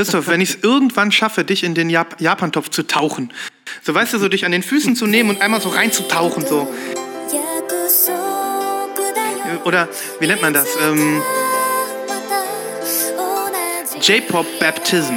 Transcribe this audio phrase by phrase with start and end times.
[0.00, 3.34] Christoph, wenn ich es irgendwann schaffe, dich in den Jap Japantopf zu tauchen,
[3.82, 6.72] so weißt du, so dich an den Füßen zu nehmen und einmal so reinzutauchen, so.
[9.64, 10.68] Oder wie nennt man das?
[10.82, 11.20] Ähm,
[14.00, 15.16] J-Pop Baptism.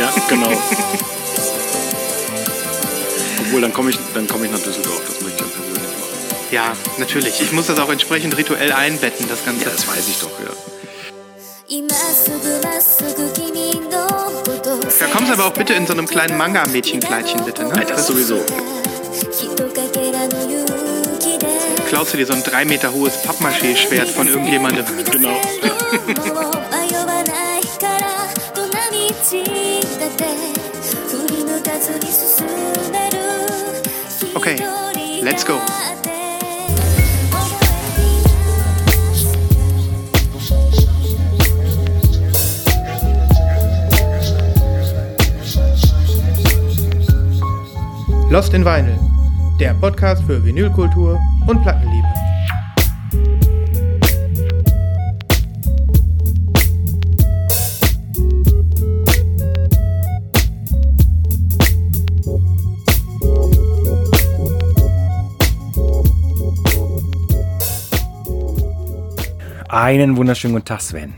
[0.00, 0.48] Ja, genau.
[3.40, 5.02] Obwohl, dann komme ich, dann komm ich nach Düsseldorf.
[5.06, 6.08] Das möchte ich dann persönlich machen.
[6.52, 7.38] Ja, natürlich.
[7.42, 9.66] Ich muss das auch entsprechend rituell einbetten, das Ganze.
[9.66, 10.79] Ja, das weiß ich doch, ja.
[14.98, 17.62] Da kommst aber auch bitte in so einem kleinen Manga-Mädchenkleidchen, bitte.
[17.64, 17.86] Ne?
[17.86, 18.44] Das sowieso.
[21.86, 24.84] Klaust du dir so ein drei Meter hohes Pappmaché-Schwert von irgendjemandem.
[25.12, 25.36] Genau.
[34.34, 34.56] Okay,
[35.22, 35.60] let's go.
[48.30, 48.96] Lost in Vinyl,
[49.58, 52.06] der Podcast für Vinylkultur und Plattenliebe.
[69.68, 71.14] Einen wunderschönen guten Tag, Sven.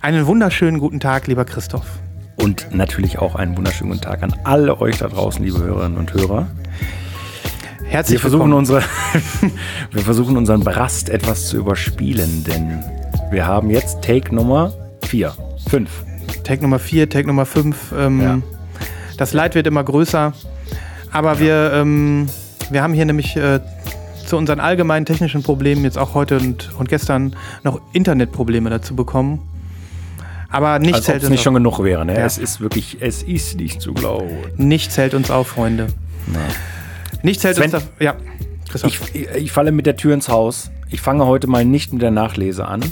[0.00, 2.03] Einen wunderschönen guten Tag, lieber Christoph.
[2.44, 6.12] Und natürlich auch einen wunderschönen guten Tag an alle euch da draußen, liebe Hörerinnen und
[6.12, 6.46] Hörer.
[7.84, 8.58] Herzlich Wir versuchen, willkommen.
[8.58, 8.82] unsere,
[9.92, 12.84] wir versuchen unseren Brast etwas zu überspielen, denn
[13.30, 14.74] wir haben jetzt Take Nummer
[15.06, 15.32] 4,
[15.70, 15.90] 5.
[16.42, 17.94] Take Nummer 4, Take Nummer 5.
[17.96, 18.38] Ähm, Ja.
[19.16, 20.34] Das Leid wird immer größer.
[21.12, 22.28] Aber wir, ähm,
[22.68, 23.60] wir haben hier nämlich äh,
[24.26, 29.40] zu unseren allgemeinen technischen Problemen jetzt auch heute und, und gestern noch Internetprobleme dazu bekommen.
[30.54, 32.04] Aber nichts Als ob hält, uns nicht auf, schon genug wäre.
[32.06, 32.14] Ne?
[32.18, 32.24] Ja.
[32.24, 34.28] Es ist wirklich, es ist nicht zu glauben.
[34.56, 35.88] nichts hält uns auf, Freunde.
[37.22, 37.82] Nichts hält Sven, uns auf.
[38.00, 38.14] Ja,
[38.68, 39.14] Christoph.
[39.14, 40.70] Ich, ich falle mit der Tür ins Haus.
[40.90, 42.84] Ich fange heute mal nicht mit der Nachlese an,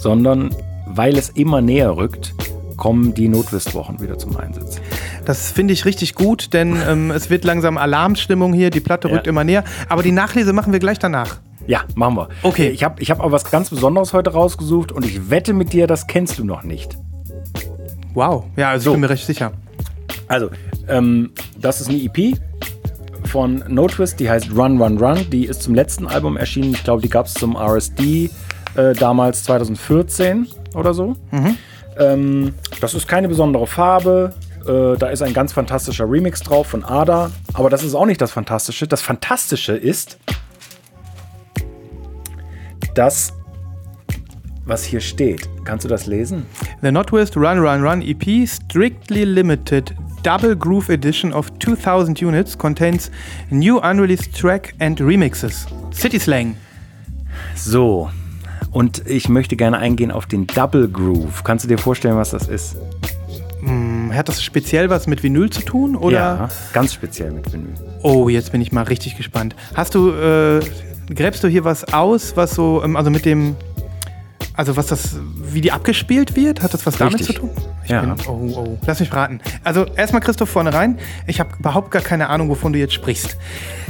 [0.00, 0.50] sondern
[0.86, 2.34] weil es immer näher rückt,
[2.76, 4.80] kommen die Notwistwochen wieder zum Einsatz.
[5.24, 8.70] Das finde ich richtig gut, denn ähm, es wird langsam Alarmstimmung hier.
[8.70, 9.14] Die Platte Ja.
[9.14, 9.64] rückt immer näher.
[9.88, 11.38] Aber die Nachlese machen wir gleich danach.
[11.66, 12.28] Ja, machen wir.
[12.42, 12.68] Okay.
[12.70, 15.86] Ich habe ich hab aber was ganz Besonderes heute rausgesucht und ich wette mit dir,
[15.86, 16.96] das kennst du noch nicht.
[18.14, 18.44] Wow.
[18.56, 18.90] Ja, also So.
[18.90, 19.52] ich bin mir recht sicher.
[20.28, 20.50] Also,
[20.88, 22.38] ähm, das ist eine EP
[23.26, 25.28] von No Twist, die heißt Run, Run, Run.
[25.30, 26.72] Die ist zum letzten Album erschienen.
[26.72, 28.30] Ich glaube, die gab es zum RSD
[28.76, 31.16] äh, damals 2014 oder so.
[31.98, 34.34] Ähm, das ist keine besondere Farbe.
[34.66, 37.30] Äh, da ist ein ganz fantastischer Remix drauf von Ada.
[37.54, 38.86] Aber das ist auch nicht das Fantastische.
[38.86, 40.18] Das Fantastische ist,
[42.94, 43.32] das,
[44.64, 45.48] was hier steht.
[45.64, 46.46] Kannst du das lesen?
[46.82, 53.10] The Notwist Run Run Run EP strictly limited double groove edition of 2000 units contains
[53.50, 55.66] new unreleased track and remixes.
[55.92, 56.56] City Slang.
[57.54, 58.10] So,
[58.70, 61.44] und ich möchte gerne eingehen auf den Double Groove.
[61.44, 62.76] Kannst du dir vorstellen, was das ist?
[64.14, 66.16] Hat das speziell was mit Vinyl zu tun oder?
[66.16, 67.74] Ja, ganz speziell mit Vinyl.
[68.02, 69.56] Oh, jetzt bin ich mal richtig gespannt.
[69.74, 70.60] Hast du äh,
[71.12, 73.56] gräbst du hier was aus, was so ähm, also mit dem
[74.56, 76.62] also was das wie die abgespielt wird?
[76.62, 77.34] Hat das was damit Richtig.
[77.36, 77.50] zu tun?
[77.84, 78.02] Ich Ja.
[78.02, 78.78] bin, oh, oh.
[78.86, 79.40] Lass mich raten.
[79.64, 80.98] Also erstmal Christoph vorne rein.
[81.26, 83.36] Ich habe überhaupt gar keine Ahnung, wovon du jetzt sprichst.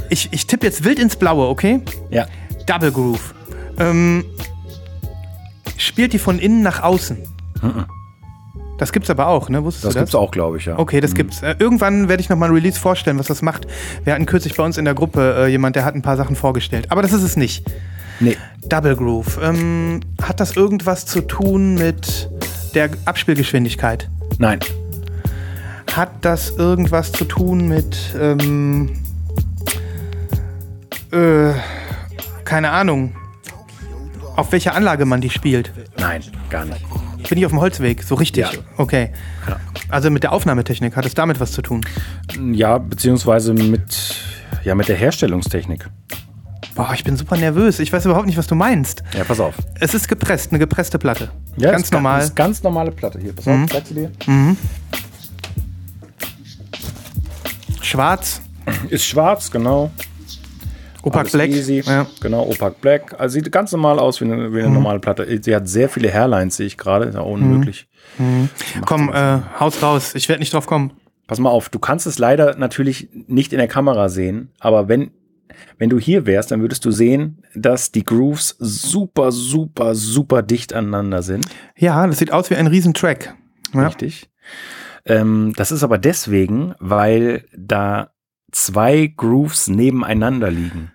[0.08, 1.80] Ich, ich tippe jetzt wild ins Blaue, okay?
[2.10, 2.26] Ja,
[2.66, 3.34] Double Groove.
[3.78, 4.25] Ähm,
[5.76, 7.19] spielt die von innen nach außen?
[8.79, 9.62] Das gibt's aber auch, ne?
[9.65, 10.05] Wusstest das du das?
[10.07, 10.79] gibt's auch, glaube ich, ja.
[10.79, 11.43] Okay, das gibt's.
[11.43, 13.67] Äh, irgendwann werde ich noch mal ein Release vorstellen, was das macht.
[14.03, 16.35] Wir hatten kürzlich bei uns in der Gruppe äh, jemand, der hat ein paar Sachen
[16.37, 16.87] vorgestellt.
[16.91, 17.65] Aber das ist es nicht.
[18.21, 18.37] Nee,
[18.69, 19.39] Double Groove.
[19.43, 22.31] Ähm, hat das irgendwas zu tun mit
[22.75, 24.09] der Abspielgeschwindigkeit?
[24.39, 24.61] nein.
[25.95, 28.91] Hat das irgendwas zu tun mit, ähm,
[31.12, 31.53] äh,
[32.45, 33.15] keine Ahnung,
[34.35, 35.73] auf welcher Anlage man die spielt?
[35.97, 36.85] Nein, gar nicht.
[37.29, 38.03] Bin ich auf dem Holzweg?
[38.03, 38.44] So richtig?
[38.44, 38.59] Ja.
[38.76, 39.11] Okay.
[39.49, 39.56] Ja.
[39.88, 41.81] Also mit der Aufnahmetechnik hat es damit was zu tun?
[42.53, 44.17] Ja, beziehungsweise mit,
[44.65, 45.88] ja, mit der Herstellungstechnik.
[46.75, 47.79] Boah, ich bin super nervös.
[47.79, 49.03] Ich weiß überhaupt nicht, was du meinst.
[49.17, 49.55] Ja, pass auf.
[49.79, 51.31] Es ist gepresst, eine gepresste Platte.
[51.56, 52.23] Ja, Ganz normal.
[52.23, 53.32] Ist ganz normale Platte hier.
[53.32, 54.11] Pass auf, zeig sie dir.
[57.81, 58.41] Schwarz,
[58.88, 59.91] Ist schwarz, genau.
[61.05, 61.51] Opak Black.
[61.51, 61.83] Easy.
[61.85, 62.06] Ja.
[62.21, 63.15] Genau, Opak Black.
[63.19, 65.27] Also sieht ganz normal aus wie eine, wie eine normale Platte.
[65.43, 67.06] Sie hat sehr viele Hairlines, sehe ich gerade.
[67.06, 67.89] Ist ja unmöglich.
[68.87, 70.15] Komm, äh, haus raus.
[70.15, 70.93] Ich werde nicht drauf kommen.
[71.27, 75.11] Pass mal auf, du kannst es leider natürlich nicht in der Kamera sehen, aber wenn,
[75.79, 80.75] wenn du hier wärst, dann würdest du sehen, dass die Grooves super, super, super dicht
[80.75, 81.47] aneinander sind.
[81.79, 83.35] Ja, das sieht aus wie ein Riesentrack.
[83.73, 83.87] Ja.
[83.87, 84.29] Richtig.
[85.06, 88.11] Ähm, das ist aber deswegen, weil da
[88.53, 90.93] zwei Grooves nebeneinander liegen.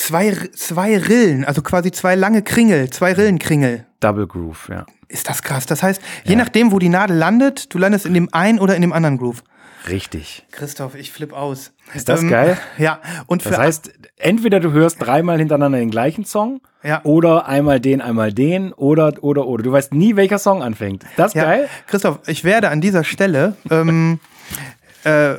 [0.00, 3.84] Zwei, zwei Rillen, also quasi zwei lange Kringel, zwei Rillenkringel.
[4.00, 4.86] Double Groove, ja.
[5.08, 5.66] Ist das krass.
[5.66, 8.80] Das heißt, je nachdem, wo die Nadel landet, du landest in dem einen oder in
[8.80, 9.44] dem anderen Groove.
[9.90, 10.46] Richtig.
[10.52, 11.72] Christoph, ich flipp aus.
[11.92, 12.56] Ähm, Ist das geil?
[12.78, 13.00] Ja.
[13.26, 17.02] Und für Das heißt, entweder du hörst dreimal hintereinander den gleichen Song Ja.
[17.04, 19.62] oder einmal den, einmal den oder, oder, oder.
[19.62, 21.04] Du weißt nie, welcher Song anfängt.
[21.04, 21.68] Ist das ja, geil?
[21.86, 24.18] Christoph, ich werde an dieser Stelle, ähm,
[25.04, 25.34] äh,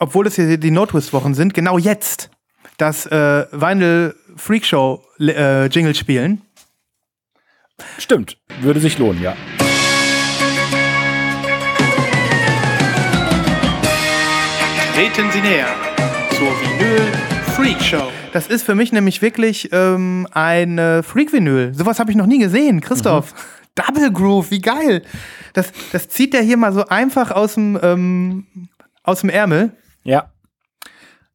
[0.00, 2.30] obwohl es hier die Notwist-Wochen sind, genau jetzt
[2.78, 6.42] das äh, Vinyl Freakshow äh, Jingle spielen.
[7.98, 8.38] Stimmt.
[8.60, 9.36] Würde sich lohnen, ja.
[14.94, 15.68] Treten Sie näher
[16.30, 17.12] zur Vinyl
[17.54, 18.10] Freak Show.
[18.32, 21.74] Das ist für mich nämlich wirklich ähm, eine Freak-Vinyl.
[21.74, 23.34] Sowas habe ich noch nie gesehen, Christoph.
[23.74, 25.02] Double Groove, wie geil.
[25.52, 28.46] Das, das zieht der hier mal so einfach aus dem, ähm,
[29.02, 29.72] aus dem Ärmel.
[30.02, 30.30] Ja.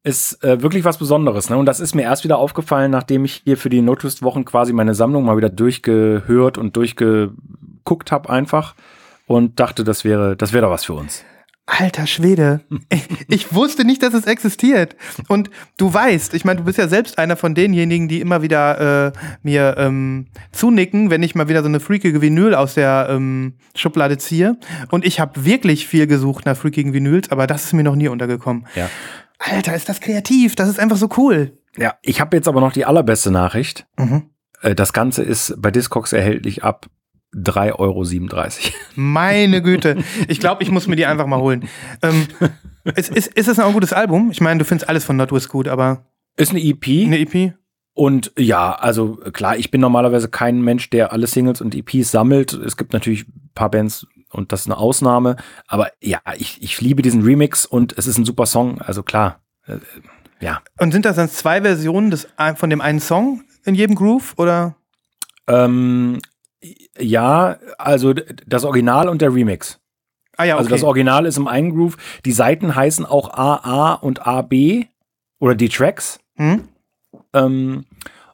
[0.04, 1.48] Ist äh, wirklich was Besonderes.
[1.48, 1.56] Ne?
[1.56, 4.94] Und das ist mir erst wieder aufgefallen, nachdem ich hier für die Notwist-Wochen quasi meine
[4.94, 8.74] Sammlung mal wieder durchgehört und durchgeguckt habe einfach.
[9.26, 11.24] Und dachte, das wäre, das wäre doch was für uns.
[11.66, 12.60] Alter Schwede.
[13.28, 14.94] Ich wusste nicht, dass es existiert.
[15.26, 19.06] Und du weißt, ich meine, du bist ja selbst einer von denjenigen, die immer wieder
[19.06, 19.12] äh,
[19.42, 24.18] mir ähm, zunicken, wenn ich mal wieder so eine freakige Vinyl aus der ähm, Schublade
[24.18, 24.58] ziehe.
[24.90, 28.08] Und ich habe wirklich viel gesucht nach freakigen Vinyls, aber das ist mir noch nie
[28.08, 28.66] untergekommen.
[28.74, 28.90] Ja.
[29.50, 30.54] Alter, ist das kreativ.
[30.56, 31.58] Das ist einfach so cool.
[31.76, 33.86] Ja, ich habe jetzt aber noch die allerbeste Nachricht.
[33.98, 34.30] Mhm.
[34.60, 36.86] Äh, Das Ganze ist bei Discogs erhältlich ab
[37.34, 38.04] 3,37 Euro.
[38.94, 39.96] Meine Güte.
[40.28, 41.68] Ich glaube, ich muss mir die einfach mal holen.
[42.02, 42.26] Ähm,
[42.94, 44.30] ist, ist, ist es noch ein gutes Album?
[44.30, 46.04] Ich meine, du findest alles von Notwist gut, aber
[46.36, 46.86] Ist eine EP.
[47.06, 47.54] eine EP?
[47.94, 52.52] Und ja, also klar, ich bin normalerweise kein Mensch, der alle Singles und EPs sammelt.
[52.54, 55.36] Es gibt natürlich ein paar Bands und das ist eine Ausnahme.
[55.66, 58.80] Aber ja, ich, ich liebe diesen Remix und es ist ein super Song.
[58.80, 59.78] Also klar, äh,
[60.40, 60.60] ja.
[60.78, 64.34] Und sind das dann zwei Versionen des, von dem einen Song in jedem Groove?
[64.38, 64.74] Oder?
[65.46, 66.20] Ähm,
[66.98, 69.78] ja, also das Original und der Remix.
[70.36, 70.60] Ah ja, okay.
[70.60, 71.96] Also das Original ist im einen Groove.
[72.24, 74.86] Die Seiten heißen auch AA und AB
[75.38, 76.18] oder die Tracks.
[76.36, 76.68] hm?
[77.34, 77.84] Ähm,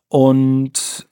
[0.08, 1.07] und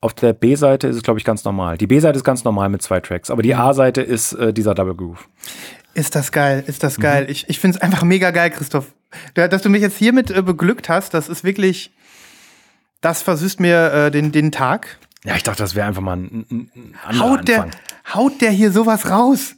[0.00, 1.78] auf der B-Seite ist es, glaube ich, ganz normal.
[1.78, 4.94] Die B-Seite ist ganz normal mit zwei Tracks, aber die A-Seite ist äh, dieser Double
[4.94, 5.28] Groove.
[5.94, 6.86] Ist das geil, ist Mhm.
[6.86, 7.26] das geil.
[7.30, 8.92] Ich, ich finde es einfach mega geil, Christoph.
[9.34, 11.92] Da- Dass du mich jetzt hiermit äh, beglückt hast, das ist wirklich,
[13.00, 14.98] das versüßt mir äh, den, den Tag.
[15.24, 16.70] Ja, ich dachte, das wäre einfach mal ein,
[17.08, 17.80] ein, Haut der, Anfang.
[18.14, 19.56] haut der hier sowas raus?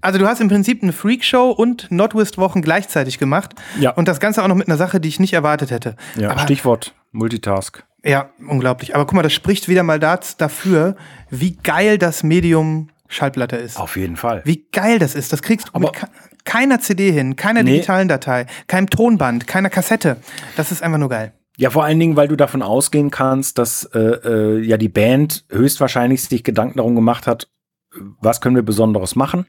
[0.00, 3.54] Also du hast im Prinzip eine Freakshow und Notwist-Wochen gleichzeitig gemacht.
[3.78, 3.90] Ja.
[3.90, 5.96] Und das Ganze auch noch mit einer Sache, die ich nicht erwartet hätte.
[6.16, 7.84] Ja, Aber, Stichwort Multitask.
[8.04, 8.94] Ja, unglaublich.
[8.94, 10.96] Aber guck mal, das spricht wieder mal dafür,
[11.30, 13.76] wie geil das Medium Schallplatte ist.
[13.78, 14.42] Auf jeden Fall.
[14.44, 15.32] Wie geil das ist.
[15.32, 16.06] Das kriegst du Aber- mit ke-
[16.44, 17.72] keiner CD hin, keiner Nee.
[17.74, 20.16] digitalen Datei, keinem Tonband, keiner Kassette.
[20.56, 21.32] Das ist einfach nur geil.
[21.56, 25.44] Ja, vor allen Dingen, weil du davon ausgehen kannst, dass äh, äh, ja die Band
[25.50, 27.48] höchstwahrscheinlich sich Gedanken darum gemacht hat,
[28.20, 29.46] was können wir Besonderes machen.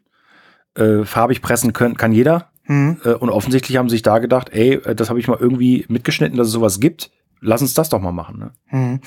[0.76, 2.50] Äh, farbig pressen können, kann jeder.
[2.64, 3.00] Hm.
[3.06, 5.86] Äh, und offensichtlich haben sie sich da gedacht, ey, äh, das habe ich mal irgendwie
[5.88, 7.12] mitgeschnitten, dass es sowas gibt.
[7.42, 8.40] Lass uns das doch mal machen.
[8.40, 8.52] Ne?
[8.68, 9.00] Hm.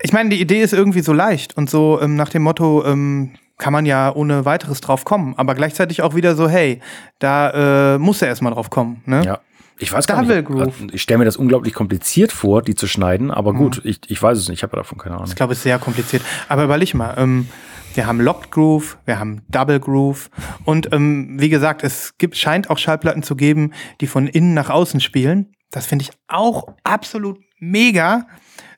[0.00, 3.32] Ich meine, die Idee ist irgendwie so leicht und so ähm, nach dem Motto, ähm,
[3.58, 6.80] kann man ja ohne weiteres drauf kommen, aber gleichzeitig auch wieder so, hey,
[7.20, 9.02] da äh, muss er erstmal drauf kommen.
[9.06, 9.22] Ne?
[9.24, 9.38] Ja.
[9.78, 10.50] Ich weiß gar Double nicht.
[10.50, 10.80] ob- Groove.
[10.80, 10.90] Mhm.
[10.92, 14.38] Ich stelle mir das unglaublich kompliziert vor, die zu schneiden, aber gut, ich, ich weiß
[14.38, 15.28] es nicht, ich habe davon keine Ahnung.
[15.28, 16.22] Ich glaube, es ist sehr kompliziert.
[16.48, 17.48] Aber überleg mal, ähm,
[17.94, 20.30] wir haben Locked Groove, wir haben Double Groove
[20.64, 24.70] und ähm, wie gesagt, es gibt, scheint auch Schallplatten zu geben, die von innen nach
[24.70, 25.52] außen spielen.
[25.72, 28.26] Das finde ich auch absolut mega.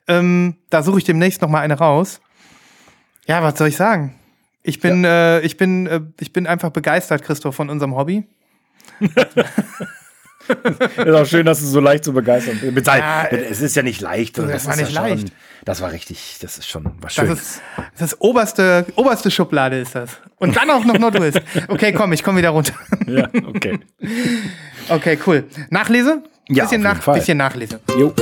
[0.07, 2.21] Ähm, da suche ich demnächst noch mal eine raus.
[3.27, 4.15] Ja, was soll ich sagen?
[4.63, 8.27] Ich bin, äh, ich bin, äh, ich bin einfach begeistert, Christoph, von unserem Hobby.
[10.97, 12.87] Ist auch schön, dass du so leicht zu begeistern bist.
[12.87, 14.37] Ja, es ist ja nicht leicht.
[14.37, 15.33] das war ist nicht ja schon, leicht.
[15.65, 17.39] Das war richtig, das ist schon was Das Schönes.
[17.41, 17.61] ist,
[17.97, 20.11] das ist oberste, oberste Schublade ist das.
[20.37, 21.41] Und dann auch noch Nordwest.
[21.67, 22.73] Okay, komm, ich komme wieder runter.
[23.07, 23.79] ja, okay.
[24.87, 25.45] Okay, cool.
[25.69, 26.23] Nachlese?
[26.47, 27.19] Ja, bisschen, auf jeden nach, Fall.
[27.19, 27.79] bisschen Nachlese.
[27.97, 28.13] Jo.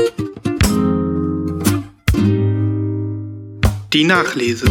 [3.91, 4.65] Die Nachlese.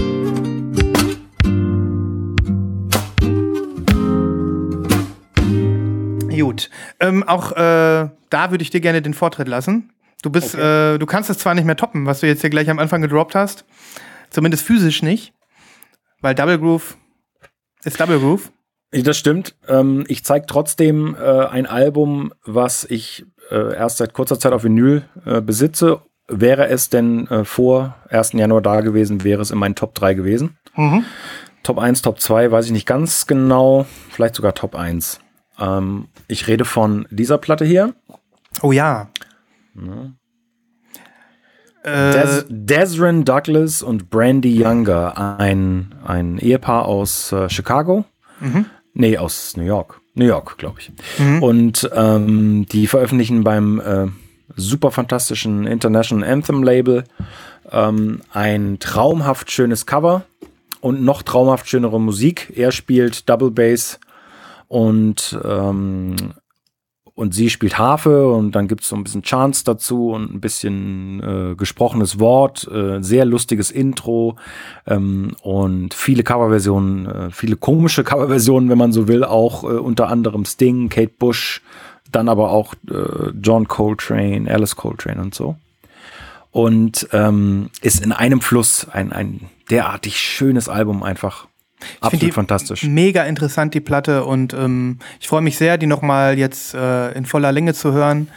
[6.53, 6.71] Gut.
[7.01, 9.93] Ähm, auch äh, da würde ich dir gerne den Vortritt lassen.
[10.23, 12.69] Du bist, äh, du kannst es zwar nicht mehr toppen, was du jetzt hier gleich
[12.71, 13.65] am Anfang gedroppt hast.
[14.31, 15.33] Zumindest physisch nicht.
[16.21, 16.97] Weil Double Groove
[17.85, 18.51] ist Double Groove.
[18.93, 19.55] Das stimmt.
[19.69, 24.65] Ähm, ich zeige trotzdem äh, ein Album, was ich äh, erst seit kurzer Zeit auf
[24.65, 26.03] Vinyl äh, besitze.
[26.29, 28.35] Wäre es denn vor 1.
[28.35, 30.57] Januar da gewesen, wäre es in meinen Top 3 gewesen.
[30.77, 31.05] Mhm.
[31.63, 33.87] Top 1, Top 2, weiß ich nicht ganz genau.
[34.09, 35.21] Vielleicht sogar Top 1.
[35.59, 37.95] Ähm, ich rede von dieser Platte hier.
[38.63, 39.11] Oh ja.
[41.85, 48.05] Des Desrin Douglas und Brandy Younger, ein, ein Ehepaar aus Chicago.
[48.95, 50.01] Nee, aus New York.
[50.15, 50.93] New York, glaube ich.
[51.41, 54.09] Und ähm, die veröffentlichen beim äh,
[54.57, 57.05] super fantastischen International Anthem Label
[57.71, 60.25] ähm, ein traumhaft schönes Cover
[60.81, 62.53] und noch traumhaft schönere Musik.
[62.55, 63.99] Er spielt Double Bass
[64.69, 66.17] und ähm,
[67.15, 70.41] und sie spielt Harfe und dann gibt es so ein bisschen Chants dazu und ein
[70.41, 74.37] bisschen äh, gesprochenes Wort, äh, sehr lustiges Intro
[74.87, 80.09] ähm, und viele Coverversionen, äh, viele komische Coverversionen, wenn man so will, auch äh, unter
[80.09, 81.61] anderem Sting, Kate Bush,
[82.11, 85.57] dann aber auch äh, John Coltrane, Alice Coltrane und so.
[86.51, 89.41] Und ähm, ist in einem Fluss ein, ein
[89.71, 91.47] derartig schönes Album einfach.
[91.83, 92.83] Find Absolut die fantastisch.
[92.85, 94.25] Mega interessant, die Platte.
[94.25, 98.29] Und ähm, ich freue mich sehr, die nochmal jetzt äh, in voller Länge zu hören.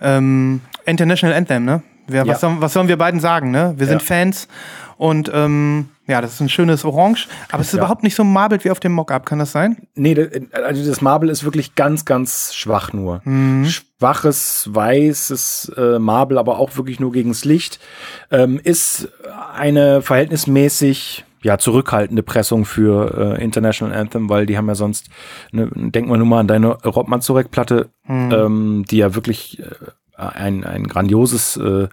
[0.00, 1.82] Ähm, International Anthem, ne?
[2.06, 2.28] Wir, Ja.
[2.28, 3.74] was, sollen, was sollen wir beiden sagen, ne?
[3.76, 4.06] Wir sind Ja.
[4.06, 4.48] Fans.
[4.96, 7.28] Und ähm, ja, das ist ein schönes Orange.
[7.52, 7.80] Aber es ist Ja.
[7.80, 9.76] überhaupt nicht so marbelt wie auf dem Mockup, kann das sein?
[9.94, 10.16] Nee,
[10.52, 13.20] also das Marble ist wirklich ganz, ganz schwach nur.
[13.24, 13.66] Mhm.
[13.66, 17.78] Schwaches, weißes äh, Marble, aber auch wirklich nur gegens Licht.
[18.32, 19.08] Ähm, ist
[19.54, 25.08] eine verhältnismäßig ja, zurückhaltende Pressung für äh, International Anthem, weil die haben ja sonst,
[25.52, 28.32] ne, denk mal nur mal an deine Rob Mazurek-Platte, Mhm.
[28.32, 29.66] ähm, die ja wirklich äh,
[30.16, 31.88] ein, ein grandioses äh,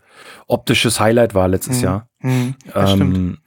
[0.47, 2.07] optisches Highlight war letztes Jahr.
[2.21, 3.37] Mhm, das stimmt.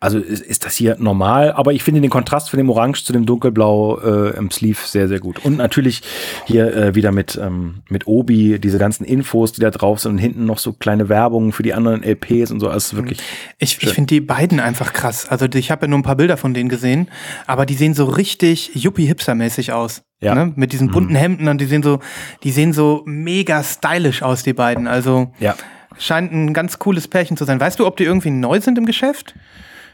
[0.00, 3.12] Also ist, ist das hier normal, aber ich finde den Kontrast von dem Orange zu
[3.12, 5.44] dem Dunkelblau äh, im Sleeve sehr, sehr gut.
[5.44, 6.02] Und natürlich
[6.46, 10.18] hier äh, wieder mit, ähm, mit Obi, diese ganzen Infos, die da drauf sind und
[10.18, 12.68] hinten noch so kleine Werbungen für die anderen LPs und so.
[12.68, 13.18] Also es ist wirklich,
[13.58, 15.28] Ich, ich finde die beiden einfach krass.
[15.28, 17.08] Also ich habe ja nur ein paar Bilder von denen gesehen,
[17.48, 20.02] aber die sehen so richtig Yuppie-Hipster-mäßig aus.
[20.20, 20.36] Ja.
[20.36, 20.52] Ne?
[20.54, 21.98] Mit diesen bunten Hemden und die sehen so,
[22.44, 24.86] die sehen so mega stylisch aus, die beiden.
[24.86, 25.56] Also ja.
[25.98, 27.58] scheint ein ganz cooles Pärchen zu sein.
[27.58, 29.34] Weißt du, ob die irgendwie neu sind im Geschäft?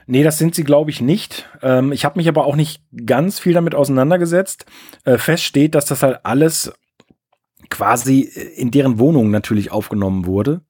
[0.07, 1.49] Nee, das sind sie, glaube ich, nicht.
[1.63, 4.67] Ähm, ich habe mich aber auch nicht ganz viel damit auseinandergesetzt.
[5.05, 6.73] Äh, fest steht, dass das halt alles
[7.71, 10.61] quasi in deren Wohnung natürlich aufgenommen wurde.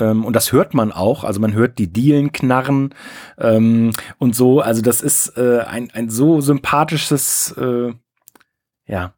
[0.00, 1.24] Ähm, und das hört man auch.
[1.24, 2.94] Also man hört die Dielen knarren
[3.38, 4.60] ähm, und so.
[4.60, 7.92] Also das ist äh, ein, ein so sympathisches äh,
[8.86, 9.14] ja,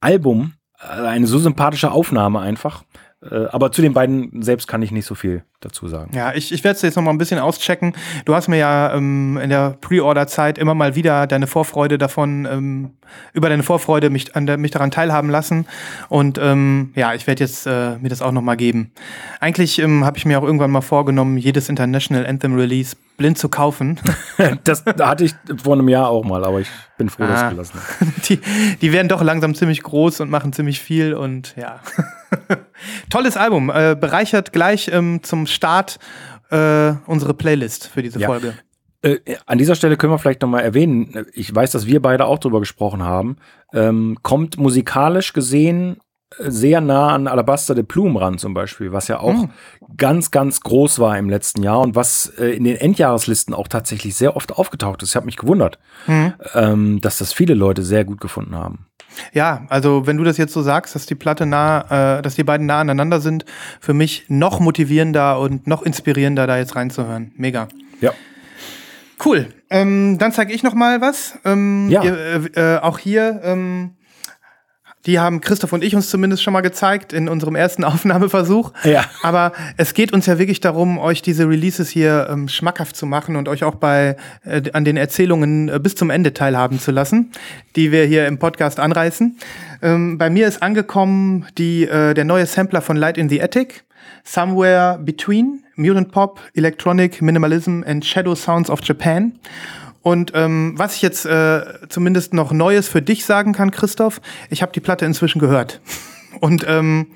[0.00, 2.84] Album, äh, eine so sympathische Aufnahme einfach.
[3.20, 6.12] Äh, aber zu den beiden selbst kann ich nicht so viel dazu sagen.
[6.14, 7.94] Ja, ich, ich werde es jetzt noch mal ein bisschen auschecken.
[8.24, 12.90] Du hast mir ja ähm, in der Pre-Order-Zeit immer mal wieder deine Vorfreude davon, ähm,
[13.32, 15.66] über deine Vorfreude mich, an der, mich daran teilhaben lassen.
[16.08, 18.92] Und ähm, ja, ich werde jetzt äh, mir das auch noch mal geben.
[19.40, 23.48] Eigentlich ähm, habe ich mir auch irgendwann mal vorgenommen, jedes International Anthem Release blind zu
[23.48, 23.98] kaufen.
[24.62, 27.44] Das hatte ich vor einem Jahr auch mal, aber ich bin froh, dass Ah.
[27.46, 28.12] ich gelassen habe.
[28.28, 28.40] die,
[28.80, 31.80] die werden doch langsam ziemlich groß und machen ziemlich viel und ja.
[33.10, 33.70] Tolles Album.
[33.70, 35.98] Äh, bereichert gleich ähm, zum Start
[36.50, 38.28] äh, unsere Playlist für diese Ja.
[38.28, 38.54] Folge.
[39.02, 42.24] Äh, an dieser Stelle können wir vielleicht noch mal erwähnen, ich weiß, dass wir beide
[42.24, 43.36] auch drüber gesprochen haben,
[43.72, 45.98] ähm, kommt musikalisch gesehen
[46.36, 49.48] äh, sehr nah an Alabaster de Plume ran zum Beispiel, was ja auch
[49.96, 54.16] ganz, ganz groß war im letzten Jahr und was äh, in den Endjahreslisten auch tatsächlich
[54.16, 55.10] sehr oft aufgetaucht ist.
[55.10, 55.78] Ich habe mich gewundert,
[56.54, 58.87] ähm, dass das viele Leute sehr gut gefunden haben.
[59.32, 62.44] Ja, also wenn du das jetzt so sagst, dass die Platte nah, äh, dass die
[62.44, 63.44] beiden nah aneinander sind,
[63.80, 67.32] für mich noch motivierender und noch inspirierender, da jetzt reinzuhören.
[67.36, 67.68] Mega.
[68.00, 68.12] Ja.
[69.24, 69.48] Cool.
[69.70, 71.36] Ähm, dann zeige ich noch mal was.
[71.44, 72.04] Ähm, Ja.
[72.04, 73.90] ihr, äh, äh, auch hier, ähm,
[75.08, 78.72] die haben Christoph und ich uns zumindest schon mal gezeigt in unserem ersten Aufnahmeversuch.
[78.84, 79.06] Ja.
[79.22, 83.36] Aber es geht uns ja wirklich darum, euch diese Releases hier ähm, schmackhaft zu machen
[83.36, 87.32] und euch auch bei äh, an den Erzählungen äh, bis zum Ende teilhaben zu lassen,
[87.74, 89.38] die wir hier im Podcast anreißen.
[89.80, 93.84] Ähm, bei mir ist angekommen die, äh, der neue Sampler von Light in the Attic.
[94.24, 99.38] Somewhere Between, Mutant Pop, Electronic, Minimalism and Shadow Sounds of Japan.
[100.02, 104.62] Und ähm, was ich jetzt äh, zumindest noch Neues für dich sagen kann, Christoph, ich
[104.62, 105.80] habe die Platte inzwischen gehört.
[106.40, 107.08] Und ähm,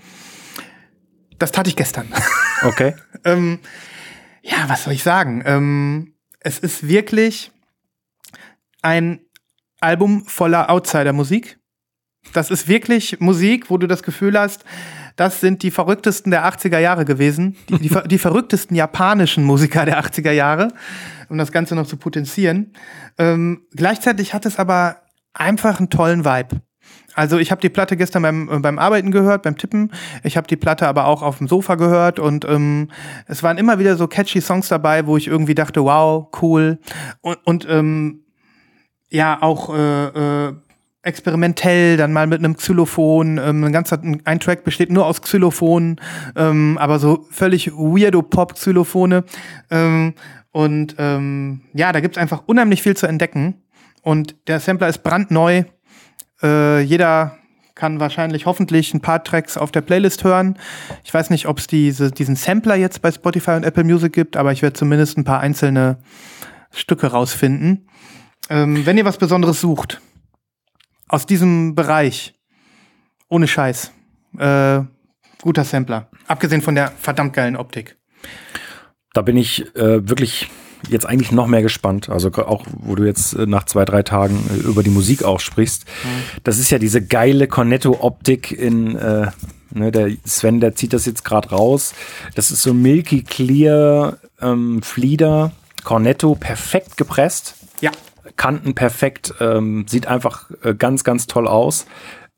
[1.38, 2.08] das tat ich gestern.
[2.64, 2.94] Okay.
[3.24, 3.58] ähm,
[4.40, 5.42] ja, was soll ich sagen?
[5.44, 7.50] Ähm, es ist wirklich
[8.82, 9.18] ein
[9.80, 11.58] Album voller Outsider-Musik.
[12.32, 14.64] Das ist wirklich Musik, wo du das Gefühl hast,
[15.16, 17.56] das sind die verrücktesten der 80er Jahre gewesen.
[17.68, 20.68] Die, die, die verrücktesten japanischen Musiker der 80er Jahre,
[21.28, 22.72] um das Ganze noch zu potenzieren.
[23.18, 24.96] Ähm, gleichzeitig hat es aber
[25.34, 26.60] einfach einen tollen Vibe.
[27.14, 29.92] Also ich habe die Platte gestern beim, äh, beim Arbeiten gehört, beim Tippen.
[30.22, 32.88] Ich habe die Platte aber auch auf dem Sofa gehört und ähm,
[33.26, 36.78] es waren immer wieder so catchy Songs dabei, wo ich irgendwie dachte, wow, cool.
[37.20, 38.24] Und, und ähm,
[39.10, 40.06] ja, auch äh,
[40.48, 40.54] äh,
[41.02, 43.38] experimentell, dann mal mit einem Xylophon.
[43.38, 46.00] Ähm, ein ganzer ein Track besteht nur aus Xylophonen,
[46.36, 49.24] ähm, aber so völlig weirdo Pop-Xylophone.
[49.70, 50.14] Ähm,
[50.52, 53.62] und ähm, ja, da gibt's einfach unheimlich viel zu entdecken.
[54.02, 55.64] Und der Sampler ist brandneu.
[56.42, 57.38] Äh, jeder
[57.74, 60.58] kann wahrscheinlich hoffentlich ein paar Tracks auf der Playlist hören.
[61.04, 64.36] Ich weiß nicht, ob es diese, diesen Sampler jetzt bei Spotify und Apple Music gibt,
[64.36, 65.98] aber ich werde zumindest ein paar einzelne
[66.70, 67.88] Stücke rausfinden.
[68.50, 70.00] Ähm, wenn ihr was Besonderes sucht,
[71.12, 72.34] aus diesem Bereich,
[73.28, 73.92] ohne Scheiß,
[74.38, 74.80] äh,
[75.42, 76.08] guter Sampler.
[76.26, 77.96] Abgesehen von der verdammt geilen Optik.
[79.12, 80.48] Da bin ich äh, wirklich
[80.88, 82.08] jetzt eigentlich noch mehr gespannt.
[82.08, 85.38] Also auch, wo du jetzt äh, nach zwei, drei Tagen äh, über die Musik auch
[85.38, 85.84] sprichst.
[85.84, 86.08] Mhm.
[86.44, 89.30] Das ist ja diese geile Cornetto-Optik in, äh,
[89.70, 91.92] ne, der Sven, der zieht das jetzt gerade raus.
[92.34, 95.52] Das ist so milky clear ähm, Flieder,
[95.84, 97.56] Cornetto, perfekt gepresst.
[97.82, 97.90] Ja.
[98.36, 101.86] Kanten perfekt, ähm, sieht einfach äh, ganz, ganz toll aus.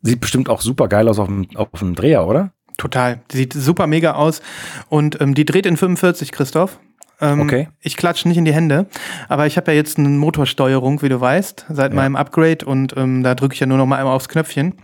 [0.02, 2.52] Sieht bestimmt auch super geil aus auf dem, auf dem Dreher, oder?
[2.76, 3.20] Total.
[3.30, 4.42] Sieht super mega aus.
[4.88, 6.78] Und ähm, die dreht in 45, Christoph.
[7.20, 7.68] Ähm, okay.
[7.80, 8.86] Ich klatsche nicht in die Hände,
[9.28, 11.96] aber ich habe ja jetzt eine Motorsteuerung, wie du weißt, seit ja.
[11.96, 14.74] meinem Upgrade und ähm, da drücke ich ja nur noch mal einmal aufs Knöpfchen.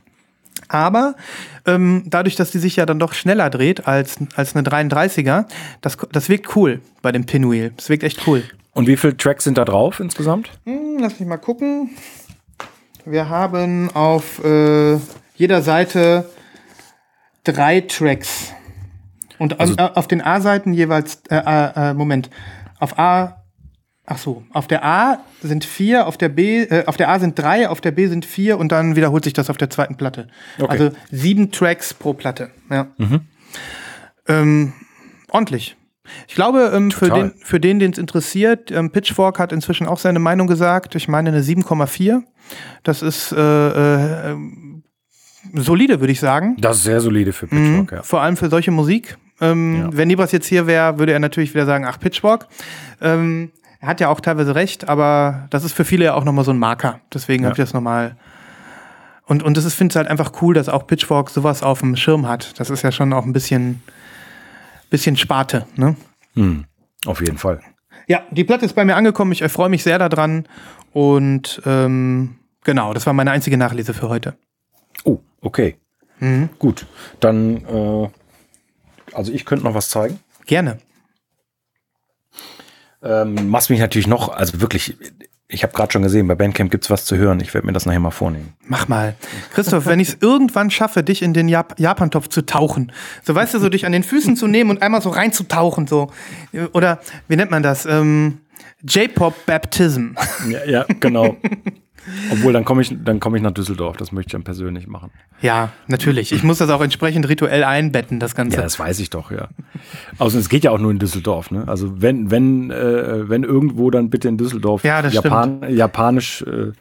[0.68, 1.16] Aber
[1.66, 5.46] ähm, dadurch, dass die sich ja dann doch schneller dreht als, als eine 33er,
[5.80, 7.72] das, das wirkt cool bei dem Pinwheel.
[7.76, 8.44] Das wirkt echt cool.
[8.72, 10.50] Und wie viele Tracks sind da drauf insgesamt?
[10.64, 11.90] Hm, lass mich mal gucken.
[13.04, 14.98] Wir haben auf äh,
[15.34, 16.30] jeder Seite
[17.44, 18.52] drei Tracks.
[19.38, 22.30] Und also, an, auf den A-Seiten jeweils, äh, äh, Moment,
[22.78, 23.42] auf A,
[24.04, 27.38] ach so, auf der A sind vier, auf der B, äh, auf der A sind
[27.38, 30.28] drei, auf der B sind vier und dann wiederholt sich das auf der zweiten Platte.
[30.58, 30.70] Okay.
[30.70, 32.88] Also sieben Tracks pro Platte, ja.
[32.98, 33.20] Mhm.
[34.28, 34.72] Ähm,
[35.30, 35.76] ordentlich.
[36.28, 40.18] Ich glaube, ähm, für den, für den, es interessiert, ähm, Pitchfork hat inzwischen auch seine
[40.18, 40.94] Meinung gesagt.
[40.94, 42.22] Ich meine eine 7,4.
[42.82, 44.36] Das ist äh, äh,
[45.54, 46.56] solide, würde ich sagen.
[46.58, 48.02] Das ist sehr solide für Pitchfork, mhm, ja.
[48.02, 49.16] Vor allem für solche Musik.
[49.40, 49.88] Ähm, ja.
[49.92, 52.46] Wenn Nibras jetzt hier wäre, würde er natürlich wieder sagen, ach, Pitchfork.
[53.00, 56.44] Ähm, er hat ja auch teilweise recht, aber das ist für viele ja auch nochmal
[56.44, 57.00] so ein Marker.
[57.12, 57.50] Deswegen ja.
[57.50, 58.16] habe ich das nochmal.
[59.24, 61.96] Und, und das ist, finde ich halt einfach cool, dass auch Pitchfork sowas auf dem
[61.96, 62.58] Schirm hat.
[62.60, 63.82] Das ist ja schon auch ein bisschen,
[64.90, 65.96] bisschen Sparte, ne?
[66.34, 66.64] Mhm.
[67.06, 67.60] Auf jeden Fall.
[68.06, 69.32] Ja, die Platte ist bei mir angekommen.
[69.32, 70.46] Ich freue mich sehr daran.
[70.92, 74.36] Und ähm, genau, das war meine einzige Nachlese für heute.
[75.04, 75.76] Oh, okay.
[76.18, 76.50] Mhm.
[76.58, 76.86] Gut.
[77.20, 78.08] Dann äh,
[79.12, 80.18] also ich könnte noch was zeigen.
[80.46, 80.78] Gerne.
[83.02, 84.96] Ähm, was mich natürlich noch, also wirklich,
[85.52, 87.40] ich habe gerade schon gesehen, bei Bandcamp gibt es was zu hören.
[87.40, 88.54] Ich werde mir das nachher mal vornehmen.
[88.66, 89.14] Mach mal.
[89.52, 93.54] Christoph, wenn ich es irgendwann schaffe, dich in den Jap Japantopf zu tauchen, so weißt
[93.54, 96.10] du, so dich an den Füßen zu nehmen und einmal so reinzutauchen, so.
[96.72, 97.84] Oder wie nennt man das?
[97.84, 98.38] Ähm,
[98.82, 100.12] J-Pop Baptism.
[100.48, 101.36] Ja, ja genau.
[102.30, 103.96] Obwohl, dann komme ich, dann komme ich nach Düsseldorf.
[103.96, 105.10] Das möchte ich dann persönlich machen.
[105.40, 106.32] Ja, natürlich.
[106.32, 108.56] Ich muss das auch entsprechend rituell einbetten, das Ganze.
[108.56, 109.48] Ja, das weiß ich doch, ja.
[110.18, 111.64] Außerdem, es geht ja auch nur in Düsseldorf, ne?
[111.66, 116.72] Also wenn, wenn, äh, wenn irgendwo, dann bitte in Düsseldorf ja, Japan, japanisch äh,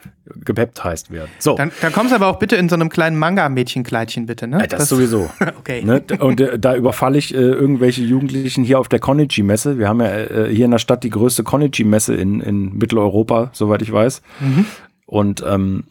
[0.44, 1.30] gebaptized werden.
[1.40, 1.56] So.
[1.56, 4.60] Dann, dann kommst du aber auch bitte in so einem kleinen Manga-Mädchenkleidchen, bitte, ne?
[4.60, 5.30] Ja, das, das sowieso.
[5.60, 5.84] okay.
[5.84, 6.04] Ne?
[6.20, 9.78] Und äh, da überfalle ich äh, irgendwelche Jugendlichen hier auf der Konichi-Messe.
[9.78, 13.82] Wir haben ja äh, hier in der Stadt die größte Konichi-Messe in, in Mitteleuropa, soweit
[13.82, 14.22] ich weiß.
[14.40, 14.66] Mhm.
[15.10, 15.86] Und ähm,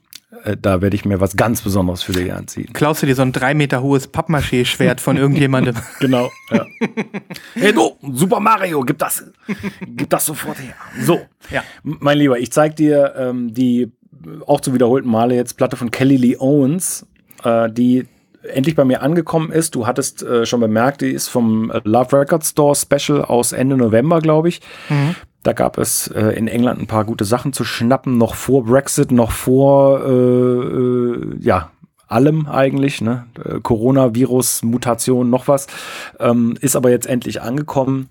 [0.44, 2.72] äh, da werde ich mir was ganz Besonderes für dich anziehen.
[2.72, 5.74] Klaust du dir so ein drei Meter hohes Pappmaché-Schwert von irgendjemandem?
[6.00, 6.30] genau.
[6.50, 6.64] Ja.
[7.54, 9.24] hey du, Super Mario, gib das,
[9.80, 10.74] gib das sofort her.
[11.02, 11.64] So, ja.
[11.82, 13.90] mein Lieber, ich zeige dir ähm, die
[14.46, 17.06] auch zu wiederholten Male jetzt Platte von Kelly Lee Owens,
[17.42, 18.06] äh, die
[18.42, 19.74] endlich bei mir angekommen ist.
[19.74, 24.20] Du hattest äh, schon bemerkt, die ist vom Love Record Store Special aus Ende November,
[24.20, 24.60] glaube ich.
[24.88, 25.16] Mhm.
[25.42, 29.12] Da gab es äh, in England ein paar gute Sachen zu schnappen, noch vor Brexit,
[29.12, 31.70] noch vor, äh, äh, ja,
[32.08, 33.26] allem eigentlich, ne?
[33.44, 35.68] Äh, Coronavirus, Mutation, noch was.
[36.18, 38.08] Ähm, ist aber jetzt endlich angekommen.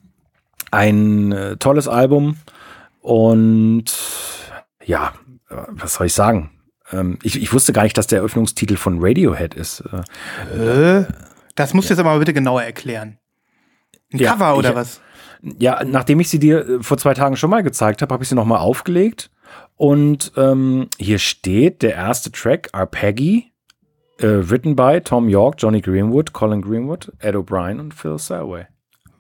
[0.72, 2.38] Ein äh, tolles Album
[3.02, 3.86] und
[4.86, 5.14] ja,
[5.50, 6.52] äh, was soll ich sagen?
[6.92, 9.84] Ähm, ich, ich, wusste gar nicht, dass der Eröffnungstitel von Radiohead ist.
[11.56, 13.18] Das musst du jetzt aber bitte genauer erklären.
[14.14, 15.02] Ein ja, Cover oder ich, was?
[15.42, 18.30] Ja, nachdem ich sie dir äh, vor zwei Tagen schon mal gezeigt habe, habe ich
[18.30, 19.30] sie nochmal aufgelegt.
[19.76, 23.52] Und ähm, hier steht der erste Track, Arpeggi,
[24.20, 28.66] äh, written by Tom York, Johnny Greenwood, Colin Greenwood, Ed O'Brien und Phil Selway.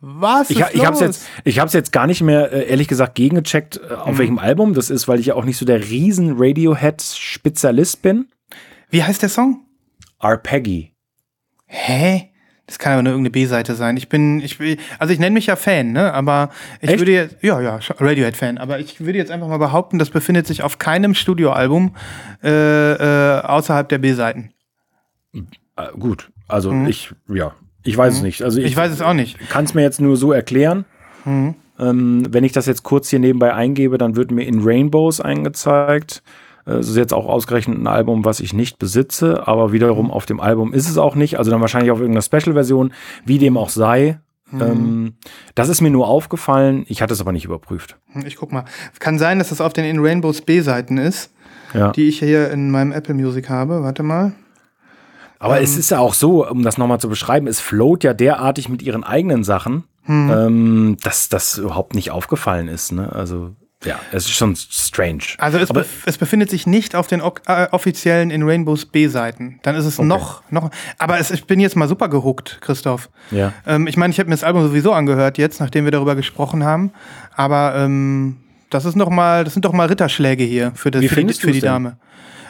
[0.02, 0.50] Was?
[0.50, 3.78] Ich, ist ich habe jetzt, ich hab's jetzt gar nicht mehr, äh, ehrlich gesagt, gegengecheckt,
[3.78, 8.02] äh, auf welchem Album das ist, weil ich ja auch nicht so der riesen Radiohead-Spezialist
[8.02, 8.28] bin.
[8.90, 9.66] Wie heißt der Song?
[10.20, 10.94] Arpeggi.
[11.66, 12.27] Hä?
[12.68, 13.96] Das kann aber nur irgendeine B-Seite sein.
[13.96, 16.14] Ich bin, ich will, also ich nenne mich ja Fan, ne?
[16.14, 16.50] Aber
[16.82, 17.00] ich Echt?
[17.00, 20.64] würde jetzt, ja, ja, Radiohead-Fan, aber ich würde jetzt einfach mal behaupten, das befindet sich
[20.64, 21.96] auf keinem Studioalbum
[22.44, 24.52] äh, äh, außerhalb der B-Seiten.
[25.34, 25.42] Äh,
[25.98, 27.54] gut, also ich, ja,
[27.84, 28.42] ich weiß es nicht.
[28.42, 28.66] Also Mhm.
[28.66, 29.38] Ich weiß es auch nicht.
[29.50, 30.84] kann es mir jetzt nur so erklären.
[31.24, 31.56] Mhm.
[31.80, 36.22] Ähm, wenn ich das jetzt kurz hier nebenbei eingebe, dann wird mir in Rainbows eingezeigt.
[36.68, 40.26] Äh, Das ist jetzt auch ausgerechnet ein Album, was ich nicht besitze, aber wiederum auf
[40.26, 41.38] dem Album ist es auch nicht.
[41.40, 42.94] Also dann wahrscheinlich auf irgendeiner Special-Version,
[43.26, 44.20] wie dem auch sei.
[44.52, 44.62] Mhm.
[44.62, 45.14] Ähm,
[45.56, 47.98] das ist mir nur aufgefallen, ich hatte es aber nicht überprüft.
[48.14, 48.66] Hm, Ich guck mal.
[49.00, 51.34] Kann sein, dass das auf den In Rainbows B-Seiten ist,
[51.74, 51.92] Ja.
[51.92, 53.84] die ich hier in meinem Apple Music habe.
[53.84, 54.34] Warte mal.
[55.40, 55.64] Aber Ähm.
[55.66, 58.82] es ist ja auch so, um das nochmal zu beschreiben, es float ja derartig mit
[58.82, 60.32] ihren eigenen Sachen, Hm.
[60.32, 62.94] ähm, dass das überhaupt nicht aufgefallen ist.
[62.94, 63.12] Ne?
[63.12, 63.52] Also,
[63.86, 65.24] ja, es ist schon strange.
[65.38, 69.60] Also es, bef es befindet sich nicht auf den ok- äh, offiziellen In Rainbows B-Seiten.
[69.64, 70.72] Dann ist es noch, noch.
[70.98, 73.10] Aber es, ich bin jetzt mal super gehuckt, Christoph.
[73.32, 73.54] Ja.
[73.68, 76.64] Ähm, ich meine, ich habe mir das Album sowieso angehört jetzt, nachdem wir darüber gesprochen
[76.64, 76.92] haben.
[77.36, 78.38] Aber ähm,
[78.72, 81.22] das ist noch mal, das sind doch mal Ritterschläge hier für, das, Wie für, die,
[81.22, 81.62] findest für die?
[81.62, 81.98] Dame.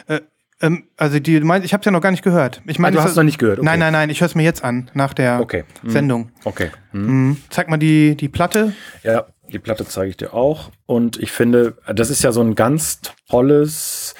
[0.06, 0.20] Äh,
[0.60, 2.62] ähm, also die, meinst, ich habe es ja noch gar nicht gehört.
[2.66, 3.66] Ich meine, Ah, du hast ist- noch nicht gehört, okay.
[3.66, 4.10] Nein, nein, nein.
[4.10, 5.64] Ich höre es mir jetzt an nach der Okay.
[5.82, 5.90] Mhm.
[5.90, 6.30] Sendung.
[6.44, 6.70] Okay.
[6.92, 7.06] Hm.
[7.28, 7.36] Mhm.
[7.50, 8.72] Zeig mal die die Platte.
[9.04, 10.70] Ja, die Platte zeige ich dir auch.
[10.86, 14.14] Und ich finde, das ist ja so ein ganz tolles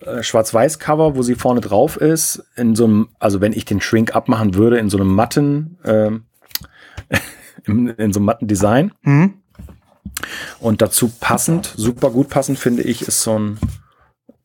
[0.00, 2.44] äh, Schwarz-Weiß-Cover, wo sie vorne drauf ist.
[2.56, 6.24] In so einem, also wenn ich den Shrink abmachen würde, in so einem matten, ähm,
[7.66, 8.92] in, in so einem matten Design.
[9.02, 9.34] Mhm.
[10.60, 13.58] Und dazu passend, super gut passend, finde ich, ist so ein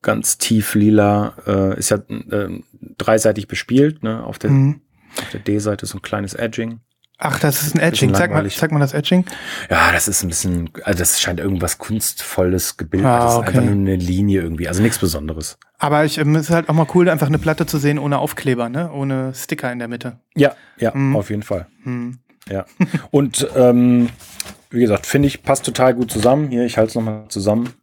[0.02, 2.62] ganz tief lila, äh, ist ja äh,
[2.98, 4.24] dreiseitig bespielt, ne?
[4.24, 4.82] Auf der, Mhm.
[5.20, 6.80] auf der D-Seite so ein kleines Edging.
[7.18, 8.14] Ach, das ist ein Etching.
[8.14, 9.26] Zeig mal, zeig mal das Etching.
[9.70, 13.08] Ja, das ist ein bisschen, also das scheint irgendwas kunstvolles Gebildet.
[13.08, 13.48] Ah, das ist okay.
[13.50, 15.58] einfach nur eine Linie irgendwie, also nichts Besonderes.
[15.80, 18.18] Aber ich, ähm, es ist halt auch mal cool, einfach eine Platte zu sehen ohne
[18.20, 18.92] Aufkleber, ne?
[18.92, 20.20] Ohne Sticker in der Mitte.
[20.36, 21.16] Ja, ja, Mhm.
[21.16, 21.68] auf jeden Fall.
[22.50, 22.66] Ja.
[23.12, 24.10] Und ähm,
[24.70, 26.50] wie gesagt, finde ich, passt total gut zusammen.
[26.50, 27.74] Hier, ich halte es nochmal zusammen.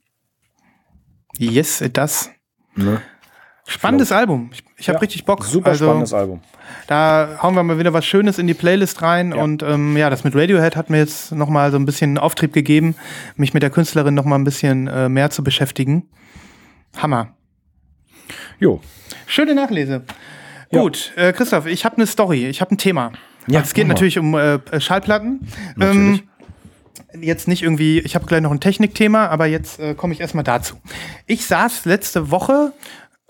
[1.38, 2.30] Yes, it does.
[2.74, 3.00] Ne?
[3.66, 4.50] Spannendes Album.
[4.52, 5.44] Ich, ich habe Ja, richtig Bock.
[5.44, 6.40] Super also, spannendes Album.
[6.86, 9.32] Da hauen wir mal wieder was Schönes in die Playlist rein.
[9.32, 9.42] Ja.
[9.42, 12.52] Und ähm, ja, das mit Radiohead hat mir jetzt noch mal so ein bisschen Auftrieb
[12.52, 12.96] gegeben,
[13.36, 16.08] mich mit der Künstlerin noch mal ein bisschen äh, mehr zu beschäftigen.
[16.96, 17.34] Hammer.
[18.58, 18.80] Jo.
[19.26, 20.02] Schöne Nachlese.
[20.70, 20.80] Ja.
[20.80, 23.12] Gut, äh, Christoph, ich habe eine Story, ich habe ein Thema.
[23.46, 25.48] Ja, es geht natürlich um äh, Schallplatten.
[25.76, 26.20] Natürlich.
[26.20, 26.28] Ähm,
[27.20, 30.44] jetzt nicht irgendwie, ich habe gleich noch ein Technikthema, aber jetzt äh, komme ich erstmal
[30.44, 30.76] dazu.
[31.26, 32.72] Ich saß letzte Woche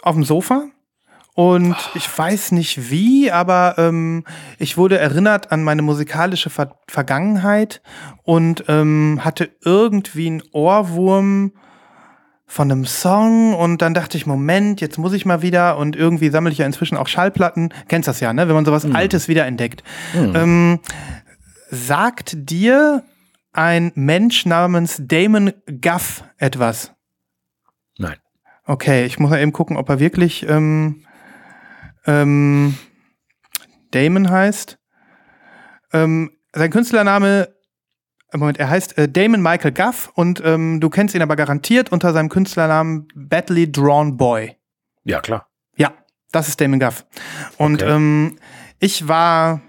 [0.03, 0.65] auf dem Sofa
[1.35, 4.25] und ich weiß nicht wie, aber ähm,
[4.59, 7.81] ich wurde erinnert an meine musikalische Ver Vergangenheit
[8.23, 11.53] und ähm, hatte irgendwie einen Ohrwurm
[12.45, 16.29] von einem Song und dann dachte ich, Moment, jetzt muss ich mal wieder und irgendwie
[16.29, 17.73] sammle ich ja inzwischen auch Schallplatten.
[17.89, 18.47] Kennst das ja, ne?
[18.47, 19.83] Wenn man sowas Altes wieder entdeckt.
[20.15, 20.81] Ähm,
[21.71, 23.05] sagt dir
[23.55, 26.93] ein Mensch namens Damon Guff etwas?
[28.65, 31.05] Okay, ich muss mal eben gucken, ob er wirklich ähm,
[32.07, 32.79] ähm,
[33.91, 34.79] Damon heißt.
[35.93, 37.49] Ähm, sein Künstlername,
[38.33, 41.91] äh, Moment, er heißt äh, Damon Michael Guff und ähm, du kennst ihn aber garantiert
[41.93, 44.57] unter seinem Künstlernamen Badly Drawn Boy.
[45.05, 45.49] Ja, klar.
[45.77, 45.93] Ja,
[46.31, 47.05] das ist Damon Guff.
[47.59, 47.93] Und Okay.
[47.93, 48.39] ähm,
[48.79, 49.61] ich war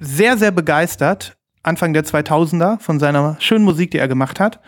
[0.00, 4.60] sehr, sehr begeistert Anfang der 2000er von seiner schönen Musik, die er gemacht hat.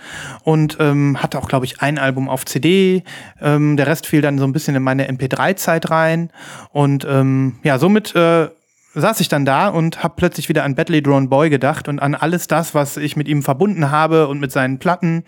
[0.43, 3.03] Und ähm, hatte auch, glaube ich, ein Album auf CD.
[3.41, 6.31] Ähm, der Rest fiel dann so ein bisschen in meine MP3-Zeit rein.
[6.71, 8.49] Und ähm, ja, somit äh,
[8.95, 12.15] saß ich dann da und habe plötzlich wieder an Badly Drawn Boy gedacht und an
[12.15, 15.25] alles das, was ich mit ihm verbunden habe und mit seinen Platten.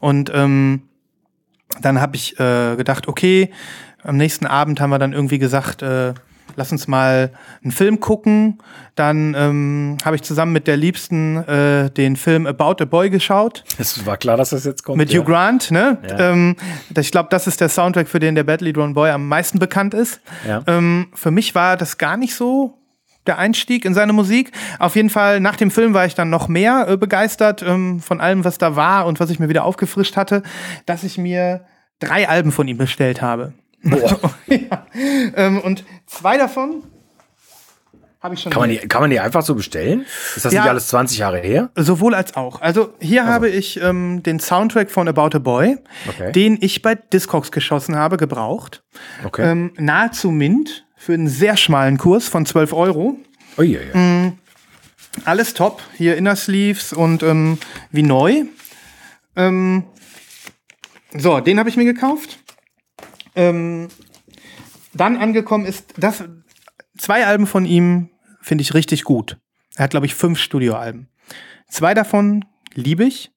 [0.00, 0.82] Und ähm,
[1.80, 3.50] dann habe ich äh, gedacht, okay,
[4.02, 6.14] am nächsten Abend haben wir dann irgendwie gesagt, äh,
[6.58, 7.30] lass uns mal
[7.62, 8.58] einen Film gucken.
[8.96, 13.64] Dann ähm, habe ich zusammen mit der Liebsten äh, den Film About a Boy geschaut.
[13.78, 14.98] Es war klar, dass das jetzt kommt.
[14.98, 15.20] Mit ja.
[15.20, 15.98] Hugh Grant, ne?
[16.06, 16.32] Ja.
[16.32, 16.56] Ähm,
[16.96, 19.94] ich glaube, das ist der Soundtrack, für den der Badly Drawn Boy am meisten bekannt
[19.94, 20.20] ist.
[20.46, 20.62] Ja.
[20.66, 22.74] Ähm, für mich war das gar nicht so
[23.26, 24.50] der Einstieg in seine Musik.
[24.80, 28.20] Auf jeden Fall, nach dem Film war ich dann noch mehr äh, begeistert ähm, von
[28.20, 30.42] allem, was da war und was ich mir wieder aufgefrischt hatte,
[30.86, 31.64] dass ich mir
[32.00, 33.52] drei Alben von ihm bestellt habe.
[34.46, 34.86] ja.
[35.36, 36.82] ähm, und zwei davon
[38.20, 40.04] habe ich schon Kann man, die, kann man die einfach so bestellen?
[40.34, 40.62] Ist das Ja.
[40.62, 41.70] nicht alles 20 Jahre her?
[41.76, 42.60] Sowohl als auch.
[42.60, 46.32] Also hier habe ich ähm, den Soundtrack von About a Boy, Okay.
[46.32, 48.82] den ich bei Discogs geschossen habe, gebraucht.
[49.24, 49.48] Okay.
[49.48, 53.16] Ähm, nahezu mint für einen sehr schmalen Kurs von 12 Euro.
[53.56, 53.96] Uiuiui.
[53.96, 54.32] Mm.
[55.24, 55.80] Alles top.
[55.96, 57.58] Hier Inner Sleeves und ähm,
[57.92, 58.44] wie neu.
[59.36, 59.84] Ähm,
[61.16, 62.38] so, den habe ich mir gekauft.
[63.38, 63.88] Ähm,
[64.94, 66.24] dann angekommen ist das
[66.98, 69.38] zwei Alben von ihm finde ich richtig gut.
[69.76, 71.08] Er hat glaube ich fünf Studioalben.
[71.68, 73.30] Zwei davon liebe ich.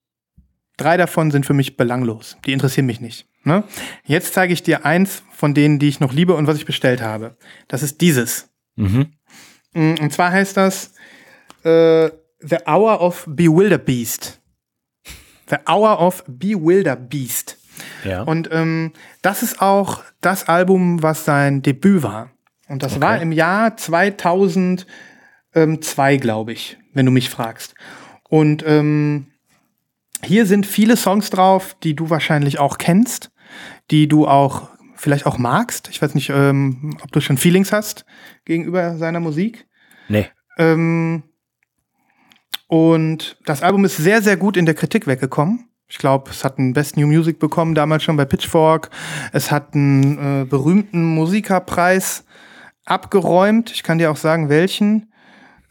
[0.77, 2.37] Drei davon sind für mich belanglos.
[2.45, 3.27] Die interessieren mich nicht.
[3.43, 3.63] Ne?
[4.05, 7.01] Jetzt zeige ich dir eins von denen, die ich noch liebe und was ich bestellt
[7.01, 7.37] habe.
[7.67, 8.49] Das ist dieses.
[8.75, 9.13] Mhm.
[9.73, 10.93] Mm, Und zwar heißt das
[11.63, 12.09] äh,
[12.39, 14.41] The Hour of Bewilder Beast.
[15.49, 17.57] The Hour of Bewilder Beast.
[18.03, 18.23] Ja.
[18.23, 22.31] Und ähm, das ist auch das Album, was sein Debüt war.
[22.67, 24.85] Und das war im Jahr 2002,
[26.17, 27.75] glaube ich, wenn du mich fragst.
[28.29, 29.27] Und ähm,
[30.23, 33.31] hier sind viele Songs drauf, die du wahrscheinlich auch kennst,
[33.89, 35.89] die du auch vielleicht auch magst.
[35.89, 38.05] Ich weiß nicht, ähm, ob du schon Feelings hast
[38.45, 39.67] gegenüber seiner Musik.
[40.07, 40.27] nee.
[40.57, 41.23] Ähm,
[42.67, 45.67] und das Album ist sehr, sehr gut in der Kritik weggekommen.
[45.91, 48.89] Ich glaube, es hat einen Best New Music bekommen, damals schon bei Pitchfork.
[49.33, 52.23] Es hat einen äh, berühmten Musikerpreis
[52.85, 53.71] abgeräumt.
[53.71, 55.11] Ich kann dir auch sagen, welchen.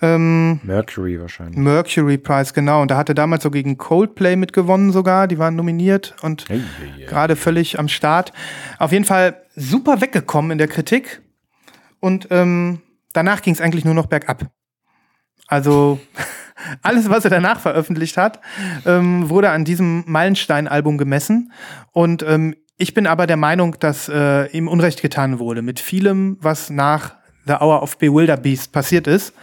[0.03, 1.57] Ähm, Mercury wahrscheinlich.
[1.57, 2.83] Mercury Prize, genau.
[2.83, 5.27] Und da hatte damals so gegen Coldplay mitgewonnen sogar.
[5.27, 7.07] Die waren nominiert und Hey, hey, hey.
[7.07, 8.35] gerade völlig am Start.
[8.79, 11.23] Auf jeden Fall super weggekommen in der Kritik.
[11.99, 12.83] Und ähm,
[13.15, 14.51] danach ging es eigentlich nur noch bergab.
[15.47, 15.99] Also
[16.83, 18.41] alles, was er danach veröffentlicht hat,
[18.87, 21.53] ähm, wurde an diesem Meilenstein-Album gemessen.
[21.93, 26.39] Und ähm, ich bin aber der Meinung, dass äh, ihm Unrecht getan wurde mit vielem,
[26.41, 27.15] was nach
[27.47, 29.35] The Hour of Bewilder Beast passiert ist.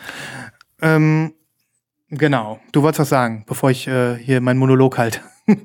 [0.82, 1.34] Ähm,
[2.10, 2.60] genau.
[2.72, 5.20] Du wolltest was sagen, bevor ich äh, hier meinen Monolog halte.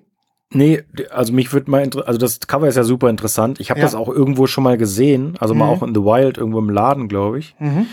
[0.55, 3.59] Nee, also mich würde mal also das Cover ist ja super interessant.
[3.59, 3.87] Ich habe Ja.
[3.87, 5.71] das auch irgendwo schon mal gesehen, also mal Mhm.
[5.71, 7.57] auch in The Wild irgendwo im Laden, glaube ich.
[7.59, 7.87] Mhm.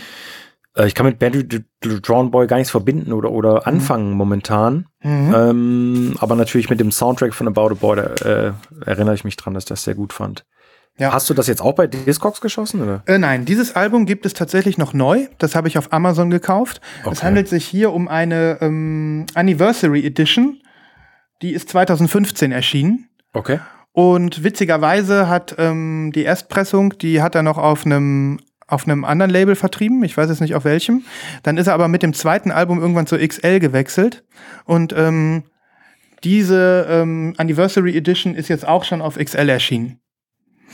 [0.76, 4.12] Äh, ich kann mit Battery D- D- Drawn Boy gar nichts verbinden oder oder anfangen
[4.12, 4.86] momentan.
[5.02, 5.34] Mhm.
[5.34, 8.02] Ähm, aber natürlich mit dem Soundtrack von About a Boy, da
[8.48, 8.52] äh,
[8.86, 10.44] erinnere ich mich dran, dass ich das sehr gut fand.
[10.98, 11.12] Ja.
[11.12, 12.82] Hast du das jetzt auch bei Discogs geschossen?
[12.82, 13.02] Oder?
[13.06, 15.28] Äh, nein, dieses Album gibt es tatsächlich noch neu.
[15.38, 16.80] Das habe ich auf Amazon gekauft.
[17.02, 17.26] Es Okay.
[17.26, 20.60] handelt sich hier um eine ähm, Anniversary Edition.
[21.40, 23.08] Die ist 2015 erschienen.
[23.32, 23.60] Okay.
[23.92, 28.38] Und witzigerweise hat ähm, die Erstpressung, die hat er noch auf einem
[28.70, 30.02] auf einem anderen Label vertrieben.
[30.04, 31.04] Ich weiß jetzt nicht auf welchem.
[31.42, 34.24] Dann ist er aber mit dem zweiten Album irgendwann zur XL gewechselt.
[34.64, 35.44] Und ähm,
[36.24, 39.98] diese ähm, Anniversary Edition ist jetzt auch schon auf XL erschienen.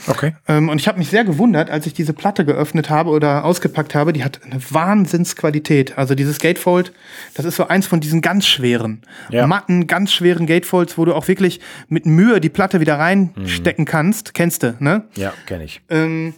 [0.05, 0.35] Okay.
[0.47, 3.95] Ähm, und ich habe mich sehr gewundert, als ich diese Platte geöffnet habe oder ausgepackt
[3.95, 4.13] habe.
[4.13, 5.97] Die hat eine Wahnsinnsqualität.
[5.97, 6.93] Also dieses Gatefold,
[7.33, 9.47] das ist so eins von diesen ganz schweren, Ja.
[9.47, 14.35] matten, ganz schweren Gatefolds, wo du auch wirklich mit Mühe die Platte wieder reinstecken kannst.
[14.35, 15.05] Kennst du, ne?
[15.15, 15.81] Ja, kenne ich.
[15.89, 16.35] Ähm,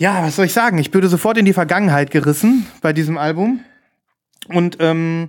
[0.00, 0.78] ja, was soll ich sagen?
[0.78, 3.60] Ich würde sofort in die Vergangenheit gerissen bei diesem Album.
[4.48, 5.28] Und ähm,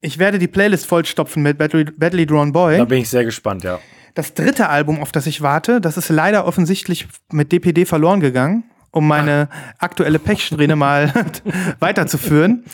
[0.00, 2.78] ich werde die Playlist vollstopfen mit Badly, Badly Drawn Boy.
[2.78, 3.78] Da bin ich sehr gespannt, ja.
[4.14, 8.64] Das dritte Album, auf das ich warte, das ist leider offensichtlich mit DPD verloren gegangen,
[8.92, 9.48] um meine
[9.78, 11.12] aktuelle Pechsträhne mal
[11.78, 12.64] weiterzuführen.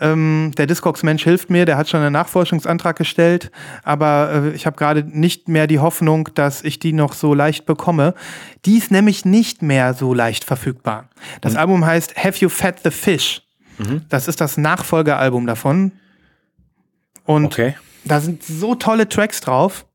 [0.00, 3.50] Ähm, der Discogs-Mensch hilft mir, der hat schon einen Nachforschungsantrag gestellt,
[3.84, 7.66] aber äh, ich habe gerade nicht mehr die Hoffnung, dass ich die noch so leicht
[7.66, 8.14] bekomme.
[8.64, 11.08] Die ist nämlich nicht mehr so leicht verfügbar.
[11.40, 13.42] Das Album heißt Have You Fed the Fish?
[14.10, 15.92] Das ist das Nachfolgealbum davon.
[17.24, 17.74] Und Okay.
[18.04, 19.86] da sind so tolle Tracks drauf.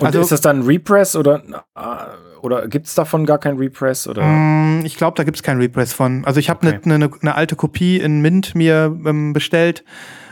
[0.00, 1.42] Und Also- ist das dann ein Repress oder,
[1.76, 4.06] äh, oder gibt es davon gar kein Repress?
[4.08, 4.22] Oder?
[4.24, 6.24] Mm, Ich glaube, da gibt's keinen Repress von.
[6.24, 6.88] Also ich habe eine Okay.
[6.98, 9.84] ne, ne alte Kopie in Mint mir ähm, bestellt.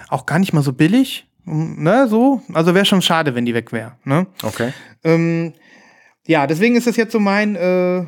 [0.09, 1.27] Auch gar nicht mal so billig.
[1.45, 2.43] Mm, Ne, so.
[2.53, 3.93] Also wäre schon schade, wenn die weg wäre.
[4.05, 4.27] Ne?
[4.43, 4.73] Okay.
[5.05, 5.55] Ähm,
[6.27, 8.05] ja, deswegen ist das jetzt so mein, äh,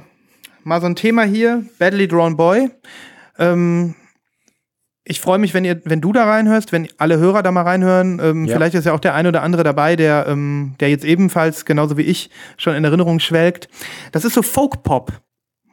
[0.64, 1.64] mal so ein Thema hier.
[1.78, 2.70] Badly Drawn Boy.
[3.38, 3.94] Ähm,
[5.04, 8.20] ich freue mich, wenn ihr, wenn du da reinhörst, wenn alle Hörer da mal reinhören.
[8.22, 8.54] Ähm, Ja.
[8.54, 11.98] Vielleicht ist ja auch der ein oder andere dabei, der, ähm, der jetzt ebenfalls, genauso
[11.98, 13.68] wie ich, schon in Erinnerung schwelgt.
[14.12, 15.12] Das ist so Folk-Pop.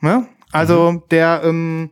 [0.02, 0.28] Ne?
[0.52, 1.92] Also der, ähm,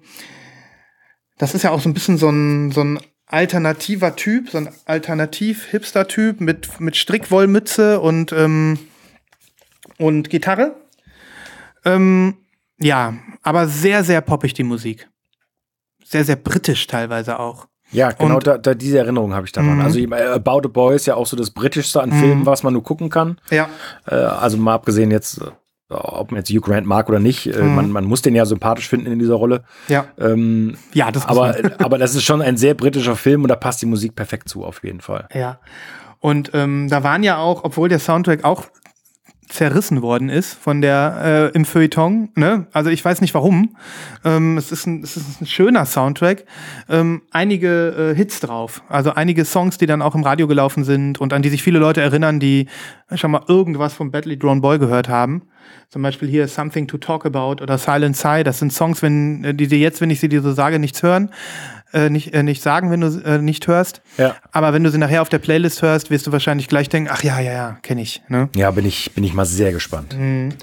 [1.37, 4.69] das ist ja auch so ein bisschen so ein, so ein alternativer Typ, so ein
[4.85, 8.79] alternativ-Hipster-Typ mit, mit Strickwollmütze und, ähm,
[9.97, 10.75] und Gitarre.
[11.85, 12.35] Ähm,
[12.81, 15.07] ja, aber sehr, sehr poppig die Musik.
[16.09, 17.67] Sehr, sehr britisch teilweise auch.
[17.91, 19.75] Ja, genau Und- da, da, diese Erinnerung habe ich daran.
[19.75, 19.81] Mhm.
[19.81, 22.73] Also äh, About a Boy ist ja auch so das Britischste an Filmen, was man
[22.73, 23.39] nur gucken kann.
[23.49, 23.67] Ja.
[24.07, 27.75] Äh, also mal abgesehen jetzt, äh, ob man jetzt Hugh Grant mag oder nicht, Mhm.
[27.75, 29.63] man, man muss den ja sympathisch finden in dieser Rolle.
[29.87, 30.05] Ja.
[30.19, 33.81] Ähm, Ja, das aber, aber das ist schon ein sehr britischer Film und da passt
[33.81, 35.27] die Musik perfekt zu, auf jeden Fall.
[35.33, 35.59] Ja.
[36.19, 38.65] Und ähm, da waren ja auch, obwohl der Soundtrack auch
[39.49, 42.29] zerrissen worden ist von der äh, im Feuilleton.
[42.35, 42.67] Ne?
[42.71, 43.75] Also ich weiß nicht warum.
[44.23, 46.45] Ähm, es, ist ein, es ist ein schöner Soundtrack.
[46.87, 48.83] Ähm, einige äh, Hits drauf.
[48.87, 51.79] Also einige Songs, die dann auch im Radio gelaufen sind und an die sich viele
[51.79, 52.67] Leute erinnern, die
[53.15, 55.41] schon mal irgendwas von Badly Drawn Boy gehört haben.
[55.89, 58.43] Zum Beispiel hier Something to Talk About oder Silent Sigh.
[58.43, 61.01] Das sind Songs, wenn äh, die dir jetzt, wenn ich sie dir so sage, nichts
[61.01, 61.31] hören
[61.93, 64.01] äh, nicht, äh, nicht sagen, wenn du äh, nicht hörst.
[64.17, 64.35] Ja.
[64.51, 67.23] Aber wenn du sie nachher auf der Playlist hörst, wirst du wahrscheinlich gleich denken, ach
[67.23, 68.21] ja, ja, ja, kenne ich.
[68.27, 68.49] Ne?
[68.55, 70.15] Ja, bin ich, bin ich mal sehr gespannt.
[70.17, 70.53] Mhm.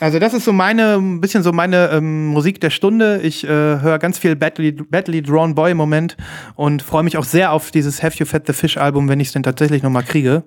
[0.00, 3.20] Also das ist so meine, ein bisschen so meine ähm, Musik der Stunde.
[3.22, 6.16] Ich äh, höre ganz viel Badly, Badly Drawn Boy im Moment
[6.56, 9.28] und freue mich auch sehr auf dieses Have You Fed the Fish Album, wenn ich
[9.28, 10.42] es denn tatsächlich nochmal kriege.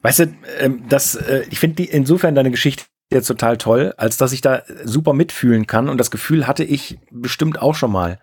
[0.00, 4.32] Weißt du, ähm, das, äh, ich finde insofern deine Geschichte jetzt total toll, als dass
[4.32, 8.18] ich da super mitfühlen kann und das Gefühl hatte ich bestimmt auch schon mal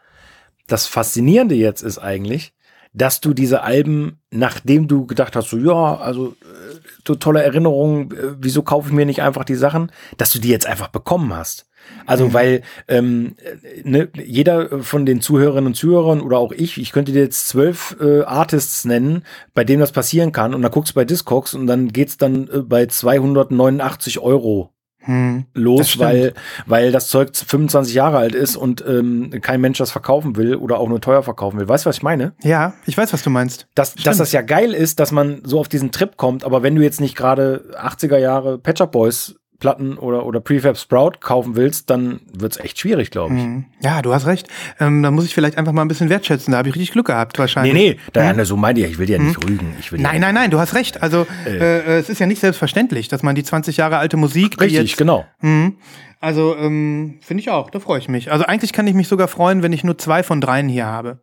[0.68, 2.54] das Faszinierende jetzt ist eigentlich,
[2.94, 8.12] dass du diese Alben, nachdem du gedacht hast, so ja, also äh, so tolle Erinnerungen,
[8.12, 11.36] äh, wieso kaufe ich mir nicht einfach die Sachen, dass du die jetzt einfach bekommen
[11.36, 11.68] hast.
[12.06, 12.34] Also, mhm.
[12.34, 13.36] weil ähm,
[13.84, 17.98] ne, jeder von den Zuhörerinnen und Zuhörern oder auch ich, ich könnte dir jetzt zwölf
[18.00, 19.24] äh, Artists nennen,
[19.54, 20.54] bei denen das passieren kann.
[20.54, 24.75] Und dann guckst du bei Discogs und dann geht's dann äh, bei 289 Euro
[25.06, 26.34] hm, los, weil,
[26.66, 30.80] weil das Zeug 25 Jahre alt ist und ähm, kein Mensch das verkaufen will oder
[30.80, 31.68] auch nur teuer verkaufen will.
[31.68, 32.34] Weißt du, was ich meine?
[32.44, 33.68] Ja, ich weiß, was du meinst.
[33.76, 36.76] Dass, dass das ja geil ist, dass man so auf diesen Trip kommt, aber wenn
[36.76, 41.90] du jetzt nicht gerade 80er Jahre Patch Boys Platten oder, oder Prefab Sprout kaufen willst,
[41.90, 43.44] dann wird's echt schwierig, glaube ich.
[43.44, 43.66] Mhm.
[43.82, 44.48] Ja, du hast recht.
[44.80, 46.52] Ähm, da muss ich vielleicht einfach mal ein bisschen wertschätzen.
[46.52, 47.74] Da habe ich richtig Glück gehabt, wahrscheinlich.
[47.74, 48.46] Nee, nee, da, mhm.
[48.46, 49.50] so meinte ich, ich will dir ja nicht mhm.
[49.50, 49.76] rügen.
[49.80, 51.02] Ich will nein, nein, nein, du hast recht.
[51.02, 51.58] Also äh.
[51.58, 54.60] Äh, es ist ja nicht selbstverständlich, dass man die 20 Jahre alte Musik.
[54.60, 55.26] Richtig, jetzt, genau.
[55.42, 55.72] Mh,
[56.20, 58.32] also ähm, finde ich auch, da freue ich mich.
[58.32, 61.20] Also eigentlich kann ich mich sogar freuen, wenn ich nur zwei von dreien hier habe.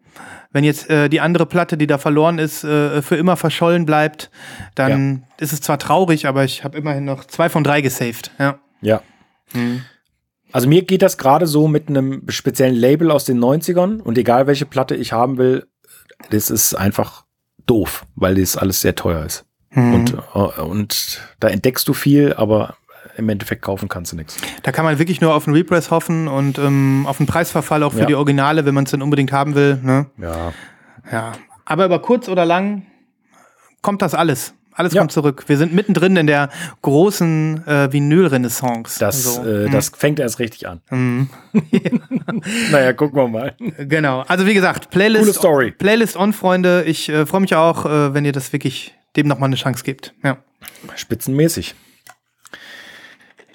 [0.53, 4.31] Wenn jetzt äh, die andere Platte, die da verloren ist, äh, für immer verschollen bleibt,
[4.75, 5.45] dann ja.
[5.45, 8.31] ist es zwar traurig, aber ich habe immerhin noch zwei von drei gesaved.
[8.39, 8.59] Ja.
[8.81, 9.03] Ja.
[9.53, 9.83] Mhm.
[10.53, 14.47] Also mir geht das gerade so mit einem speziellen Label aus den 90ern und egal
[14.47, 15.67] welche Platte ich haben will,
[16.31, 17.25] das ist einfach
[17.67, 19.47] doof, weil das alles sehr teuer ist.
[19.71, 19.95] Mhm.
[19.95, 22.77] Und, äh, und da entdeckst du viel, aber
[23.17, 24.37] im Endeffekt kaufen kannst du nichts.
[24.63, 27.93] Da kann man wirklich nur auf einen Repress hoffen und ähm, auf einen Preisverfall auch
[27.93, 28.07] für ja.
[28.07, 29.79] die Originale, wenn man es dann unbedingt haben will.
[29.83, 30.07] Ne?
[30.19, 30.53] Ja.
[31.11, 31.33] Ja.
[31.65, 32.87] Aber über kurz oder lang
[33.83, 34.55] kommt das alles.
[34.75, 35.03] Alles ja.
[35.03, 35.45] kommt zurück.
[35.49, 36.49] Wir sind mittendrin in der
[36.81, 38.99] großen äh, Vinyl-Renaissance.
[38.99, 39.45] Das, so.
[39.45, 39.95] äh, das hm.
[39.97, 40.81] fängt erst richtig an.
[40.91, 41.29] Mhm.
[42.71, 43.55] naja, gucken wir mal.
[43.79, 44.21] Genau.
[44.23, 45.71] Also wie gesagt, Playlist, Coole Story.
[45.73, 46.85] Playlist on, Freunde.
[46.87, 50.15] Ich äh, freue mich auch, äh, wenn ihr das wirklich dem nochmal eine Chance gibt.
[50.25, 50.39] Ja.
[50.95, 51.75] Spitzenmäßig.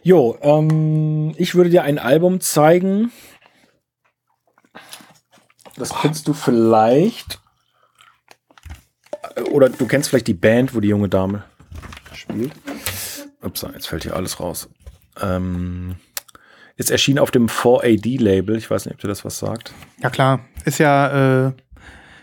[0.08, 3.12] Jo, ähm, ich würde dir ein Album zeigen.
[5.76, 7.42] Das kennst du vielleicht
[9.52, 11.44] oder du kennst vielleicht die Band, wo die junge Dame
[12.14, 12.54] spielt.
[13.42, 14.70] Ups, jetzt fällt hier alles raus.
[15.22, 15.98] Ähm,
[16.78, 18.56] ist erschienen auf dem 4AD-Label.
[18.56, 19.74] Ich weiß nicht, ob dir das was sagt.
[20.02, 20.40] Ja, klar.
[20.64, 21.52] Ist ja, äh,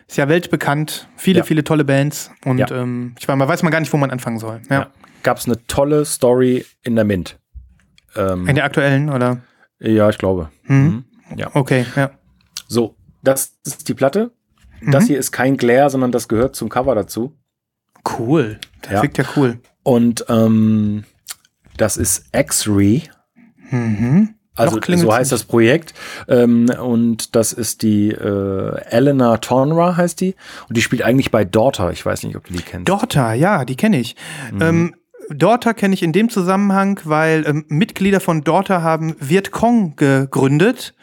[0.08, 1.06] ist ja weltbekannt.
[1.16, 1.44] Viele, ja.
[1.44, 2.30] viele tolle Bands.
[2.46, 2.70] Und ja.
[2.70, 4.62] ähm, ich weiß, man weiß man gar nicht, wo man anfangen soll.
[4.70, 4.74] Ja.
[4.74, 4.90] ja.
[5.22, 7.38] Gab es eine tolle Story in der Mint.
[8.16, 9.42] Ähm, in der aktuellen, oder?
[9.78, 10.50] Ja, ich glaube.
[10.64, 11.04] Mhm.
[11.30, 11.38] Mhm.
[11.38, 11.50] Ja.
[11.54, 12.10] Okay, ja.
[12.68, 14.30] So, das ist die Platte.
[14.86, 15.08] Das mhm.
[15.08, 17.36] hier ist kein Glare, sondern das gehört zum Cover dazu.
[18.18, 18.58] Cool.
[18.82, 19.02] Das ja.
[19.02, 19.58] wirkt ja cool.
[19.82, 21.04] Und ähm,
[21.76, 23.04] das ist X-Ray.
[23.70, 24.34] Mhm.
[24.56, 25.94] Also so heißt das Projekt.
[26.28, 30.36] Ähm, und das ist die äh, Elena Tonra heißt die.
[30.68, 31.90] Und die spielt eigentlich bei Daughter.
[31.90, 32.88] Ich weiß nicht, ob du die kennst.
[32.88, 34.14] Daughter, ja, die kenne ich.
[34.52, 34.62] Mhm.
[34.62, 34.94] Ähm,
[35.30, 40.94] Daughter kenne ich in dem Zusammenhang, weil ähm, Mitglieder von Daughter haben Vietcong gegründet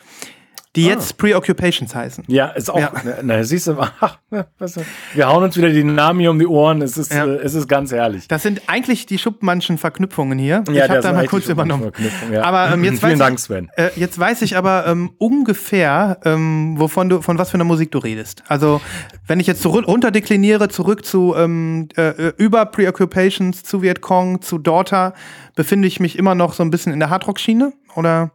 [0.76, 0.94] die ah.
[0.94, 2.24] jetzt Preoccupations heißen.
[2.28, 2.92] Ja, ist auch, ja.
[3.04, 6.82] Na, na, siehst du, ach, wir hauen uns wieder die Namen hier um die Ohren,
[6.82, 7.26] es ist, ja.
[7.26, 8.28] äh, es ist ganz herrlich.
[8.30, 10.64] Das sind eigentlich die Schuppmannschen Verknüpfungen hier.
[10.72, 11.92] Ja, ich habe da mal kurz übernommen.
[12.32, 12.44] Ja.
[12.44, 13.70] Aber ähm, jetzt, Vielen weiß Dank, ich, Sven.
[13.76, 17.92] Äh, jetzt weiß ich aber ähm, ungefähr, ähm, wovon du, von was für einer Musik
[17.92, 18.44] du redest.
[18.48, 18.80] Also,
[19.28, 25.14] wenn ich jetzt so runterdekliniere, zurück zu ähm, äh, über Preoccupations, zu Vietcong, zu Daughter,
[25.56, 27.74] befinde ich mich immer noch so ein bisschen in der Hardrock-Schiene?
[27.96, 28.32] Oder,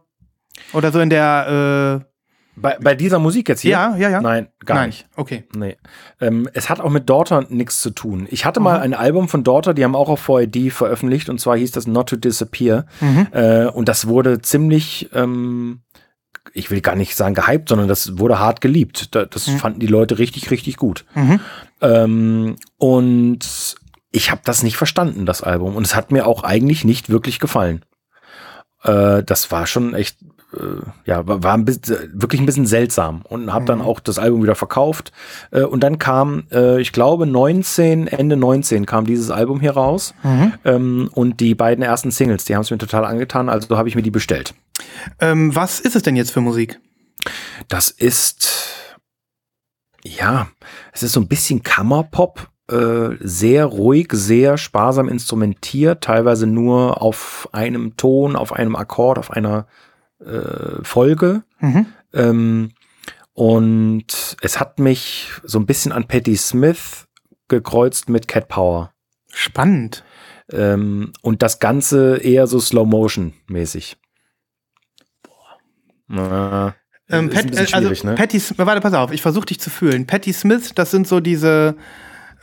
[0.73, 2.16] oder so in der äh,
[2.59, 3.71] bei, bei dieser Musik jetzt hier?
[3.71, 4.21] Ja, ja, ja.
[4.21, 4.89] Nein, gar Nein.
[4.89, 5.07] nicht.
[5.15, 5.43] Okay.
[5.55, 5.77] Nee.
[6.19, 8.27] Ähm, es hat auch mit Daughter nichts zu tun.
[8.31, 8.65] Ich hatte mhm.
[8.65, 11.85] mal ein Album von Daughter, die haben auch auf 4AD veröffentlicht und zwar hieß das
[11.85, 12.87] Not to Disappear.
[12.99, 13.27] Mhm.
[13.31, 15.81] Äh, und das wurde ziemlich, ähm,
[16.51, 19.15] ich will gar nicht sagen gehypt, sondern das wurde hart geliebt.
[19.15, 19.57] Das mhm.
[19.57, 21.05] fanden die Leute richtig, richtig gut.
[21.13, 21.39] Mhm.
[21.81, 23.75] Ähm, und
[24.11, 25.75] ich habe das nicht verstanden, das Album.
[25.75, 27.85] Und es hat mir auch eigentlich nicht wirklich gefallen.
[28.83, 30.17] Äh, das war schon echt
[31.05, 34.55] ja, war, ein bisschen, wirklich ein bisschen seltsam und habe dann auch das Album wieder
[34.55, 35.11] verkauft.
[35.51, 40.13] Äh, und dann kam, äh, ich glaube, 19, Ende 19 kam dieses Album hier raus.
[40.63, 43.95] Ähm, und die beiden ersten Singles, die haben es mir total angetan, also habe ich
[43.95, 44.53] mir die bestellt.
[45.19, 46.79] Ähm, was ist es denn jetzt für Musik?
[47.67, 48.69] Das ist,
[50.03, 50.47] ja,
[50.93, 57.49] es ist so ein bisschen Kammerpop, äh, sehr ruhig, sehr sparsam instrumentiert, teilweise nur auf
[57.51, 59.67] einem Ton, auf einem Akkord, auf einer
[60.19, 61.43] äh, Folge.
[61.59, 61.85] Mhm.
[62.13, 62.71] Ähm,
[63.33, 67.07] und es hat mich so ein bisschen an Patti Smith
[67.47, 68.91] gekreuzt mit Cat Power.
[69.31, 70.03] Spannend.
[70.51, 73.97] Ähm, und das Ganze eher so Slow-Motion-mäßig.
[76.07, 76.75] Boah.
[77.09, 78.15] Ähm, ist Pat, äh, also ne?
[78.15, 80.07] Patty, warte, pass auf, ich versuche dich zu fühlen.
[80.07, 81.75] Patty Smith, das sind so diese,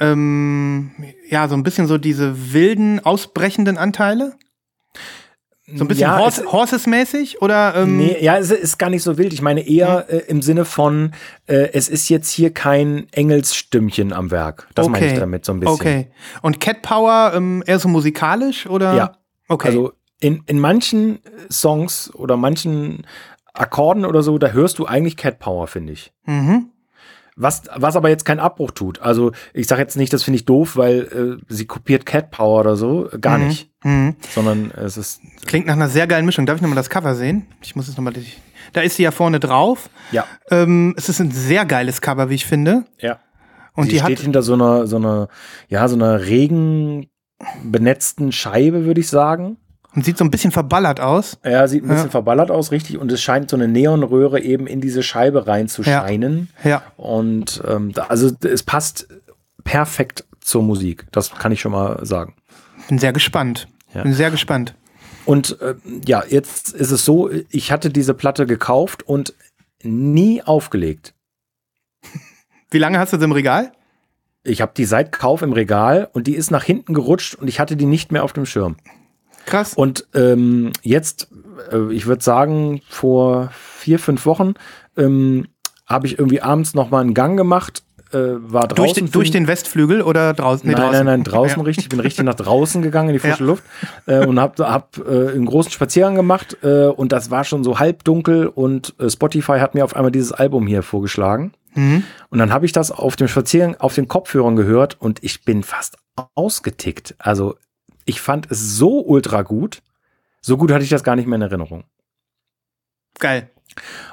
[0.01, 0.93] ähm,
[1.29, 4.37] ja, so ein bisschen so diese wilden, ausbrechenden Anteile.
[5.67, 7.75] So ein bisschen Ja, Horse, es- Horses-mäßig oder?
[7.75, 9.33] Ähm, Nee, ja, es ist gar nicht so wild.
[9.33, 10.19] Ich meine eher Hm.
[10.19, 11.13] äh, im Sinne von,
[11.47, 14.69] äh, es ist jetzt hier kein Engelsstimmchen am Werk.
[14.75, 15.21] Das meine ich Okay.
[15.21, 15.75] damit so ein bisschen.
[15.75, 16.09] Okay.
[16.43, 18.95] Und Cat Power ähm, eher so musikalisch oder?
[18.95, 19.17] Ja.
[19.49, 19.69] Okay.
[19.69, 23.07] Also in, in manchen Songs oder manchen
[23.55, 26.13] Akkorden oder so, da hörst du eigentlich Cat Power, finde ich.
[26.27, 26.71] mhm.
[27.37, 29.01] Was, was aber jetzt keinen Abbruch tut.
[29.03, 32.61] Also ich sage jetzt nicht, das finde ich doof, weil äh, sie kopiert Cat Power
[32.61, 33.09] oder so.
[33.21, 33.47] Gar Mhm.
[33.49, 33.71] nicht.
[33.83, 34.15] Mhm.
[34.33, 36.47] Sondern es ist, Klingt nach einer sehr geilen Mischung.
[36.47, 37.47] Darf ich nochmal das Cover sehen?
[37.61, 38.13] Ich muss es nochmal.
[38.73, 39.91] Da ist sie ja vorne drauf.
[40.13, 42.85] ja, Ähm, es ist ein sehr geiles Cover, wie ich finde.
[42.99, 43.19] ja.
[43.77, 44.23] Und sie die steht hat.
[44.23, 45.27] hinter so einer, so einer,
[45.69, 49.57] ja, so einer regenbenetzten Scheibe, würde ich sagen.
[49.95, 51.39] Und sieht so ein bisschen verballert aus.
[51.45, 52.11] Ja, sieht ein bisschen Ja.
[52.11, 52.99] verballert aus, richtig.
[52.99, 56.49] Und es scheint so eine Neonröhre eben in diese Scheibe reinzuscheinen.
[56.65, 56.83] Ja.
[56.97, 59.07] Und ähm, also es passt
[59.63, 61.07] perfekt zur Musik.
[61.13, 62.35] Das kann ich schon mal sagen.
[62.89, 63.69] Bin sehr gespannt.
[63.95, 64.03] Ja.
[64.03, 64.75] Bin sehr gespannt.
[65.27, 65.75] Und äh,
[66.07, 69.33] ja, jetzt ist es so, ich hatte diese Platte gekauft und
[69.83, 71.15] nie aufgelegt.
[72.71, 73.73] Wie lange hast du sie im Regal?
[74.43, 77.61] Ich habe die seit Kauf im Regal und die ist nach hinten gerutscht und ich
[77.61, 78.77] hatte die nicht mehr auf dem Schirm.
[79.47, 79.75] Krass.
[79.75, 81.29] Und ähm, jetzt,
[81.73, 84.55] äh, ich würde sagen, vor vier, fünf Wochen
[84.97, 85.47] ähm,
[85.87, 87.83] habe ich irgendwie abends noch mal einen Gang gemacht,
[88.13, 88.77] äh, war draußen.
[88.77, 90.67] durch, den, durch den Westflügel oder draußen?
[90.67, 90.97] Nee, nein, draußen.
[90.99, 91.65] nein, nein, draußen Ja.
[91.65, 91.87] richtig.
[91.87, 93.47] Ich bin richtig nach draußen gegangen in die frische Ja.
[93.47, 93.65] Luft
[94.07, 97.79] äh, und habe hab, äh, einen großen Spaziergang gemacht äh, und das war schon so
[97.79, 101.53] halbdunkel und äh, Spotify hat mir auf einmal dieses Album hier vorgeschlagen.
[101.75, 102.05] Mhm.
[102.31, 105.63] Und dann habe ich das auf dem Spaziergang auf den Kopfhörern gehört und ich bin
[105.65, 105.97] fast
[106.37, 107.17] ausgetickt.
[107.19, 107.57] Also
[108.05, 109.83] ich fand es so ultra gut.
[110.41, 111.85] So gut hatte ich das gar nicht mehr in Erinnerung.
[113.19, 113.51] Geil.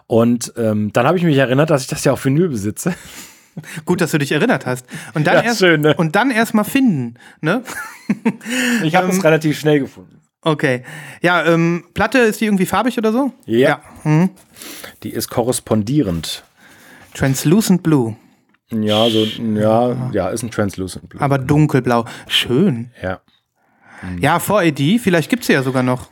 [0.08, 2.94] Und ähm, dann habe ich mich erinnert, dass ich das ja auf Vinyl besitze.
[3.86, 4.86] Gut, dass du dich erinnert hast.
[5.14, 5.94] Und dann Ja, erst schön, ne?
[5.96, 7.64] und dann erst mal finden, ne?
[8.84, 10.22] Ich habe Ähm, es relativ schnell gefunden.
[10.42, 10.84] Okay.
[11.22, 13.34] Ja, ähm, Platte ist die irgendwie farbig oder so?
[13.46, 13.82] Ja.
[14.04, 14.32] Mhm.
[15.04, 16.44] Die ist korrespondierend.
[17.14, 18.16] Translucent Blue,
[18.72, 21.22] Ja, so, ja, ja, ist ein Translucent Blue.
[21.22, 22.06] aber dunkelblau.
[22.28, 22.92] Schön.
[23.04, 23.20] Ja.
[24.20, 26.10] Ja, 4AD, vielleicht gibt's sie ja sogar noch.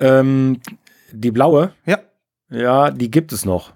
[0.00, 0.60] Ähm,
[1.12, 1.98] die blaue, Ja,
[2.50, 3.72] ja, die gibt es noch.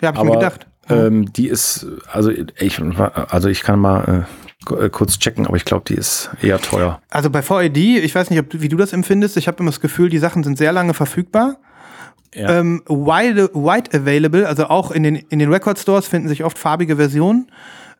[0.00, 0.66] ja, hab ich mir gedacht.
[0.88, 2.80] ähm, die ist, also ich,
[3.28, 4.26] also ich kann mal
[4.68, 7.00] äh, äh, kurz checken, aber ich glaube, die ist eher teuer.
[7.10, 9.80] Also bei 4AD, ich weiß nicht, ob, wie du das empfindest, ich habe immer das
[9.80, 11.56] Gefühl, die Sachen sind sehr lange verfügbar.
[12.34, 12.60] Ja.
[12.60, 16.58] Ähm, wide, wide available, also auch in den, in den Record Stores finden sich oft
[16.58, 17.50] farbige Versionen.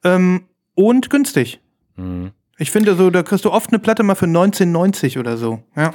[0.05, 0.45] Ähm,
[0.75, 1.61] und günstig.
[1.97, 2.31] Mhm.
[2.61, 5.61] Ich finde so, da kriegst du oft eine Platte mal für 19,90 oder so.
[5.75, 5.93] Ja.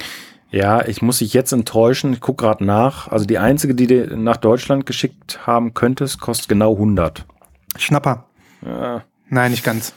[0.50, 2.12] Ja, ich muss dich jetzt enttäuschen.
[2.12, 3.06] Ich gucke gerade nach.
[3.08, 7.24] Also die einzige, die du nach Deutschland geschickt haben könntest, kostet genau 100.
[7.78, 8.24] Schnapper.
[8.64, 9.04] Ja.
[9.28, 9.92] Nein, nicht ganz.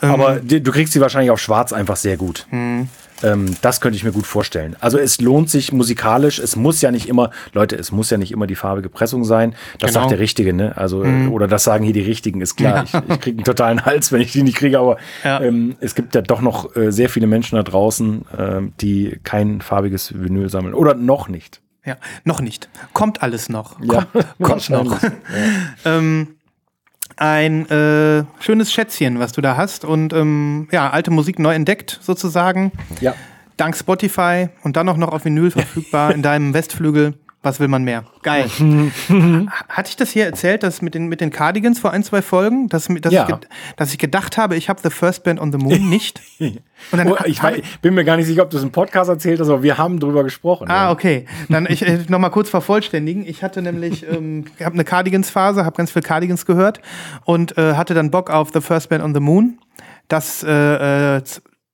[0.00, 2.46] Ähm, Aber die, du kriegst sie wahrscheinlich auf Schwarz einfach sehr gut.
[2.52, 2.88] Mhm.
[3.22, 4.76] Ähm, das könnte ich mir gut vorstellen.
[4.80, 6.38] Also es lohnt sich musikalisch.
[6.38, 9.54] Es muss ja nicht immer, Leute, es muss ja nicht immer die farbige Pressung sein.
[9.78, 10.00] Das Genau.
[10.00, 10.76] sagt der Richtige, ne?
[10.76, 12.84] Also äh, oder das sagen hier die Richtigen, ist klar.
[12.84, 14.78] Ich, ich kriege einen totalen Hals, wenn ich die nicht kriege.
[14.78, 15.40] Aber Ja.
[15.40, 19.60] ähm, es gibt ja doch noch äh, sehr viele Menschen da draußen, ähm, die kein
[19.60, 21.60] farbiges Vinyl sammeln oder noch nicht.
[21.84, 22.68] Ja, noch nicht.
[22.92, 23.80] Kommt alles noch.
[23.80, 24.06] Ja,
[24.40, 24.90] Kommt, kommt noch.
[24.90, 25.20] wahrscheinlich.
[25.84, 26.35] ähm,
[27.16, 29.84] ein äh, schönes Schätzchen, was du da hast.
[29.84, 32.72] Und ähm, ja, alte Musik neu entdeckt, sozusagen.
[33.00, 33.14] Ja.
[33.56, 37.14] Dank Spotify und dann auch noch auf Vinyl verfügbar in deinem Westflügel.
[37.46, 38.02] Was will man mehr?
[38.24, 38.50] Geil.
[39.68, 42.68] Hatte ich das hier erzählt, dass mit den, mit den Cardigans vor ein, zwei Folgen,
[42.68, 43.28] dass, dass, Ja.
[43.28, 43.36] ich,
[43.76, 46.20] dass ich gedacht habe, ich habe The First Band on the Moon nicht?
[46.40, 46.58] Und
[46.98, 49.08] dann Oh, ich hab weiß, bin mir gar nicht sicher, ob du es im Podcast
[49.08, 50.68] erzählt hast, aber wir haben drüber gesprochen.
[50.68, 50.90] Ah, ja.
[50.90, 51.26] okay.
[51.48, 53.24] Dann ich äh, noch mal kurz vervollständigen.
[53.24, 56.80] Ich hatte nämlich, ähm, habe eine Cardigans-Phase, habe ganz viel Cardigans gehört
[57.24, 59.60] und äh, hatte dann Bock auf The First Band on the Moon.
[60.08, 61.22] Das äh, äh,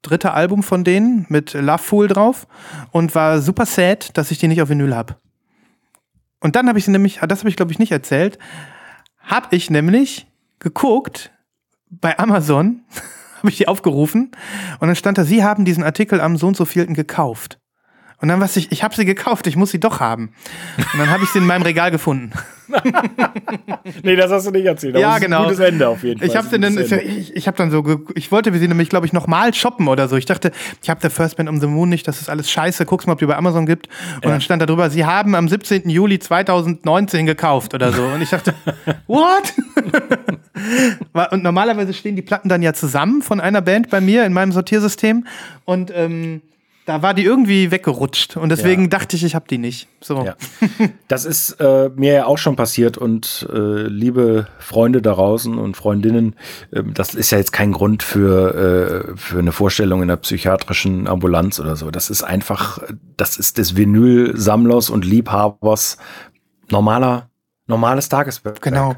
[0.03, 2.47] dritte Album von denen mit Love Fool drauf
[2.91, 5.15] und war super sad, dass ich die nicht auf Vinyl habe.
[6.43, 8.39] Und dann habe ich nämlich, das habe ich glaube ich nicht erzählt,
[9.19, 10.27] habe ich nämlich
[10.59, 11.31] geguckt
[11.89, 12.83] bei Amazon,
[13.39, 14.33] habe ich die aufgerufen
[14.81, 17.59] und dann stand da, Sie haben diesen Artikel am so und so vielten gekauft.
[18.23, 20.31] Und dann was ich, ich habe sie gekauft, ich muss sie doch haben.
[20.79, 22.31] Und dann habe ich sie in meinem Regal gefunden.
[24.05, 24.97] nee, das hast du nicht erzählt.
[24.97, 25.39] ja, genau.
[25.39, 26.29] Ein gutes Ende auf jeden Fall.
[26.29, 29.53] Ich habe dann, ich, ich habe dann so, ich wollte sie nämlich, glaube ich, nochmal
[29.53, 30.17] shoppen oder so.
[30.17, 32.87] Ich dachte, ich habe der First Band um the Moon nicht, das ist alles scheiße.
[32.87, 33.89] Guck's mal, ob die bei Amazon gibt.
[34.17, 34.31] Und ja.
[34.31, 35.91] dann stand da drüber, sie haben am 17.
[35.91, 38.05] Juli 2019 gekauft oder so.
[38.05, 38.55] Und ich dachte,
[39.09, 39.53] what?
[41.33, 44.53] Und normalerweise stehen die Platten dann ja zusammen von einer Band bei mir in meinem
[44.53, 45.27] Sortiersystem.
[45.65, 46.41] Und ähm,
[46.85, 48.89] da war die irgendwie weggerutscht und deswegen ja.
[48.89, 49.89] dachte ich, ich habe die nicht.
[50.01, 50.25] So.
[50.25, 50.35] Ja.
[51.07, 55.77] Das ist äh, mir ja auch schon passiert und äh, liebe Freunde da draußen und
[55.77, 56.35] Freundinnen,
[56.73, 61.07] äh, das ist ja jetzt kein Grund für, äh, für eine Vorstellung in der psychiatrischen
[61.07, 61.91] Ambulanz oder so.
[61.91, 62.83] Das ist einfach,
[63.17, 65.99] das ist des Vinyl-Sammlers und Liebhabers
[66.71, 67.29] normaler
[67.67, 68.61] normales Tageswerk.
[68.61, 68.95] Genau.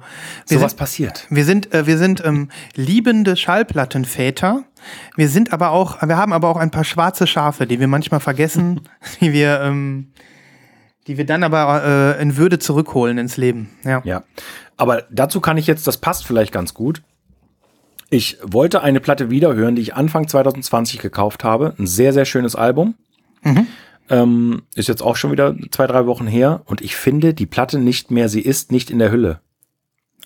[0.47, 1.27] So was passiert.
[1.31, 4.65] Wir sind, äh, wir sind ähm, liebende Schallplattenväter
[5.17, 8.21] wir sind aber auch, wir haben aber auch ein paar schwarze Schafe, die wir manchmal
[8.21, 8.81] vergessen,
[9.21, 10.13] die wir, ähm,
[11.07, 13.71] die wir dann aber äh, in Würde zurückholen ins Leben.
[13.85, 14.03] Ja.
[14.05, 14.25] ja.
[14.77, 17.03] Aber dazu kann ich jetzt, das passt vielleicht ganz gut.
[18.11, 21.75] Ich wollte eine Platte wiederhören, die ich Anfang 2020 gekauft habe.
[21.79, 22.95] Ein sehr, sehr schönes Album.
[23.43, 23.67] Mhm.
[24.11, 26.63] Ähm, ist jetzt auch schon wieder zwei, drei Wochen her.
[26.67, 29.41] Und ich finde die Platte nicht mehr, sie ist nicht in der Hülle.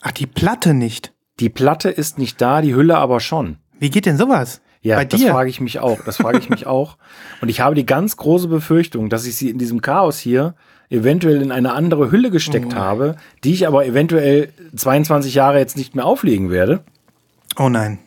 [0.00, 1.12] Ach, die Platte nicht?
[1.40, 3.58] Die Platte ist nicht da, die Hülle aber schon.
[3.78, 4.60] Wie geht denn sowas?
[4.82, 6.00] Ja, Bei das frage ich mich auch.
[6.04, 6.96] Das frage ich mich auch.
[7.40, 10.54] Und ich habe die ganz große Befürchtung, dass ich sie in diesem Chaos hier
[10.90, 12.76] eventuell in eine andere Hülle gesteckt oh.
[12.76, 16.82] habe, die ich aber eventuell 22 Jahre jetzt nicht mehr auflegen werde.
[17.58, 17.98] Oh nein.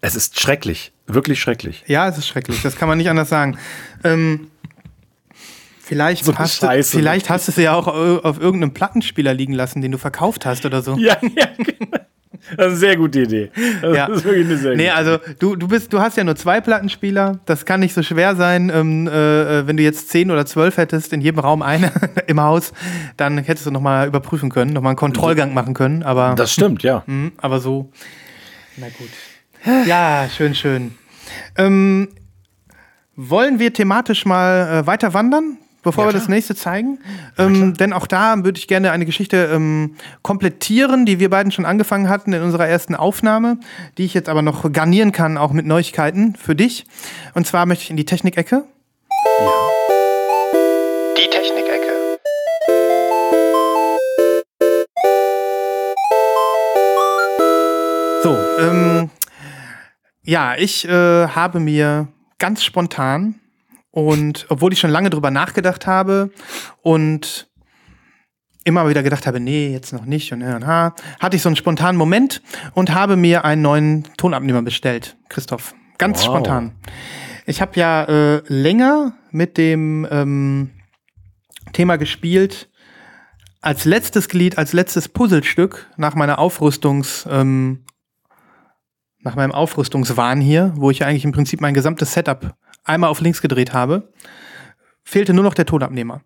[0.00, 0.92] Es ist schrecklich.
[1.06, 1.84] Wirklich schrecklich.
[1.86, 2.62] Ja, es ist schrecklich.
[2.62, 3.58] Das kann man nicht anders sagen.
[4.02, 4.48] Ähm,
[5.80, 9.82] vielleicht so hast, du, vielleicht hast du sie ja auch auf irgendeinem Plattenspieler liegen lassen,
[9.82, 10.96] den du verkauft hast oder so.
[10.96, 11.98] Ja, ja, genau.
[12.50, 13.50] Das ist eine sehr gute Idee.
[13.82, 14.06] Das ja.
[14.06, 16.60] ist wirklich eine sehr nee, gute also du, du bist, du hast ja nur zwei
[16.60, 17.40] Plattenspieler.
[17.46, 18.70] Das kann nicht so schwer sein.
[18.74, 21.92] Ähm, äh, wenn du jetzt zehn oder zwölf hättest, in jedem Raum eine
[22.26, 22.72] im Haus,
[23.16, 26.02] dann hättest du nochmal überprüfen können, nochmal einen Kontrollgang machen können.
[26.02, 27.02] Aber, das stimmt, ja.
[27.06, 27.90] Mh, aber so.
[28.76, 29.10] Na gut.
[29.86, 30.94] Ja, schön, schön.
[31.56, 32.08] Ähm,
[33.16, 35.58] wollen wir thematisch mal äh, weiter wandern?
[35.86, 36.98] Bevor ja, wir das nächste zeigen.
[37.38, 41.64] Ähm, denn auch da würde ich gerne eine Geschichte ähm, komplettieren, die wir beiden schon
[41.64, 43.58] angefangen hatten in unserer ersten Aufnahme,
[43.96, 46.86] die ich jetzt aber noch garnieren kann, auch mit Neuigkeiten für dich.
[47.34, 48.64] Und zwar möchte ich in die Technikecke.
[49.38, 49.52] Ja.
[51.16, 52.18] Die Technikecke.
[58.24, 59.10] So, ähm,
[60.24, 62.08] ja, ich äh, habe mir
[62.40, 63.36] ganz spontan
[63.96, 66.30] und obwohl ich schon lange drüber nachgedacht habe
[66.82, 67.48] und
[68.62, 71.56] immer wieder gedacht habe, nee, jetzt noch nicht und, und ha, hatte ich so einen
[71.56, 72.42] spontanen Moment
[72.74, 75.74] und habe mir einen neuen Tonabnehmer bestellt, Christoph.
[75.96, 76.26] Ganz wow.
[76.26, 76.72] spontan.
[77.46, 80.72] Ich habe ja äh, länger mit dem ähm,
[81.72, 82.68] Thema gespielt,
[83.62, 87.86] als letztes Glied, als letztes Puzzlestück nach meiner Aufrüstungs, ähm,
[89.20, 92.54] nach meinem Aufrüstungswahn hier, wo ich ja eigentlich im Prinzip mein gesamtes Setup
[92.86, 94.12] einmal auf links gedreht habe,
[95.04, 96.22] fehlte nur noch der Tonabnehmer.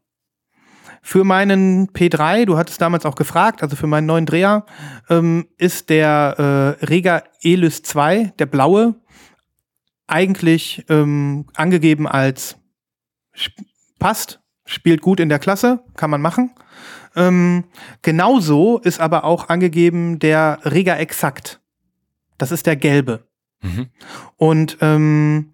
[1.03, 4.67] Für meinen P3, du hattest damals auch gefragt, also für meinen neuen Dreher,
[5.09, 8.95] ähm, ist der äh, Rega Elys 2, der blaue,
[10.07, 12.57] eigentlich ähm, angegeben als
[13.99, 16.53] passt, spielt gut in der Klasse, kann man machen.
[17.17, 17.65] Ähm,
[18.03, 21.61] genauso ist aber auch angegeben der Rega Exakt.
[22.39, 23.25] Das ist der gelbe.
[23.63, 23.89] Mhm.
[24.37, 25.53] Und ähm,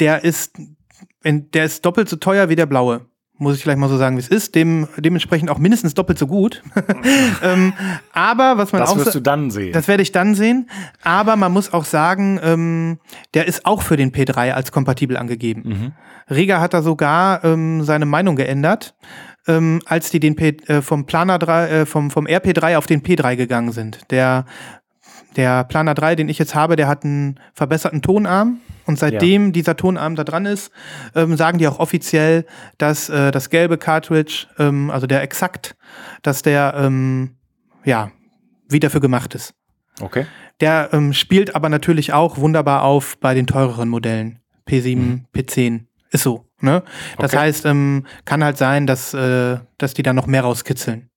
[0.00, 0.52] der ist,
[1.24, 3.02] der ist doppelt so teuer wie der blaue.
[3.38, 4.54] Muss ich vielleicht mal so sagen, wie es ist.
[4.54, 6.62] Dem, dementsprechend auch mindestens doppelt so gut.
[7.42, 7.72] ähm,
[8.12, 8.96] aber was man das auch.
[8.96, 9.72] Das wirst du dann sehen.
[9.72, 10.68] Das werde ich dann sehen.
[11.02, 12.98] Aber man muss auch sagen, ähm,
[13.32, 15.62] der ist auch für den P3 als kompatibel angegeben.
[15.64, 15.92] Mhm.
[16.28, 18.94] Rega hat da sogar ähm, seine Meinung geändert,
[19.48, 23.02] ähm, als die den P, äh, vom Planer 3, äh, vom, vom RP3 auf den
[23.02, 24.00] P3 gegangen sind.
[24.10, 24.44] Der
[25.36, 28.58] der Planer 3, den ich jetzt habe, der hat einen verbesserten Tonarm.
[28.90, 29.50] Und seitdem ja.
[29.52, 30.72] dieser Tonarm da dran ist,
[31.14, 32.44] ähm, sagen die auch offiziell,
[32.76, 35.76] dass äh, das gelbe Cartridge, ähm, also der exakt,
[36.22, 37.36] dass der ähm,
[37.84, 38.10] ja
[38.68, 39.54] wie dafür gemacht ist.
[40.00, 40.26] Okay.
[40.60, 44.40] Der ähm, spielt aber natürlich auch wunderbar auf bei den teureren Modellen.
[44.68, 45.26] P7, mhm.
[45.34, 45.84] P10.
[46.10, 46.46] Ist so.
[46.60, 46.82] Ne?
[47.16, 47.42] Das okay.
[47.42, 51.10] heißt, ähm, kann halt sein, dass, äh, dass die da noch mehr rauskitzeln.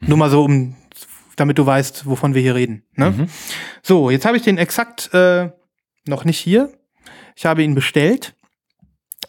[0.00, 0.08] Mhm.
[0.08, 0.76] Nur mal so, um
[1.36, 2.84] damit du weißt, wovon wir hier reden.
[2.94, 3.10] Ne?
[3.10, 3.28] Mhm.
[3.82, 5.50] So, jetzt habe ich den exakt äh,
[6.06, 6.72] noch nicht hier.
[7.38, 8.34] Ich habe ihn bestellt.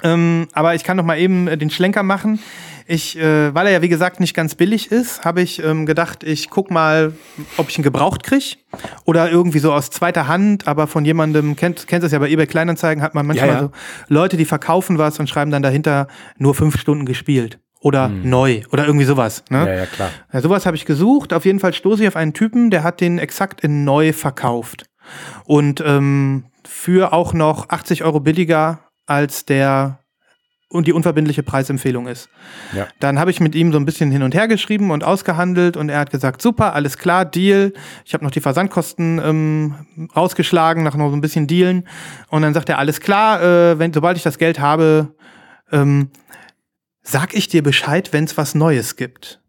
[0.01, 2.39] Ähm, aber ich kann noch mal eben äh, den Schlenker machen.
[2.88, 6.24] ich, äh, weil er ja wie gesagt nicht ganz billig ist, habe ich ähm, gedacht,
[6.24, 7.14] ich guck mal,
[7.57, 8.57] ob ich ihn gebraucht krieg
[9.05, 12.47] oder irgendwie so aus zweiter Hand, aber von jemandem, kennt, kennt es ja bei eBay
[12.47, 13.60] Kleinanzeigen, hat man manchmal Ja, ja.
[13.60, 13.72] so
[14.07, 16.07] Leute, die verkaufen was und schreiben dann dahinter
[16.39, 19.43] nur fünf Stunden gespielt oder neu oder irgendwie sowas.
[19.51, 19.62] Ne?
[19.62, 19.68] Hm.
[19.68, 20.10] Ja, ja, klar.
[20.34, 21.32] Ja, sowas habe ich gesucht.
[21.32, 24.86] Auf jeden Fall stoße ich auf einen Typen, der hat den exakt in neu verkauft.
[25.45, 29.99] Und ähm, für auch noch 80 Euro billiger als der
[30.72, 32.30] und die unverbindliche Preisempfehlung ist.
[32.76, 32.88] Ja.
[32.99, 35.89] Dann habe ich mit ihm so ein bisschen hin und her geschrieben und ausgehandelt und
[35.89, 37.74] er hat gesagt, super, alles klar, Deal.
[38.05, 41.88] Ich habe noch die Versandkosten ähm, rausgeschlagen, nach noch so ein bisschen Dealen.
[42.30, 45.15] Und dann sagt er, alles klar, äh, wenn, sobald ich das Geld habe,
[45.72, 46.11] ähm,
[47.01, 49.41] sag ich dir Bescheid, wenn es was Neues gibt.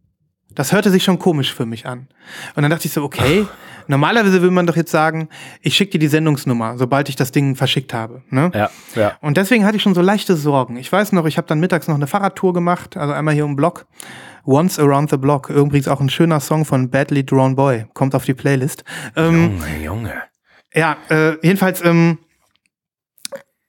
[0.55, 2.09] Das hörte sich schon komisch für mich an.
[2.57, 3.47] Und dann dachte ich so, okay,
[3.91, 5.29] normalerweise will man doch jetzt sagen,
[5.61, 8.23] ich schicke dir die Sendungsnummer, sobald ich das Ding verschickt habe.
[8.31, 8.51] Ne?
[8.55, 9.19] Ja, ja.
[9.21, 10.77] Und deswegen hatte ich schon so leichte Sorgen.
[10.77, 13.57] Ich weiß noch, ich habe dann mittags noch eine Fahrradtour gemacht, also einmal hier um
[13.57, 13.87] Block.
[14.47, 15.51] Once Around the Block.
[15.51, 17.85] Übrigens auch ein schöner Song von Badly Drawn Boy.
[17.93, 18.85] Kommt auf die Playlist.
[19.15, 20.23] Ähm, Junge, Junge.
[20.73, 22.19] ja, äh, jedenfalls ähm,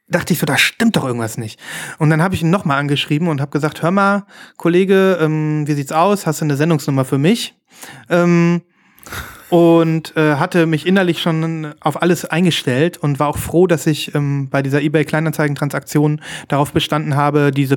[0.07, 1.59] dachte ich so, da stimmt doch irgendwas nicht.
[1.97, 5.73] Und dann habe ich ihn nochmal angeschrieben und habe gesagt, hör mal, Kollege, ähm, wie
[5.73, 6.25] sieht's aus?
[6.25, 7.55] Hast du eine Sendungsnummer für mich?
[8.09, 8.61] Ähm,
[9.51, 14.15] und äh, hatte mich innerlich schon auf alles eingestellt und war auch froh, dass ich
[14.15, 17.75] ähm, bei dieser eBay Kleinanzeigen-Transaktion darauf bestanden habe, diese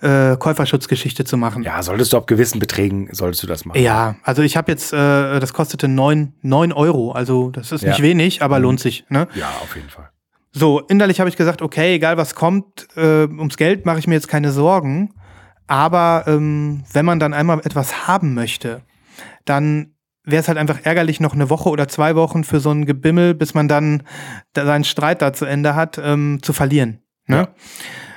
[0.00, 1.62] PayPal-Käuferschutzgeschichte zu machen.
[1.62, 3.80] Ja, solltest du ab gewissen Beträgen, solltest du das machen.
[3.80, 7.90] Ja, also ich habe jetzt, äh, das kostete neun neun Euro, also das ist Ja.
[7.90, 9.04] nicht wenig, aber lohnt sich.
[9.10, 9.28] Ne?
[9.34, 10.08] Ja, auf jeden Fall.
[10.52, 14.14] So, innerlich habe ich gesagt, okay, egal was kommt, äh, ums Geld mache ich mir
[14.14, 15.14] jetzt keine Sorgen.
[15.66, 18.80] Aber ähm, wenn man dann einmal etwas haben möchte,
[19.44, 19.92] dann
[20.30, 23.34] wäre es halt einfach ärgerlich, noch eine Woche oder zwei Wochen für so ein Gebimmel,
[23.34, 24.02] bis man dann
[24.52, 27.00] da seinen Streit da zu Ende hat, ähm, zu verlieren.
[27.26, 27.36] Ne?
[27.36, 27.48] Ja.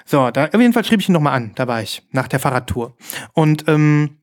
[0.06, 2.40] So, da, auf jeden Fall schrieb ich ihn nochmal an, da war ich, nach der
[2.40, 2.96] Fahrradtour.
[3.34, 4.18] Und ähm,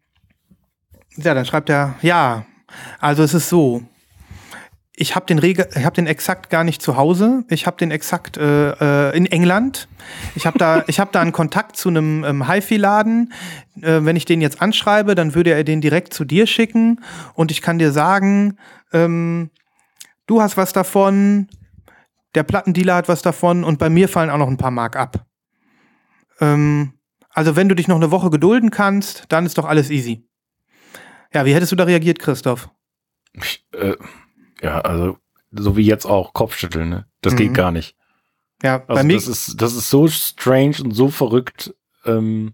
[1.16, 2.45] ja, dann schreibt er, ja,
[3.01, 3.82] also es ist so,
[5.01, 7.45] ich habe den Rege ich habe den exakt gar nicht zu Hause.
[7.49, 9.89] Ich habe den exakt äh, äh, in England.
[10.35, 13.33] Ich habe da ich habe da einen Kontakt zu einem ähm, HiFi-Laden.
[13.81, 17.01] Äh, wenn ich den jetzt anschreibe, dann würde er den direkt zu dir schicken
[17.33, 18.59] und ich kann dir sagen,
[18.93, 19.51] ähm,
[20.27, 21.49] du hast was davon,
[22.35, 25.25] der Plattendealer hat was davon und bei mir fallen auch noch ein paar Mark ab.
[26.41, 26.93] Ähm,
[27.31, 30.29] also wenn du dich noch eine Woche gedulden kannst, dann ist doch alles easy.
[31.33, 32.69] Ja, wie hättest du da reagiert, Christoph?
[33.33, 33.95] Ich, äh,
[34.63, 35.17] ja, also,
[35.53, 37.07] so wie jetzt auch, Kopfschütteln, ne?
[37.23, 37.39] Das Mhm.
[37.39, 37.97] geht gar nicht.
[38.63, 41.75] Ja, Also bei mir das ist, das ist so strange und so verrückt.
[42.05, 42.53] Ähm,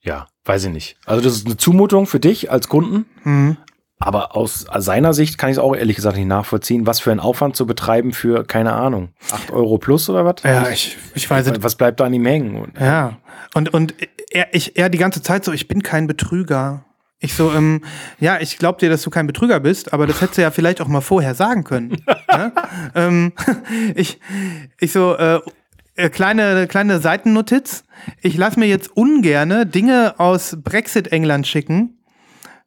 [0.00, 0.96] ja, weiß ich nicht.
[1.06, 3.56] Also das ist eine Zumutung für dich als Kunden, Mhm.
[3.98, 7.20] aber aus seiner Sicht kann ich es auch ehrlich gesagt nicht nachvollziehen, was für einen
[7.20, 10.36] Aufwand zu betreiben für, keine Ahnung, 8 Euro plus oder was?
[10.44, 11.62] Ja, ich, ich weiß es.
[11.62, 12.56] Was bleibt da an ihm hängen?
[12.56, 13.18] Und, Ja.
[13.54, 13.94] Und, und
[14.30, 16.84] er, ich, er die ganze Zeit so, ich bin kein Betrüger.
[17.24, 17.82] Ich so, ähm,
[18.18, 20.80] ja, ich glaub dir, dass du kein Betrüger bist, aber das hättest du ja vielleicht
[20.80, 21.96] auch mal vorher sagen können.
[22.28, 22.50] ja?
[22.96, 23.32] ähm,
[23.94, 24.18] ich,
[24.80, 25.40] ich so, äh,
[25.94, 27.84] äh, kleine, kleine Seitennotiz.
[28.22, 31.96] Ich lasse mir jetzt ungerne Dinge aus Brexit-England schicken.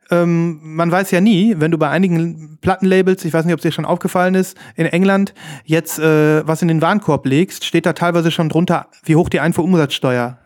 [0.09, 3.63] Ähm, man weiß ja nie, wenn du bei einigen Plattenlabels, ich weiß nicht, ob es
[3.63, 5.33] dir schon aufgefallen ist, in England
[5.65, 9.41] jetzt äh, was in den Warenkorb legst, steht da teilweise schon drunter, wie hoch die
[9.41, 10.37] Einfuhrumsatzsteuer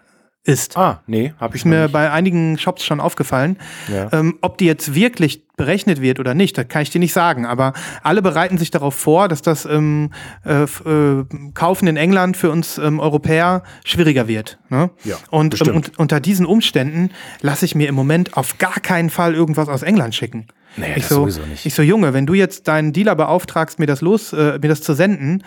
[0.43, 0.77] ist.
[0.77, 1.91] Ah, nee, habe ich Ist mir nicht.
[1.91, 3.57] bei einigen Shops schon aufgefallen.
[3.91, 4.09] Ja.
[4.11, 7.45] Ähm, ob die jetzt wirklich berechnet wird oder nicht, das kann ich dir nicht sagen.
[7.45, 10.11] Aber alle bereiten sich darauf vor, dass das ähm,
[10.45, 14.57] äh, äh, Kaufen in England für uns ähm, Europäer schwieriger wird.
[14.69, 14.89] Ne?
[15.03, 17.11] Ja, und ähm, und unter diesen Umständen
[17.41, 20.47] lasse ich mir im Moment auf gar keinen Fall irgendwas aus England schicken.
[20.77, 21.65] Nee, ich das so, sowieso nicht.
[21.65, 24.81] Ich so, Junge, wenn du jetzt deinen Dealer beauftragst, mir das los, äh, mir das
[24.81, 25.43] zu senden,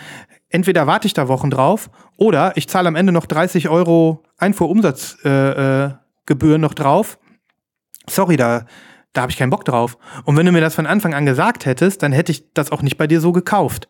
[0.53, 5.91] entweder warte ich da Wochen drauf oder ich zahle am Ende noch 30 Euro Einfuhrumsatzgebühren
[5.91, 5.95] äh,
[6.27, 7.19] Gebühren noch drauf.
[8.09, 8.67] Sorry, da,
[9.13, 9.99] da habe ich keinen Bock drauf.
[10.25, 12.83] Und wenn du mir das von Anfang an gesagt hättest, dann hätte ich das auch
[12.83, 13.89] nicht bei dir so gekauft.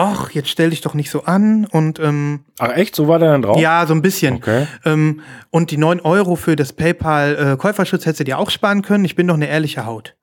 [0.00, 3.32] Och, jetzt stell dich doch nicht so an und ähm, Ach echt, so war der
[3.32, 3.58] dann drauf?
[3.58, 4.36] ja, so ein bisschen.
[4.36, 4.66] Okay.
[4.84, 9.04] Ähm, und die 9 Euro für das PayPal-Käuferschutz hättest du dir auch sparen können.
[9.04, 10.14] Ich bin doch eine ehrliche Haut.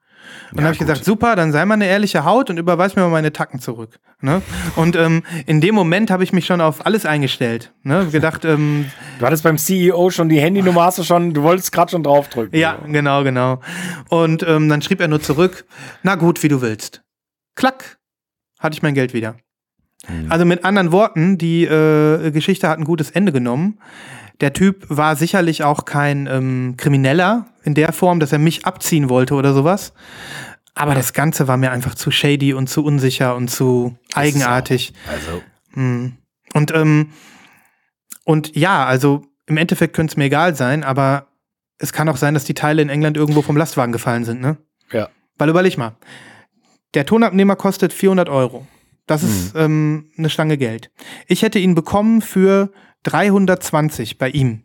[0.52, 0.88] Und dann habe ich gut.
[0.88, 4.00] gesagt, super, dann sei mal eine ehrliche Haut und überweis mir mal meine Tacken zurück.
[4.22, 4.42] Ne?
[4.76, 7.74] Und ähm, in dem Moment habe ich mich schon auf alles eingestellt.
[7.84, 8.08] Ne?
[8.12, 8.86] Gedacht, ähm,
[9.20, 12.58] Du hattest beim CEO schon die Handynummer, hast du schon, du wolltest gerade schon draufdrücken.
[12.58, 13.60] ja, genau, genau.
[14.10, 15.66] Und ähm, dann schrieb er nur zurück,
[16.04, 17.02] na gut, wie du willst.
[17.56, 17.98] Klack,
[18.60, 19.36] hatte ich mein Geld wieder.
[20.30, 23.80] Also mit anderen Worten, die äh, Geschichte hat ein gutes Ende genommen.
[24.42, 29.10] Der Typ war sicherlich auch kein ähm, Krimineller in der Form, dass er mich abziehen
[29.10, 29.94] wollte oder sowas.
[30.74, 34.94] Aber das Ganze war mir einfach zu shady und zu unsicher und zu eigenartig.
[35.10, 35.42] Also,
[36.54, 37.12] Und, ähm,
[38.26, 41.28] und ja, also im Endeffekt könnte es mir egal sein, aber
[41.78, 44.58] es kann auch sein, dass die Teile in England irgendwo vom Lastwagen gefallen sind, ne?
[44.92, 45.10] Ja.
[45.38, 45.96] Weil überleg mal,
[46.94, 48.66] der Tonabnehmer kostet 400 Euro.
[49.08, 50.90] Das ist ähm, eine Stange Geld.
[51.28, 52.72] Ich hätte ihn bekommen für
[53.06, 54.64] 320 bei ihm.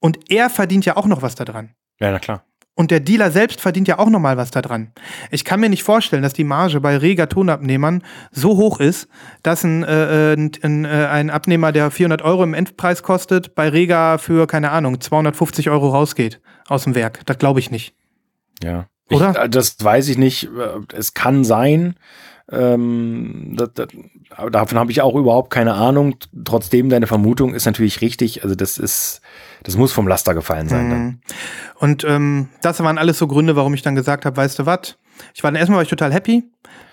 [0.00, 1.74] Und er verdient ja auch noch was daran.
[2.00, 2.44] Ja, na klar.
[2.74, 4.92] Und der Dealer selbst verdient ja auch noch mal was daran.
[5.30, 9.08] Ich kann mir nicht vorstellen, dass die Marge bei reger Tonabnehmern so hoch ist,
[9.42, 13.68] dass ein, äh, ein, ein, äh, ein Abnehmer, der 400 Euro im Endpreis kostet, bei
[13.68, 17.20] Rega für, keine Ahnung, 250 Euro rausgeht aus dem Werk.
[17.26, 17.94] Das glaube ich nicht.
[18.62, 18.86] Ja.
[19.10, 19.30] Oder?
[19.32, 20.44] Ich, äh, das weiß ich nicht.
[20.44, 21.96] Äh, Es kann sein.
[22.50, 23.88] Ähm, das, das,
[24.30, 26.16] aber davon habe ich auch überhaupt keine Ahnung.
[26.44, 28.42] Trotzdem, deine Vermutung ist natürlich richtig.
[28.42, 29.20] Also das ist,
[29.62, 30.88] das muss vom Laster gefallen sein.
[30.88, 31.18] Mhm.
[31.78, 34.96] Und ähm, das waren alles so Gründe, warum ich dann gesagt habe, weißt du was?
[35.34, 36.44] Ich war dann erstmal war ich total happy,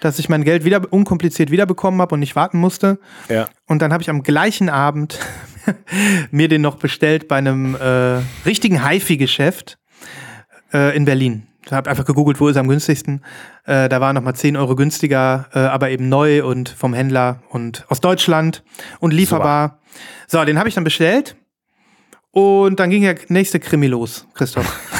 [0.02, 3.00] dass ich mein Geld wieder unkompliziert wiederbekommen habe und nicht warten musste.
[3.28, 3.48] Ja.
[3.66, 5.20] Und dann habe ich am gleichen Abend
[6.32, 9.78] mir den noch bestellt bei einem äh, richtigen HiFi-Geschäft
[10.74, 11.49] äh, in Berlin.
[11.70, 13.24] Ich habe einfach gegoogelt, wo ist er am günstigsten.
[13.66, 17.44] Äh, da war noch mal 10 Euro günstiger, äh, aber eben neu und vom Händler
[17.50, 18.64] und aus Deutschland
[19.00, 19.80] und lieferbar.
[20.28, 21.36] So, den habe ich dann bestellt.
[22.32, 24.80] Und dann ging der nächste Krimi los, Christoph.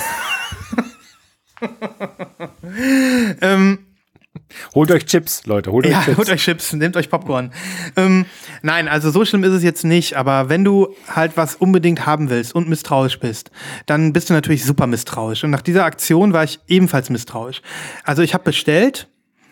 [3.42, 3.80] ähm,
[4.76, 5.72] Holt euch Chips, Leute.
[5.72, 6.18] Holt euch ja, Chips.
[6.18, 7.52] holt euch Chips, nehmt euch Popcorn.
[7.96, 8.26] ähm,
[8.62, 12.30] nein, also so schlimm ist es jetzt nicht, aber wenn du halt was unbedingt haben
[12.30, 13.52] willst und misstrauisch bist,
[13.86, 15.44] dann bist du natürlich super misstrauisch.
[15.44, 17.62] Und nach dieser Aktion war ich ebenfalls misstrauisch.
[18.04, 19.08] Also ich habe bestellt,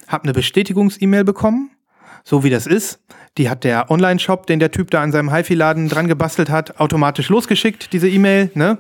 [0.08, 1.72] habe eine Bestätigungs-E-Mail bekommen,
[2.24, 3.00] so wie das ist.
[3.38, 7.30] Die hat der Online-Shop, den der Typ da an seinem HiFi-Laden dran gebastelt hat, automatisch
[7.30, 8.50] losgeschickt, diese E-Mail.
[8.56, 8.80] Ne?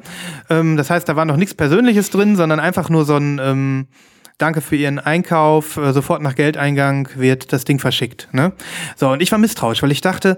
[0.49, 3.87] Ähm, das heißt, da war noch nichts Persönliches drin, sondern einfach nur so ein ähm,
[4.37, 8.29] Danke für Ihren Einkauf, äh, sofort nach Geldeingang wird das Ding verschickt.
[8.33, 8.53] Ne?
[8.95, 10.37] So, und ich war misstrauisch, weil ich dachte,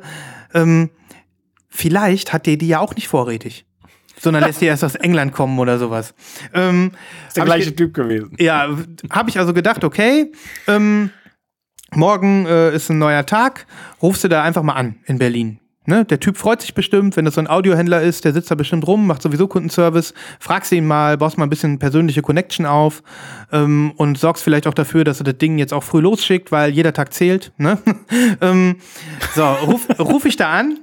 [0.53, 0.89] ähm,
[1.67, 3.65] vielleicht hat der die ja auch nicht vorrätig.
[4.17, 6.13] Sondern lässt die erst aus England kommen oder sowas.
[6.53, 6.91] Ähm,
[7.27, 8.35] ist der gleiche Typ gewesen.
[8.37, 8.69] ja,
[9.11, 10.31] habe ich also gedacht, okay,
[10.67, 11.11] ähm,
[11.91, 13.65] morgen äh, ist ein neuer Tag,
[14.01, 15.59] rufst du da einfach mal an in Berlin.
[15.89, 16.05] Ne?
[16.05, 18.85] Der Typ freut sich bestimmt, wenn das so ein Audiohändler ist, der sitzt da bestimmt
[18.85, 23.01] rum, macht sowieso Kundenservice, fragst ihn mal, baust mal ein bisschen persönliche Connection auf
[23.51, 26.69] ähm, und sorgst vielleicht auch dafür, dass er das Ding jetzt auch früh losschickt, weil
[26.69, 27.53] jeder Tag zählt.
[27.57, 27.79] Ne?
[28.41, 28.75] ähm,
[29.33, 30.79] so, ruf, ruf ich da an.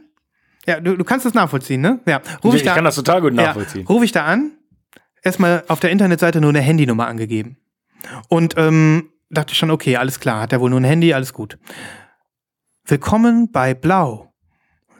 [0.67, 2.01] Ja, du, du kannst das nachvollziehen, ne?
[2.05, 3.83] Ja, ruf ich, ich da kann das total gut nachvollziehen.
[3.83, 4.51] ja, rufe ich da an,
[5.23, 7.59] erstmal auf der Internetseite nur eine Handynummer angegeben.
[8.29, 11.33] Und ähm, dachte ich schon, okay, alles klar, hat er wohl nur ein Handy, alles
[11.33, 11.59] gut.
[12.85, 14.33] Willkommen bei Blau.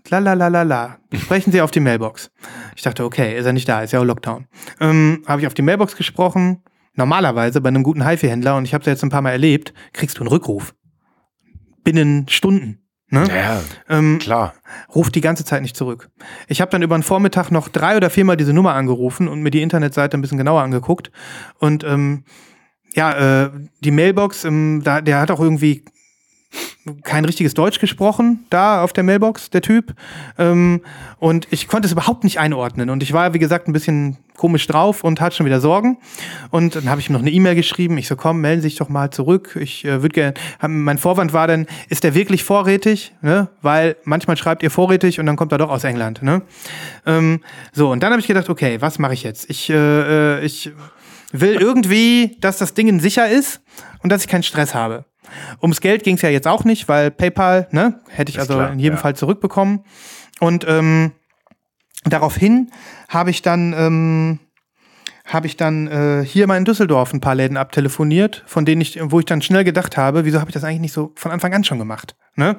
[0.09, 0.99] La la la la la.
[1.15, 2.31] Sprechen Sie auf die Mailbox.
[2.77, 4.47] Ich dachte, okay, ist er nicht da, ist ja auch Lockdown.
[4.81, 6.63] Ähm, Habe ich auf die Mailbox gesprochen.
[6.95, 10.17] Normalerweise bei einem guten HiFi-Händler, und ich habe es jetzt ein paar Mal erlebt, kriegst
[10.19, 10.75] du einen Rückruf.
[11.85, 12.83] Binnen Stunden.
[13.09, 13.25] Ne?
[13.29, 14.55] Ja, Ähm, klar.
[14.95, 16.09] ruft die ganze Zeit nicht zurück.
[16.49, 19.51] Ich habe dann über den Vormittag noch drei oder viermal diese Nummer angerufen und mir
[19.51, 21.13] die Internetseite ein bisschen genauer angeguckt.
[21.59, 22.25] Und ähm,
[22.95, 23.51] ja, äh,
[23.85, 25.85] die Mailbox, ähm, da, der hat auch irgendwie
[27.03, 29.95] kein richtiges Deutsch gesprochen, da auf der Mailbox, der Typ.
[30.39, 30.83] Ähm,
[31.19, 32.91] und ich konnte es überhaupt nicht einordnen.
[32.91, 35.99] Und ich war, wie gesagt, ein bisschen komisch drauf und hatte schon wieder Sorgen.
[36.51, 37.99] Und dann habe ich ihm noch eine E-Mail geschrieben.
[37.99, 39.57] Ich so, komm, melden Sie sich doch mal zurück.
[39.61, 40.35] Ich äh, würde gerne.
[40.69, 43.15] Mein Vorwand war dann, ist der wirklich vorrätig?
[43.23, 43.49] Ne?
[43.63, 46.23] Weil manchmal schreibt ihr vorrätig und dann kommt er doch aus England.
[46.23, 46.43] Ne?
[47.07, 47.41] Ähm,
[47.73, 49.51] so, und dann habe ich gedacht, okay, was mache ich jetzt?
[49.51, 49.75] Ich, äh,
[50.39, 50.71] äh, ich
[51.33, 53.61] will irgendwie, dass das Ding sicher ist
[54.03, 55.05] und dass ich keinen Stress habe.
[55.63, 58.55] Ums Geld ging es ja jetzt auch nicht, weil PayPal, ne, hätte ich Ist also
[58.55, 59.01] klar, in jedem ja.
[59.01, 59.85] Fall zurückbekommen.
[60.41, 61.13] Und ähm,
[62.05, 62.71] daraufhin
[63.09, 64.39] habe ich dann ähm,
[65.27, 68.99] habe ich dann äh, hier mal in Düsseldorf ein paar Läden abtelefoniert, von denen ich,
[69.03, 71.53] wo ich dann schnell gedacht habe, wieso habe ich das eigentlich nicht so von Anfang
[71.53, 72.15] an schon gemacht?
[72.37, 72.57] Ne?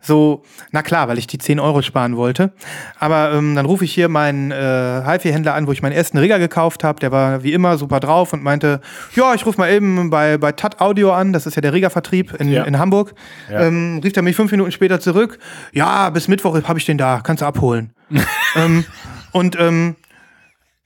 [0.00, 2.52] So, na klar, weil ich die 10 Euro sparen wollte.
[3.00, 6.38] Aber ähm, dann rufe ich hier meinen äh, HiFi-Händler an, wo ich meinen ersten Rigger
[6.38, 7.00] gekauft habe.
[7.00, 8.80] Der war wie immer super drauf und meinte,
[9.16, 12.34] ja, ich rufe mal eben bei, bei TAT Audio an, das ist ja der Rigger-Vertrieb
[12.38, 12.64] in, Ja.
[12.64, 13.14] in Hamburg.
[13.50, 13.62] Ja.
[13.62, 15.38] Ähm, rief er mich fünf Minuten später zurück,
[15.72, 17.94] ja, bis Mittwoch habe ich den da, kannst du abholen.
[18.56, 18.84] ähm,
[19.32, 19.96] und ähm,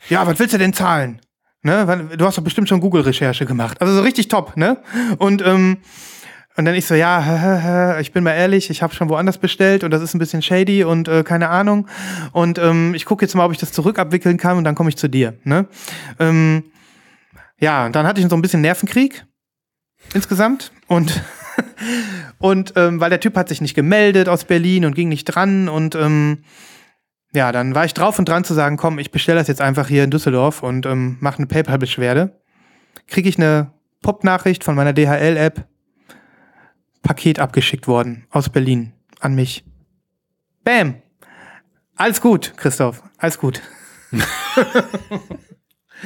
[0.08, 1.20] ja, was willst du denn zahlen?
[1.62, 2.08] Ne?
[2.16, 3.80] Du hast doch bestimmt schon Google-Recherche gemacht.
[3.80, 4.78] Also so richtig top, ne?
[5.18, 5.78] Und, ähm,
[6.56, 9.90] und dann ich so, ja, ich bin mal ehrlich, ich habe schon woanders bestellt und
[9.90, 11.88] das ist ein bisschen shady und äh, keine Ahnung.
[12.32, 14.96] Und ähm, ich gucke jetzt mal, ob ich das zurückabwickeln kann und dann komme ich
[14.96, 15.38] zu dir.
[15.44, 15.66] Ne?
[16.18, 16.64] Ähm,
[17.60, 19.24] ja, und dann hatte ich so ein bisschen Nervenkrieg
[20.14, 21.22] insgesamt und
[22.38, 25.68] und ähm, weil der Typ hat sich nicht gemeldet aus Berlin und ging nicht dran
[25.68, 26.44] und ähm,
[27.32, 29.88] ja, dann war ich drauf und dran zu sagen, komm, ich bestelle das jetzt einfach
[29.88, 32.40] hier in Düsseldorf und ähm, mache eine PayPal-Beschwerde.
[33.06, 33.72] Kriege ich eine
[34.02, 35.66] Pop-Nachricht von meiner DHL-App.
[37.02, 39.64] Paket abgeschickt worden aus Berlin an mich.
[40.64, 41.02] Bam!
[41.96, 43.02] Alles gut, Christoph.
[43.18, 43.62] Alles gut.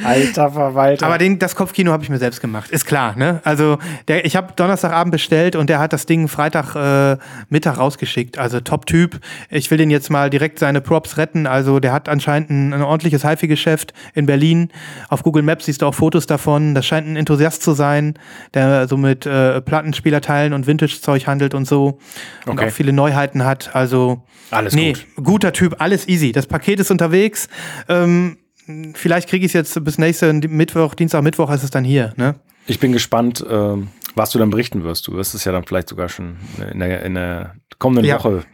[0.04, 1.06] Alter Verwalter.
[1.06, 3.14] Aber den, das Kopfkino habe ich mir selbst gemacht, ist klar.
[3.16, 3.40] Ne?
[3.44, 3.78] Also
[4.08, 7.18] der, ich habe Donnerstagabend bestellt und der hat das Ding Freitag äh,
[7.50, 8.38] Mittag rausgeschickt.
[8.38, 9.20] Also Top-Typ.
[9.50, 11.46] Ich will den jetzt mal direkt seine Props retten.
[11.46, 14.70] Also der hat anscheinend ein, ein ordentliches HiFi-Geschäft in Berlin.
[15.08, 16.74] Auf Google Maps siehst du auch Fotos davon.
[16.74, 18.14] Das scheint ein Enthusiast zu sein,
[18.54, 21.98] der so mit äh, Plattenspielerteilen und Vintage-Zeug handelt und so.
[22.46, 22.68] Und Okay.
[22.68, 23.74] auch viele Neuheiten hat.
[23.74, 25.24] Also Alles nee, gut.
[25.24, 26.32] guter Typ, alles easy.
[26.32, 27.48] Das Paket ist unterwegs.
[27.88, 28.36] Ähm,
[28.94, 32.12] vielleicht kriege ich es jetzt bis nächste Mittwoch, Dienstag, Mittwoch ist es dann hier.
[32.16, 32.34] Ne?
[32.66, 35.06] Ich bin gespannt, ähm, was du dann berichten wirst.
[35.08, 36.36] Du wirst es ja dann vielleicht sogar schon
[36.72, 38.16] in der, in der kommenden Ja.
[38.18, 38.44] Woche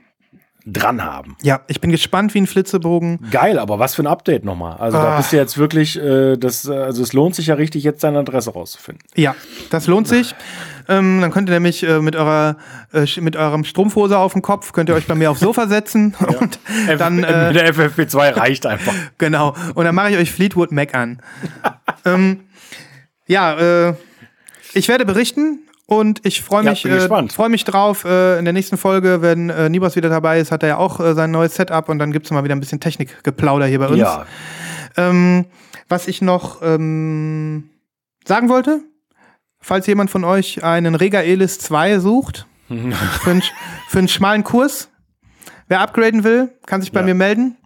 [0.70, 1.36] dran haben.
[1.42, 3.20] Ja, ich bin gespannt wie ein Flitzebogen.
[3.30, 4.76] Geil, aber was für ein Update nochmal.
[4.76, 5.16] Also da Ah.
[5.16, 8.18] bist du jetzt wirklich, äh, das, äh, also es lohnt sich ja richtig, jetzt deine
[8.18, 9.02] Adresse rauszufinden.
[9.14, 9.34] Ja,
[9.70, 10.34] das lohnt sich.
[10.88, 12.56] Ähm, dann könnt ihr nämlich äh, mit eurer
[12.92, 16.14] äh, mit eurem Strumpfhose auf dem Kopf könnt ihr euch bei mir aufs Sofa setzen
[16.40, 16.58] und
[16.98, 18.94] dann äh, Mit der FFP2 reicht einfach.
[19.18, 21.20] genau und dann mache ich euch Fleetwood Mac an.
[22.06, 22.40] ähm,
[23.26, 23.94] ja, äh,
[24.72, 28.04] ich werde berichten und ich freue Ja, mich, bin äh, freue mich drauf.
[28.04, 31.00] Äh, in der nächsten Folge, wenn äh, Nibas wieder dabei ist, hat er ja auch
[31.00, 33.98] äh, sein neues Setup und dann gibt's mal wieder ein bisschen Technikgeplauder hier bei uns.
[33.98, 34.24] Ja,
[34.96, 35.44] Ähm,
[35.88, 37.70] was ich noch ähm,
[38.26, 38.80] sagen wollte,
[39.68, 43.42] falls jemand von euch einen Rega Elis 2 sucht, für, einen,
[43.88, 44.88] für einen schmalen Kurs,
[45.68, 47.06] wer upgraden will, kann sich bei Ja.
[47.06, 47.56] mir melden.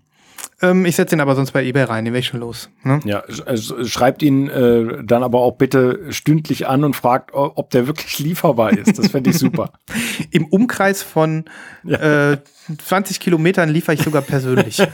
[0.60, 2.68] Ähm, ich setze ihn aber sonst bei eBay rein, den wäre ich schon los.
[2.84, 3.00] Ne?
[3.04, 3.20] ja.
[3.20, 7.86] äh, sch- Schreibt ihn äh, dann aber auch bitte stündlich an und fragt, ob der
[7.88, 8.96] wirklich lieferbar ist.
[8.98, 9.72] Das fände ich super.
[10.30, 11.44] Im Umkreis von
[11.86, 12.36] äh,
[12.84, 14.80] 20 Kilometern liefere ich sogar persönlich.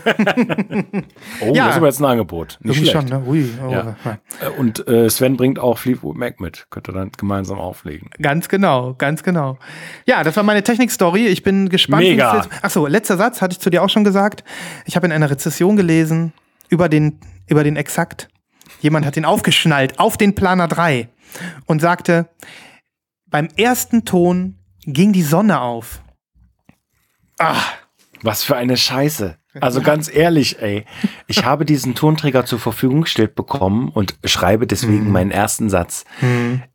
[1.40, 1.64] Oh, Ja.
[1.66, 2.58] das ist aber jetzt ein Angebot.
[2.62, 3.08] Nicht Irgendwie schlecht.
[3.10, 3.28] schon, ne?
[3.28, 3.96] Ui, oh, Ja.
[4.40, 6.66] Äh, Und äh, Sven bringt auch Fleetwood Mac mit.
[6.70, 8.10] Könnt ihr dann gemeinsam auflegen.
[8.20, 9.58] Ganz genau, ganz genau.
[10.06, 11.26] Ja, das war meine Technik-Story.
[11.26, 12.02] Ich bin gespannt.
[12.04, 12.38] wie Mega.
[12.38, 14.44] es jetzt- Ach so, letzter Satz hatte ich zu dir auch schon gesagt.
[14.86, 16.32] Ich habe in einer Rezession gelesen
[16.68, 18.28] über den, über den Exakt.
[18.80, 21.08] Jemand hat den aufgeschnallt auf den Planer 3
[21.66, 22.28] und sagte,
[23.26, 26.00] beim ersten Ton ging die Sonne auf.
[27.38, 27.56] Ah,
[28.22, 29.36] Was für eine Scheiße.
[29.60, 30.84] Also ganz ehrlich, ey.
[31.26, 36.04] Ich habe diesen Tonträger zur Verfügung gestellt bekommen und schreibe deswegen meinen ersten Satz.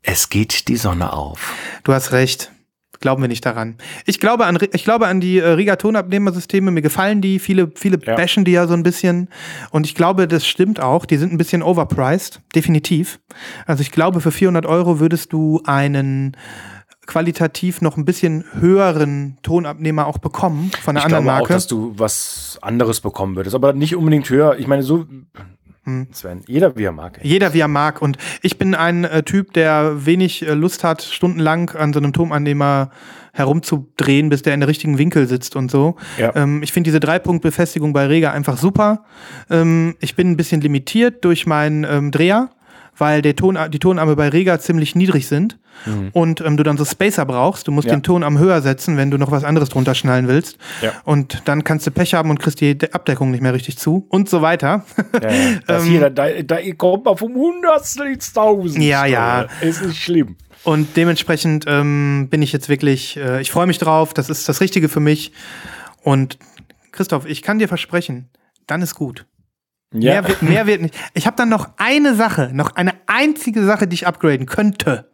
[0.01, 1.53] Es geht die Sonne auf.
[1.83, 2.51] du hast recht.
[2.99, 3.75] Glauben wir nicht daran.
[4.05, 6.71] Ich glaube an, ich glaube an die äh, Riga-Tonabnehmersysteme.
[6.71, 7.39] Mir gefallen die.
[7.39, 8.15] Viele, viele Ja.
[8.15, 9.27] bashen die ja so ein bisschen.
[9.71, 11.05] Und ich glaube, das stimmt auch.
[11.05, 12.39] Die sind ein bisschen overpriced.
[12.55, 13.19] Definitiv.
[13.65, 16.37] Also ich glaube, für 400 Euro würdest du einen
[17.05, 21.53] qualitativ noch ein bisschen höheren Tonabnehmer auch bekommen von einer Ich anderen glaube auch, Marke.
[21.53, 24.57] dass du was anderes bekommen würdest, aber nicht unbedingt höher.
[24.57, 25.05] Ich meine, so,
[26.11, 27.19] Sven, jeder wie er mag.
[27.21, 27.27] ey.
[27.27, 28.01] Jeder wie er mag.
[28.01, 32.13] Und ich bin ein äh, Typ, der wenig äh, Lust hat, stundenlang an so einem
[32.13, 32.89] Tonannehmer
[33.33, 35.97] herumzudrehen, bis der in der richtigen Winkel sitzt und so.
[36.17, 36.33] Ja.
[36.35, 39.03] Ähm, ich finde diese Dreipunktbefestigung bei Rega einfach super.
[39.49, 42.51] Ähm, ich bin ein bisschen limitiert durch meinen ähm, Dreher,
[42.97, 45.57] weil der Ton, die Tonarme bei Rega ziemlich niedrig sind
[46.13, 47.67] und ähm, du dann so Spacer brauchst.
[47.67, 47.89] Du musst Mhm.
[47.91, 47.95] Ja.
[47.97, 50.57] den Tonarm höher setzen, wenn du noch was anderes drunter schnallen willst.
[50.81, 50.91] Ja.
[51.03, 54.05] Und dann kannst du Pech haben und kriegst die De- Abdeckung nicht mehr richtig zu
[54.09, 54.85] und so weiter.
[55.21, 55.29] Ja.
[55.67, 58.77] Das hier, da, da kommt man vom Hundertstel ins Tausend.
[58.77, 59.47] Ähm, Ja, ja.
[59.61, 60.37] Ist nicht schlimm.
[60.63, 64.61] Und dementsprechend ähm, bin ich jetzt wirklich, äh, ich freue mich drauf, das ist das
[64.61, 65.33] Richtige für mich.
[66.03, 66.37] Und
[66.91, 68.29] Christoph, ich kann dir versprechen,
[68.67, 69.25] dann ist gut.
[69.93, 70.13] Ja.
[70.21, 70.95] Mehr, wird, mehr wird nicht.
[71.13, 75.09] Ich habe dann noch eine Sache, noch eine einzige Sache, die ich upgraden könnte.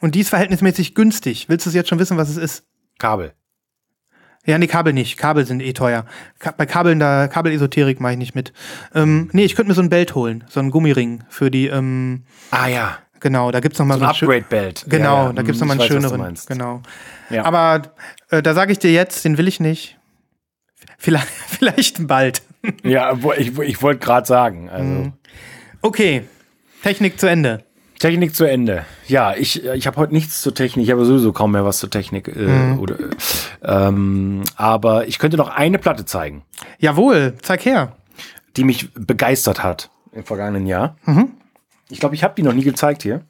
[0.00, 1.48] Und die ist verhältnismäßig günstig.
[1.48, 2.64] Willst du es jetzt schon wissen, was es ist?
[2.98, 3.32] Kabel.
[4.46, 5.16] Ja, nee, Kabel nicht.
[5.16, 6.04] Kabel sind eh teuer.
[6.38, 8.52] Ka bei Kabeln, da, Kabelesoterik mache ich nicht mit.
[8.94, 12.24] Ähm, nee, ich könnte mir so ein Belt holen, so einen Gummiring für die, ähm,
[12.50, 12.98] Ah ja.
[13.20, 14.84] genau, da gibt's noch mal So so ein Upgrade-Belt.
[14.88, 15.32] Genau, Ja, ja.
[15.32, 16.34] da gibt's Hm, noch mal ich einen weiß, schöneren.
[16.46, 16.82] Genau.
[17.30, 17.44] Ja.
[17.46, 17.82] Aber
[18.28, 19.98] äh, da sage ich dir jetzt, den will ich nicht.
[20.98, 22.42] Vielleicht, vielleicht bald.
[22.82, 24.68] Ja, ich, ich wollte gerade sagen.
[24.70, 24.84] Also.
[24.84, 25.12] Mhm.
[25.82, 26.24] Okay,
[26.82, 27.64] Technik zu Ende.
[27.98, 28.84] Technik zu Ende.
[29.06, 30.84] Ja, ich, ich habe heute nichts zur Technik.
[30.86, 32.28] Ich habe sowieso kaum mehr was zur Technik.
[32.28, 32.78] Äh, Mhm.
[32.80, 33.08] oder, äh,
[33.62, 36.42] ähm, aber ich könnte noch eine Platte zeigen,
[36.78, 37.96] Jawohl, zeig her.
[38.56, 40.96] die mich begeistert hat im vergangenen Jahr.
[41.06, 41.32] Mhm.
[41.90, 43.24] Ich glaube, ich habe die noch nie gezeigt hier.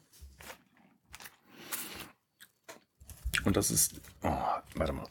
[3.43, 3.95] Und das ist.
[4.23, 4.31] Oh,
[4.75, 5.05] warte mal.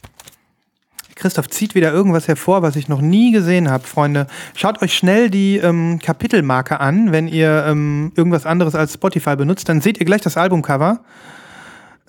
[1.25, 4.27] Christoph zieht wieder irgendwas hervor, was ich noch nie gesehen habe, Freunde.
[4.55, 9.67] Schaut euch schnell die ähm, Kapitelmarke an, wenn ihr ähm, irgendwas anderes als Spotify benutzt.
[9.71, 11.03] Dann seht ihr gleich das Albumcover,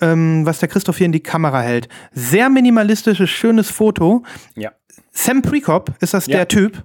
[0.02, 1.88] ähm, was der Christoph hier in die Kamera hält.
[2.12, 4.22] Sehr minimalistisches, schönes Foto.
[4.54, 4.72] Ja.
[5.12, 6.36] Sam Prekop ist das Ja.
[6.36, 6.82] der Typ.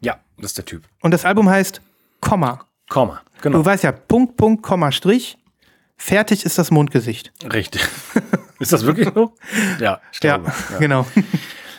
[0.00, 0.84] Ja, das ist der Typ.
[1.00, 1.80] Und das Album heißt
[2.20, 2.60] Komma.
[2.90, 3.22] Komma.
[3.40, 3.58] Genau.
[3.58, 5.36] Du weißt ja, Punkt, Punkt, Komma, Strich.
[5.96, 7.32] Fertig ist das Mondgesicht.
[7.52, 7.82] Richtig.
[8.60, 9.34] ist das wirklich so?
[9.80, 10.52] Ja, Ja, glaube.
[10.78, 11.06] genau.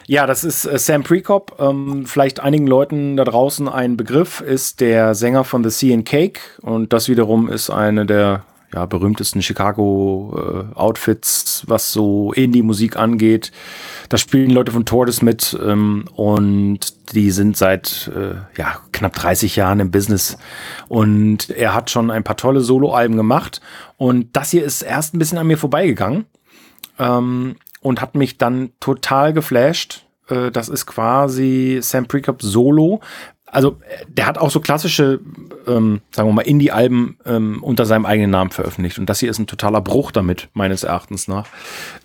[0.08, 1.56] Ja, das ist äh, Sam Prekop.
[1.60, 6.06] Ähm, vielleicht einigen Leuten da draußen ein Begriff, ist der Sänger von The Sea and
[6.06, 6.40] Cake.
[6.62, 8.44] Und das wiederum ist eine der
[8.74, 13.52] ja, berühmtesten Chicago-Outfits, äh, was so Indie-Musik angeht.
[14.10, 19.56] Da spielen Leute von Tortoise mit ähm, und die sind seit äh, ja, knapp 30
[19.56, 20.40] Jahren im Business.
[20.88, 23.62] Und er hat schon ein paar tolle Solo-Alben gemacht.
[23.98, 26.26] Und das hier ist erst ein bisschen an mir vorbeigegangen
[27.00, 30.06] ähm, und hat mich dann total geflasht.
[30.30, 33.02] Äh, das ist quasi Sam Prekop Solo
[33.54, 33.78] also
[34.08, 35.20] der hat auch so klassische,
[35.68, 38.98] ähm, sagen wir mal, Indie-Alben ähm, unter seinem eigenen Namen veröffentlicht.
[38.98, 41.46] Und das hier ist ein totaler Bruch damit, meines Erachtens nach.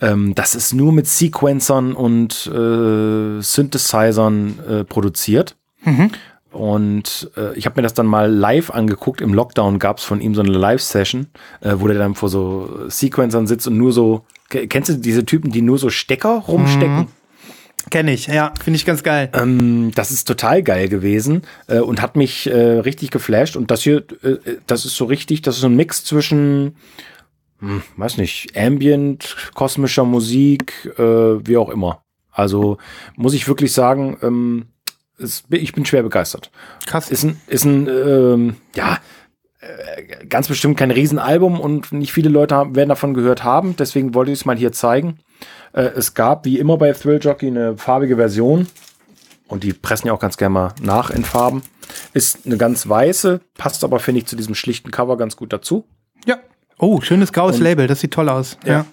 [0.00, 5.56] Ähm, das ist nur mit Sequencern und äh, Synthesizern äh, produziert.
[5.84, 6.10] Mhm.
[6.50, 9.20] Und äh, ich habe mir das dann mal live angeguckt.
[9.20, 11.26] Im Lockdown gab es von ihm so eine Live-Session,
[11.60, 14.24] äh, wo der dann vor so Sequencern sitzt und nur so.
[14.48, 16.96] Kennst du diese Typen, die nur so Stecker rumstecken?
[16.96, 17.06] Mhm.
[17.90, 19.30] Kenne ich, ja, finde ich ganz geil.
[19.34, 23.56] Ähm, das ist total geil gewesen äh, und hat mich äh, richtig geflasht.
[23.56, 24.36] Und das hier, äh,
[24.66, 26.76] das ist so richtig, das ist so ein Mix zwischen,
[27.60, 32.02] hm, weiß nicht, Ambient, kosmischer Musik, äh, wie auch immer.
[32.30, 32.78] Also
[33.16, 34.66] muss ich wirklich sagen, ähm,
[35.18, 36.50] es, ich bin schwer begeistert.
[36.86, 37.10] Krass.
[37.10, 38.98] Ist ein, ist ein ähm, ja,
[39.60, 43.76] äh, ganz bestimmt kein Riesenalbum und nicht viele Leute haben, werden davon gehört haben.
[43.76, 45.18] Deswegen wollte ich es mal hier zeigen.
[45.72, 48.68] Äh, es gab wie immer bei Thrill Jockey eine farbige Version.
[49.48, 51.62] Und die pressen ja auch ganz gerne mal nach in Farben.
[52.12, 55.86] Ist eine ganz weiße, passt aber, finde ich, zu diesem schlichten Cover ganz gut dazu.
[56.26, 56.38] Ja.
[56.78, 58.58] Oh, schönes graues Und, Label, das sieht toll aus.
[58.64, 58.72] Ja.
[58.72, 58.86] ja.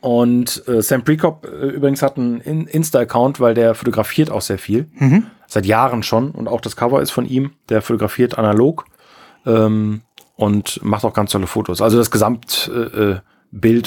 [0.00, 4.86] Und äh, Sam Prekop äh, übrigens hat einen Insta-Account, weil der fotografiert auch sehr viel.
[4.94, 5.26] Mhm.
[5.46, 6.30] Seit Jahren schon.
[6.30, 7.52] Und auch das Cover ist von ihm.
[7.68, 8.86] Der fotografiert analog
[9.44, 10.02] ähm,
[10.36, 11.80] und macht auch ganz tolle Fotos.
[11.80, 13.20] Also das Gesamt äh, äh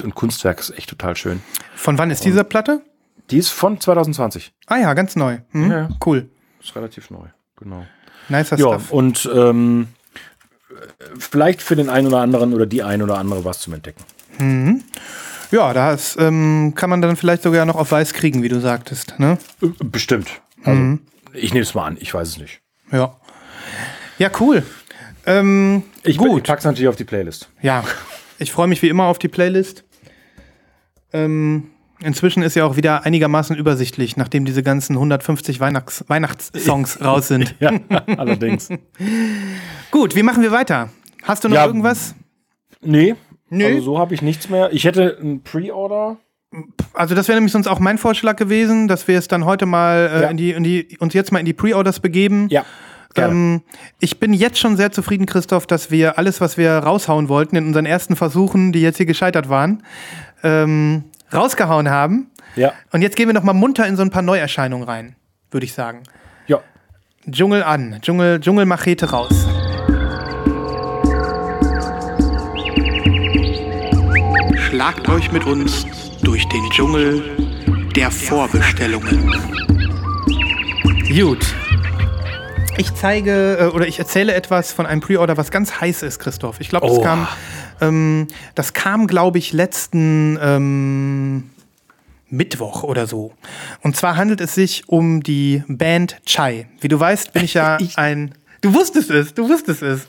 [0.03, 1.41] und Kunstwerk ist echt total schön.
[1.75, 2.81] Von wann ist diese Platte?
[3.29, 4.51] Die ist von 2020.
[4.65, 5.39] Ah ja, ganz neu.
[5.51, 5.71] Mhm.
[5.71, 6.29] Ja, cool.
[6.59, 7.85] Ist relativ neu, genau.
[8.29, 8.91] Nicer ja, Stuff.
[8.91, 9.89] Und ähm,
[11.17, 14.03] vielleicht für den einen oder anderen oder die ein oder andere was zum Entdecken.
[14.39, 14.83] Mhm.
[15.51, 19.19] Ja, das ähm, kann man dann vielleicht sogar noch auf Weiß kriegen, wie du sagtest.
[19.19, 19.37] Ne?
[19.83, 20.41] Bestimmt.
[20.63, 20.99] Also, mhm.
[21.33, 22.61] Ich nehme es mal an, ich weiß es nicht.
[22.91, 23.15] Ja.
[24.17, 24.63] Ja, cool.
[25.25, 26.41] Ähm, ich, gut.
[26.41, 27.49] ich pack's natürlich auf die Playlist.
[27.61, 27.83] Ja,
[28.37, 29.83] ich freue mich wie immer auf die Playlist.
[31.13, 31.71] Ähm,
[32.01, 37.55] inzwischen ist ja auch wieder einigermaßen übersichtlich, nachdem diese ganzen 150 Weihnachts Weihnachtssongs raus sind.
[37.59, 37.71] ja,
[38.17, 38.69] allerdings.
[39.91, 40.89] Gut, wie machen wir weiter?
[41.23, 42.15] Hast du noch ja, irgendwas?
[42.81, 43.15] Nee.
[43.49, 43.65] Nee.
[43.65, 44.71] Also so habe ich nichts mehr.
[44.71, 46.17] Ich hätte ein Pre-Order.
[46.93, 50.09] Also das wäre nämlich sonst auch mein Vorschlag gewesen, dass wir es dann heute mal
[50.11, 50.29] äh, ja.
[50.29, 52.47] in, die, in die, uns jetzt mal in die Pre-Orders begeben.
[52.49, 52.65] Ja.
[53.15, 53.61] Ähm,
[53.99, 57.67] ich bin jetzt schon sehr zufrieden, Christoph, dass wir alles, was wir raushauen wollten in
[57.67, 59.83] unseren ersten Versuchen, die jetzt hier gescheitert waren,
[60.43, 62.31] ähm, rausgehauen haben.
[62.55, 62.73] Ja.
[62.91, 65.15] Und jetzt gehen wir noch mal munter in so ein paar Neuerscheinungen rein,
[65.51, 66.03] würde ich sagen.
[66.47, 66.59] Ja.
[67.29, 69.47] Dschungel an, Dschungel, Dschungelmachete raus.
[74.55, 75.85] Schlagt euch mit uns
[76.29, 77.23] durch den Dschungel
[77.95, 79.33] der Vorbestellungen.
[81.11, 81.55] Gut,
[82.77, 86.59] ich zeige äh, oder ich erzähle etwas von einem Pre-Order, was ganz heiß ist, Christoph.
[86.59, 87.01] Ich glaube, das oh.
[87.01, 87.27] kam,
[87.81, 91.49] ähm, das kam, glaube ich, letzten ähm,
[92.29, 93.33] Mittwoch oder so.
[93.81, 96.67] Und zwar handelt es sich um die Band Chai.
[96.79, 98.35] Wie du weißt, bin ich ja ich ein.
[98.61, 100.07] Du wusstest es, du wusstest es.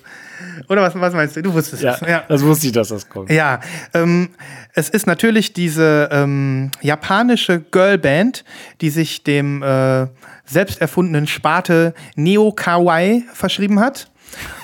[0.68, 1.42] Oder was, was meinst du?
[1.42, 2.00] Du wusstest ja, es.
[2.00, 3.30] Ja, das wusste ich, dass das kommt.
[3.30, 3.60] Ja,
[3.94, 4.30] ähm,
[4.74, 8.44] es ist natürlich diese ähm, japanische Girlband,
[8.80, 10.06] die sich dem äh,
[10.44, 14.10] selbst erfundenen Sparte Neo Kawaii verschrieben hat.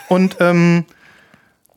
[0.08, 0.84] Und ähm,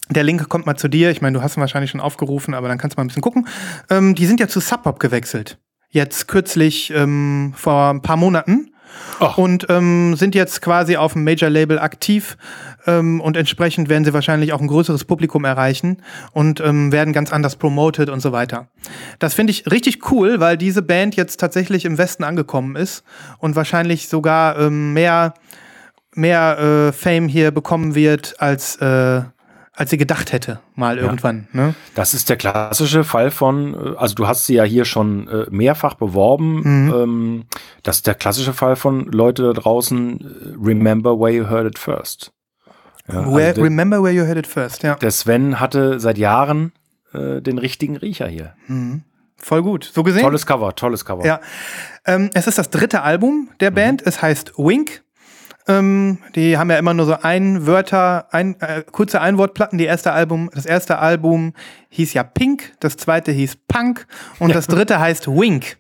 [0.10, 1.12] der Link kommt mal zu dir.
[1.12, 3.22] Ich meine, du hast ihn wahrscheinlich schon aufgerufen, aber dann kannst du mal ein bisschen
[3.22, 3.47] gucken.
[3.89, 5.60] Ähm, die sind ja zu Sub Pop gewechselt.
[5.91, 8.68] Jetzt kürzlich ähm, vor ein paar Monaten.
[9.19, 9.31] Oh.
[9.35, 12.37] Und ähm, sind jetzt quasi auf dem Major-Label aktiv
[12.87, 17.31] ähm, und entsprechend werden sie wahrscheinlich auch ein größeres Publikum erreichen und ähm, werden ganz
[17.31, 18.67] anders promoted und so weiter.
[19.19, 23.03] Das finde ich richtig cool, weil diese Band jetzt tatsächlich im Westen angekommen ist
[23.39, 25.33] und wahrscheinlich sogar ähm, mehr,
[26.13, 29.21] mehr äh, Fame hier bekommen wird als äh,
[29.80, 31.03] als sie gedacht hätte, mal ja.
[31.03, 31.47] irgendwann.
[31.53, 31.73] Ne?
[31.95, 35.45] Das ist der klassische Fall von, äh, also du hast sie ja hier schon äh,
[35.49, 36.61] mehrfach beworben.
[36.63, 36.93] Mhm.
[36.93, 37.45] Ähm,
[37.84, 41.80] das ist der klassische Fall von Leute da draußen, äh, remember where you heard it
[41.80, 42.34] first.
[43.07, 44.95] Ja, where, also der, remember where you heard it first, ja.
[44.95, 46.73] Der Sven hatte seit Jahren
[47.13, 48.53] äh, den richtigen Riecher hier.
[48.67, 49.03] Mhm.
[49.38, 49.89] Voll gut.
[49.93, 50.23] So gesehen.
[50.23, 51.25] Tolles Cover, tolles Cover.
[51.25, 51.39] Ja.
[52.05, 53.75] Ähm, es ist das dritte Album der mhm.
[53.75, 54.01] Band.
[54.05, 55.03] Es heißt Wink.
[55.70, 59.78] Ähm, die haben ja immer nur so ein Wörter, ein, äh, kurze Einwortplatten.
[59.78, 61.53] Die erste Album, das erste Album
[61.89, 64.07] hieß ja Pink, das zweite hieß Punk
[64.39, 65.78] und das dritte heißt Wink.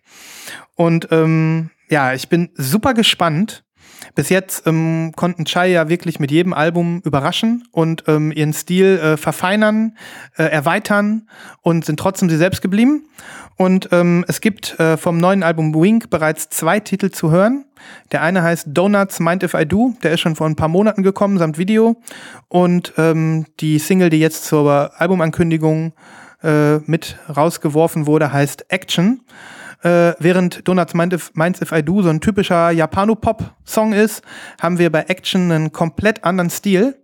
[0.75, 3.63] Und ähm, Ja, ich bin super gespannt.
[4.15, 8.97] Bis jetzt ähm, konnten Chai ja wirklich mit jedem Album überraschen und ähm, ihren Stil
[8.97, 9.97] äh, verfeinern,
[10.37, 11.27] äh, erweitern
[11.61, 13.05] und sind trotzdem sie selbst geblieben.
[13.57, 17.65] Und ähm, es gibt äh, vom neuen Album Wink bereits zwei Titel zu hören.
[18.11, 21.03] Der eine heißt Donuts Mind If I Do, der ist schon vor ein paar Monaten
[21.03, 22.01] gekommen, samt Video.
[22.47, 25.93] Und ähm, die Single, die jetzt zur Albumankündigung
[26.43, 29.21] äh, mit rausgeworfen wurde, heißt Action.
[29.81, 34.23] Äh, während Donuts Mind If, Minds If I Do so ein typischer Japano-Pop-Song ist,
[34.61, 36.98] haben wir bei Action einen komplett anderen Stil.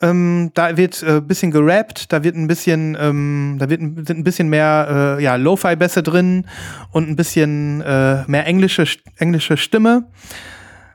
[0.00, 4.04] Ähm, da wird ein äh, bisschen gerappt, da wird ein bisschen, ähm, da wird ein,
[4.04, 6.46] sind ein bisschen mehr äh, ja, Lo-Fi-Bässe drin
[6.90, 8.84] und ein bisschen äh, mehr englische,
[9.16, 10.08] englische Stimme.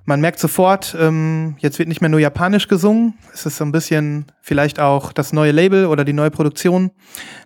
[0.06, 3.16] Man merkt sofort, ähm, jetzt wird nicht mehr nur japanisch gesungen.
[3.34, 6.92] Es ist so ein bisschen vielleicht auch das neue Label oder die neue Produktion,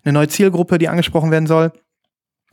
[0.04, 1.72] eine neue Zielgruppe, die angesprochen werden soll.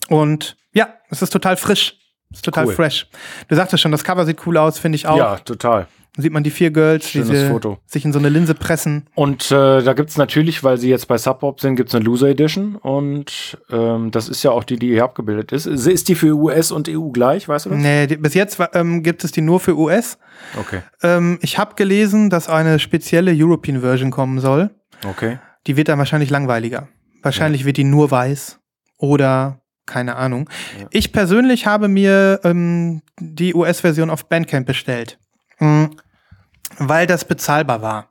[0.09, 1.95] Und ja, es ist total frisch.
[2.31, 2.75] Es ist total Cool.
[2.75, 3.07] fresh.
[3.49, 5.17] Du sagtest schon, das Cover sieht cool aus, finde ich auch.
[5.17, 5.87] Ja, total.
[6.19, 7.79] Dann sieht man die vier Girls, die Schönes sie Foto.
[7.87, 9.07] sich in so eine Linse pressen.
[9.15, 12.75] Und äh, da gibt's natürlich, weil sie jetzt bei Subpop sind, gibt's eine Loser Edition.
[12.75, 15.67] Und ähm, das ist ja auch die, die hier abgebildet ist.
[15.67, 17.79] Ist die für US und EU gleich, weißt du das?
[17.79, 20.19] Nee, die, bis jetzt ähm, gibt es die nur für US.
[20.59, 20.81] Okay.
[21.05, 24.71] Ähm, ich habe gelesen, dass eine spezielle European Version kommen soll.
[25.09, 25.39] Okay.
[25.69, 26.89] Die wird dann wahrscheinlich langweiliger.
[27.23, 28.59] Wahrscheinlich wird die nur weiß
[28.97, 30.51] oder keine Ahnung.
[30.81, 30.87] Ja.
[30.91, 35.17] Ich persönlich habe mir ähm, die US-Version auf Bandcamp bestellt,
[35.61, 35.91] Mhm.
[36.79, 38.09] Weil das bezahlbar war.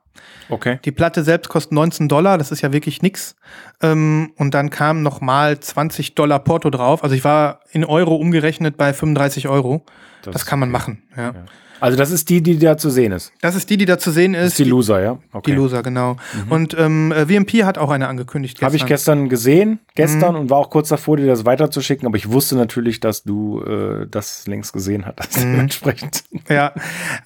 [0.50, 0.78] Okay.
[0.84, 3.36] Die Platte selbst kostet 19 Dollar, das ist ja wirklich nix.
[3.82, 7.02] Ähm, und dann kam noch mal 20 Dollar Porto drauf.
[7.02, 9.84] Also ich war in Euro umgerechnet bei 35 Euro.
[10.22, 10.78] Das, ist kann man okay.
[10.78, 11.02] machen.
[11.16, 11.22] Ja.
[11.22, 11.44] Ja.
[11.80, 13.32] Also das ist die, die da zu sehen ist.
[13.40, 14.48] Das ist die, die da zu sehen Das ist.
[14.52, 15.18] ist die Loser, ja?
[15.32, 15.50] Okay.
[15.50, 16.16] Die Loser, genau.
[16.48, 18.60] Und ähm, äh, VMP hat auch eine angekündigt.
[18.62, 22.30] Habe ich gestern gesehen, gestern, und war auch kurz davor, dir das weiterzuschicken, aber ich
[22.30, 25.36] wusste natürlich, dass du äh, das längst gesehen hattest.
[25.42, 26.24] Dementsprechend.
[26.48, 26.72] Ja,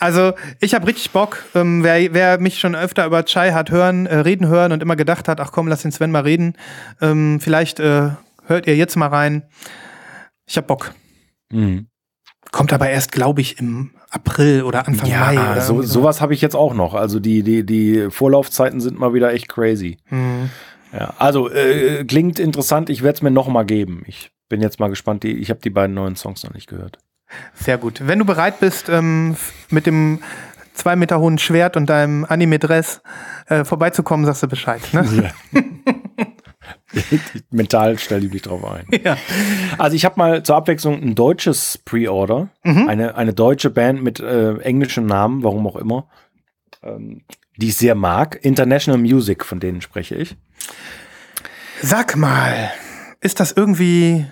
[0.00, 1.38] also ich habe richtig Bock.
[1.54, 4.96] Ähm, wer, wer mich schon öfter über Chai hat hören, äh, reden hören und immer
[4.96, 6.54] gedacht hat, ach komm, lass den Sven mal reden,
[7.00, 8.10] ähm, vielleicht äh,
[8.46, 9.44] hört ihr jetzt mal rein.
[10.46, 10.92] Ich hab Bock.
[11.52, 11.86] Mhm.
[12.50, 15.34] Kommt aber erst, glaube ich, im April oder Anfang Mai.
[15.34, 16.94] Ja, Oder so, sowas habe ich jetzt auch noch.
[16.94, 19.96] Also die, die, die Vorlaufzeiten sind mal wieder echt crazy.
[20.10, 20.50] Mhm.
[20.92, 22.90] Ja, also äh, klingt interessant.
[22.90, 24.02] Ich werde es mir noch mal geben.
[24.06, 25.22] Ich bin jetzt mal gespannt.
[25.22, 26.98] Die, ich habe die beiden neuen Songs noch nicht gehört.
[27.54, 28.02] Sehr gut.
[28.06, 29.36] Wenn du bereit bist, ähm,
[29.70, 30.20] mit dem
[30.74, 33.00] zwei Meter hohen Schwert und deinem Anime-Dress
[33.46, 34.82] äh, vorbeizukommen, sagst du Bescheid.
[34.92, 35.32] Ne?
[37.50, 38.86] Mental stell ich mich drauf ein.
[39.04, 39.16] Ja.
[39.78, 44.56] Also ich habe mal zur Abwechslung ein deutsches Pre-Order, eine, eine deutsche Band mit äh,
[44.58, 46.06] englischem Namen, warum auch immer,
[46.82, 47.22] ähm,
[47.56, 48.38] die ich sehr mag.
[48.42, 50.36] International Music, von denen spreche ich.
[51.80, 52.70] Sag mal,
[53.20, 54.26] ist das irgendwie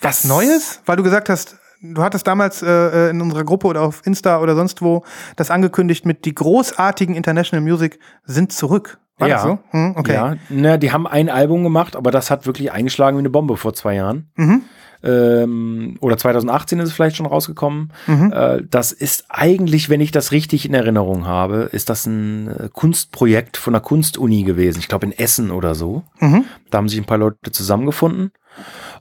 [0.00, 0.80] was Neues?
[0.86, 4.54] Weil du gesagt hast, du hattest damals äh, in unserer Gruppe oder auf Insta oder
[4.54, 5.04] sonst wo
[5.36, 8.98] das angekündigt mit die großartigen International Music sind zurück.
[9.18, 9.58] War das so?
[9.70, 10.14] Hm, okay.
[10.14, 13.56] Ja, na, die haben ein Album gemacht, aber das hat wirklich eingeschlagen wie eine Bombe
[13.56, 14.30] vor zwei Jahren.
[14.36, 14.62] Mhm.
[15.04, 17.92] Ähm, oder 2018 ist es vielleicht schon rausgekommen.
[18.06, 18.32] Mhm.
[18.32, 22.68] Äh, das ist eigentlich, wenn ich das richtig in Erinnerung habe, ist das ein äh,
[22.72, 24.78] Kunstprojekt von einer Kunstuni gewesen.
[24.78, 26.02] Ich glaube in Essen oder so.
[26.20, 26.44] Mhm.
[26.70, 28.32] Da haben sich ein paar Leute zusammengefunden.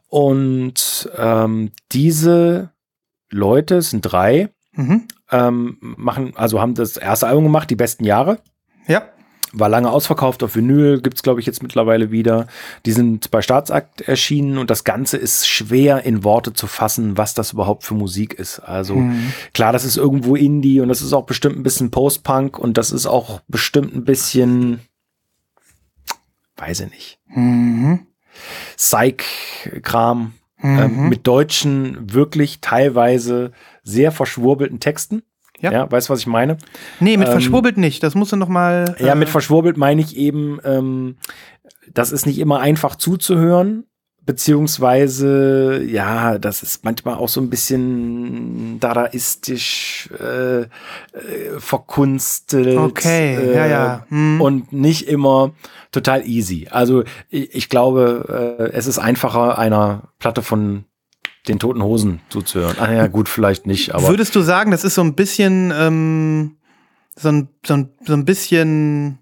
[0.09, 2.70] Und ähm, diese
[3.32, 5.03] Leute, es sind drei, Mhm.
[5.32, 8.39] ähm, machen, also haben das erste Album gemacht, die besten Jahre.
[8.88, 9.03] Ja.
[9.56, 12.47] War lange ausverkauft auf Vinyl, gibt's glaube ich jetzt mittlerweile wieder.
[12.88, 17.36] Die sind bei Staatsakt erschienen und das Ganze ist schwer in Worte zu fassen, was
[17.36, 18.60] das überhaupt für Musik ist.
[18.60, 19.32] Also Mhm.
[19.54, 22.91] klar, das ist irgendwo Indie und das ist auch bestimmt ein bisschen Post-Punk und das
[22.91, 24.80] ist auch bestimmt ein bisschen,
[26.58, 28.08] weiß ich nicht, Mhm.
[28.78, 30.80] Psych-Kram Mhm.
[30.80, 33.51] ähm, mit deutschen, wirklich teilweise
[33.84, 35.24] sehr verschwurbelten Texten.
[35.64, 35.72] Ja.
[35.72, 36.57] ja weißt du, was ich meine?
[36.99, 38.03] nee, mit ähm, verschwurbelt nicht.
[38.03, 38.95] Das musst du noch mal.
[38.99, 41.16] Ja, äh, mit verschwurbelt meine ich eben, ähm,
[41.93, 43.86] das ist nicht immer einfach zuzuhören,
[44.25, 50.67] beziehungsweise, ja, das ist manchmal auch so ein bisschen dadaistisch äh, äh,
[51.58, 52.78] verkunstelt.
[52.78, 54.05] Okay, äh, ja, ja.
[54.09, 54.42] Hm.
[54.42, 55.51] Und nicht immer
[55.92, 56.67] total easy.
[56.70, 60.86] Also ich, ich glaube, äh, es ist einfacher, einer Platte von
[61.47, 62.78] den Toten Hosen zuzuhören.
[62.79, 66.57] Ah ja, gut, vielleicht nicht, aber Würdest du sagen, das ist so ein bisschen ähm,
[67.15, 69.20] so, ein, so, ein, so ein bisschen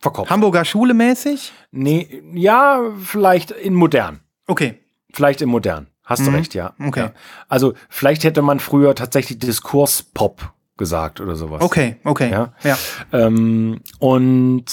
[0.00, 0.30] verkauft.
[0.30, 1.52] Hamburger Schule mäßig?
[1.70, 4.20] Nee, ja, vielleicht in modern.
[4.46, 4.78] Okay.
[5.12, 5.86] Vielleicht in modern.
[6.04, 6.36] Hast du Mhm.
[6.36, 6.74] recht, ja.
[6.82, 7.00] Okay.
[7.00, 7.12] Ja.
[7.48, 11.62] Also vielleicht hätte man früher tatsächlich Diskurspop gesagt oder sowas.
[11.62, 12.30] Okay, okay.
[12.30, 12.54] Ja.
[12.64, 12.78] ja.
[13.12, 14.64] Ähm, und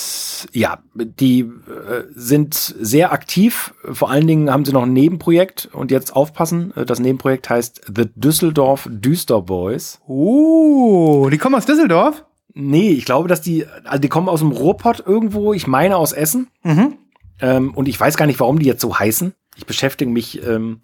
[0.53, 3.73] ja, die äh, sind sehr aktiv.
[3.91, 6.71] Vor allen Dingen haben sie noch ein Nebenprojekt und jetzt aufpassen.
[6.75, 9.99] äh, Das Nebenprojekt heißt The Düsseldorf Düster Boys.
[10.07, 12.23] Uh, die kommen aus Düsseldorf?
[12.53, 16.13] Nee, ich glaube, dass die, also die kommen aus dem Ruhrpott irgendwo, ich meine aus
[16.13, 16.47] Essen.
[16.63, 16.93] Mhm.
[17.41, 19.33] Ähm, und ich weiß gar nicht, warum die jetzt so heißen.
[19.57, 20.79] Ich beschäftige mich, ähm,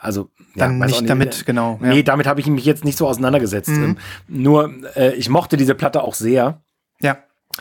[0.00, 1.78] also Dann weiß nicht auch damit, genau.
[1.82, 1.88] ja.
[1.88, 3.70] Nee, damit habe ich mich jetzt nicht so auseinandergesetzt.
[3.70, 3.84] Mhm.
[3.84, 3.96] Ähm,
[4.28, 6.60] nur, äh, ich mochte diese Platte auch sehr
[7.00, 7.18] Ja.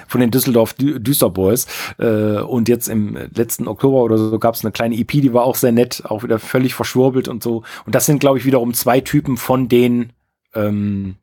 [0.08, 1.66] von den Düsseldorf Dü Düster Boys.
[1.98, 5.44] Äh, und jetzt im letzten Oktober oder so gab es eine kleine EP, die war
[5.44, 7.64] auch sehr nett, auch wieder völlig verschwurbelt und so.
[7.86, 10.14] Und das sind, glaube ich, wiederum zwei Typen von den
[10.54, 11.16] ähm,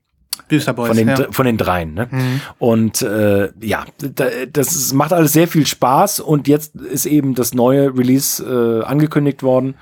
[0.51, 0.89] Düsterboys.
[0.89, 1.27] von den, ja.
[1.31, 1.95] von den dreien.
[1.95, 2.09] Ne?
[2.11, 2.41] Mhm.
[2.59, 7.55] Und äh, ja, da, das macht alles sehr viel Spaß und jetzt ist eben das
[7.55, 9.77] neue Release äh, angekündigt worden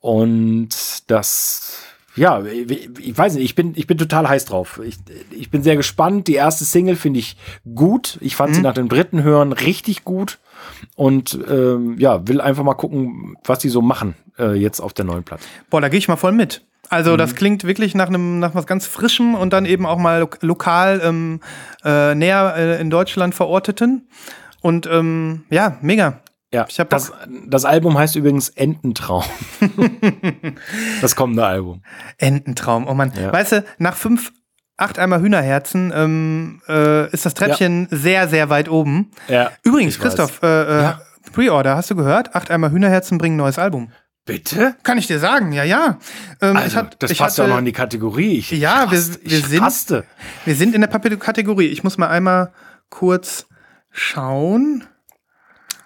[0.00, 0.68] und
[1.06, 1.88] das
[2.18, 4.80] ja, ich, weiß nicht, ich bin, ich bin total heiß drauf.
[4.84, 4.98] Ich,
[5.30, 6.26] ich bin sehr gespannt.
[6.26, 7.36] Die erste Single finde ich
[7.76, 8.18] gut.
[8.20, 10.38] Ich fand sie nach dem dritten Hören richtig gut.
[10.96, 15.04] Und ähm, ja, will einfach mal gucken, was die so machen äh, jetzt auf der
[15.04, 15.44] neuen Platte.
[15.70, 16.62] Boah, da gehe ich mal voll mit.
[16.88, 17.18] Also Mhm.
[17.18, 20.30] das klingt wirklich nach einem nach was ganz Frischem und dann eben auch mal lo
[20.40, 21.40] lokal ähm,
[21.84, 24.08] äh, näher äh, in Deutschland verorteten.
[24.60, 26.20] Und ähm, ja, mega.
[26.52, 27.12] Ja, Ich hab das,
[27.46, 29.22] das Album heißt übrigens Ententraum.
[31.00, 31.82] das kommende Album.
[32.16, 32.86] Ententraum.
[32.86, 33.12] Oh Mann.
[33.20, 33.32] Ja.
[33.32, 34.32] Weißt du, nach fünf,
[34.76, 39.10] acht Eimer Hühnerherzen ähm, äh, ist das Treppchen sehr, sehr weit oben.
[39.28, 39.98] Ja, Übrigens.
[39.98, 41.00] Christoph, äh, äh, Ja.
[41.32, 42.34] Pre-Order, hast du gehört?
[42.34, 43.92] Acht Eimer Hühnerherzen bringen ein neues Album.
[44.24, 44.74] Bitte?
[44.82, 45.98] Kann ich dir sagen, ja, ja.
[46.40, 48.38] Ähm, Also, hat- das passt ja auch noch in die Kategorie.
[48.38, 50.04] Ich, Ja, ich wir- wir ich sind-.
[50.46, 51.66] Wir sind in der Kategorie.
[51.66, 52.52] Ich muss mal einmal
[52.88, 53.46] kurz
[53.90, 54.84] schauen.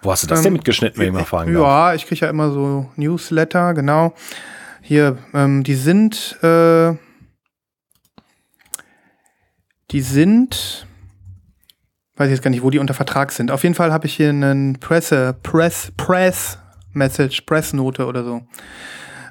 [0.03, 1.63] Wo hast du das denn mitgeschnitten, wenn ich mal fragen darf?
[1.63, 4.15] Ja, ich kriege ja immer so Newsletter, genau.
[4.81, 6.95] Hier, ähm, die sind, äh,
[9.93, 10.87] die sind,
[12.17, 13.53] weiß ich jetzt gar nicht, wo die unter Vertrag sind.
[13.53, 16.59] Auf jeden Fall habe ich hier einen Presse, Press, Press
[16.93, 18.43] Message, Pressnote oder so.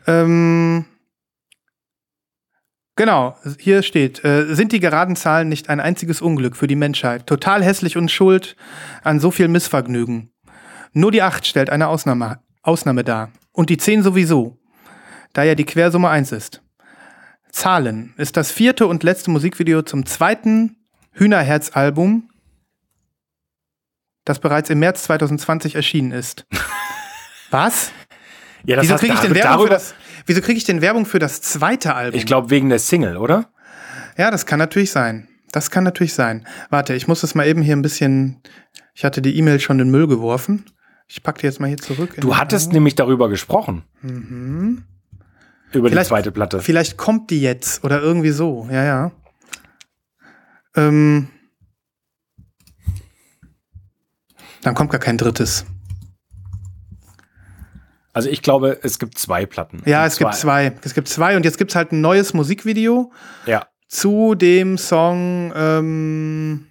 [0.07, 0.85] Ähm,
[2.97, 7.25] Genau, hier steht, äh, sind die geraden Zahlen nicht ein einziges Unglück für die Menschheit?
[7.25, 8.55] Total hässlich und schuld
[9.01, 10.30] an so viel Missvergnügen.
[10.93, 13.31] Nur die 8 stellt eine Ausnahme, Ausnahme dar.
[13.51, 14.57] Und die 10 sowieso,
[15.33, 16.61] da ja die Quersumme 1 ist.
[17.51, 20.77] Zahlen ist das vierte und letzte Musikvideo zum zweiten
[21.13, 22.29] Hühnerherz-Album,
[24.25, 26.45] das bereits im März 2020 erschienen ist.
[27.51, 27.91] Was?
[28.65, 29.95] Ja, das Wieso kriege ich, denn darüber- Werbung für das-
[30.25, 32.17] wieso krieg ich denn Werbung für das zweite Album?
[32.17, 33.51] Ich glaube, wegen der Single, oder?
[34.17, 35.27] Ja, das kann natürlich sein.
[35.51, 36.47] Das kann natürlich sein.
[36.69, 38.41] Warte, ich muss das mal eben hier ein bisschen.
[38.93, 40.65] Ich hatte die E-Mail schon in den Müll geworfen.
[41.13, 42.15] Ich packe die jetzt mal hier zurück.
[42.21, 42.73] Du hattest Album.
[42.75, 43.83] nämlich darüber gesprochen.
[44.01, 44.83] Über die Mhm.
[45.71, 46.61] Vielleicht- zweite Platte.
[46.61, 48.65] Vielleicht kommt die jetzt oder irgendwie so.
[48.71, 49.11] Ja, ja.
[50.77, 51.27] Ähm,
[54.61, 55.65] dann kommt gar kein drittes.
[58.13, 59.81] Also ich glaube, es gibt zwei Platten.
[59.85, 60.73] Ja, es gibt zwei.
[60.83, 63.11] Es gibt zwei und jetzt gibt es halt ein neues Musikvideo
[63.45, 63.67] Ja.
[63.89, 65.51] zu dem Song.
[65.55, 66.67] Ähm,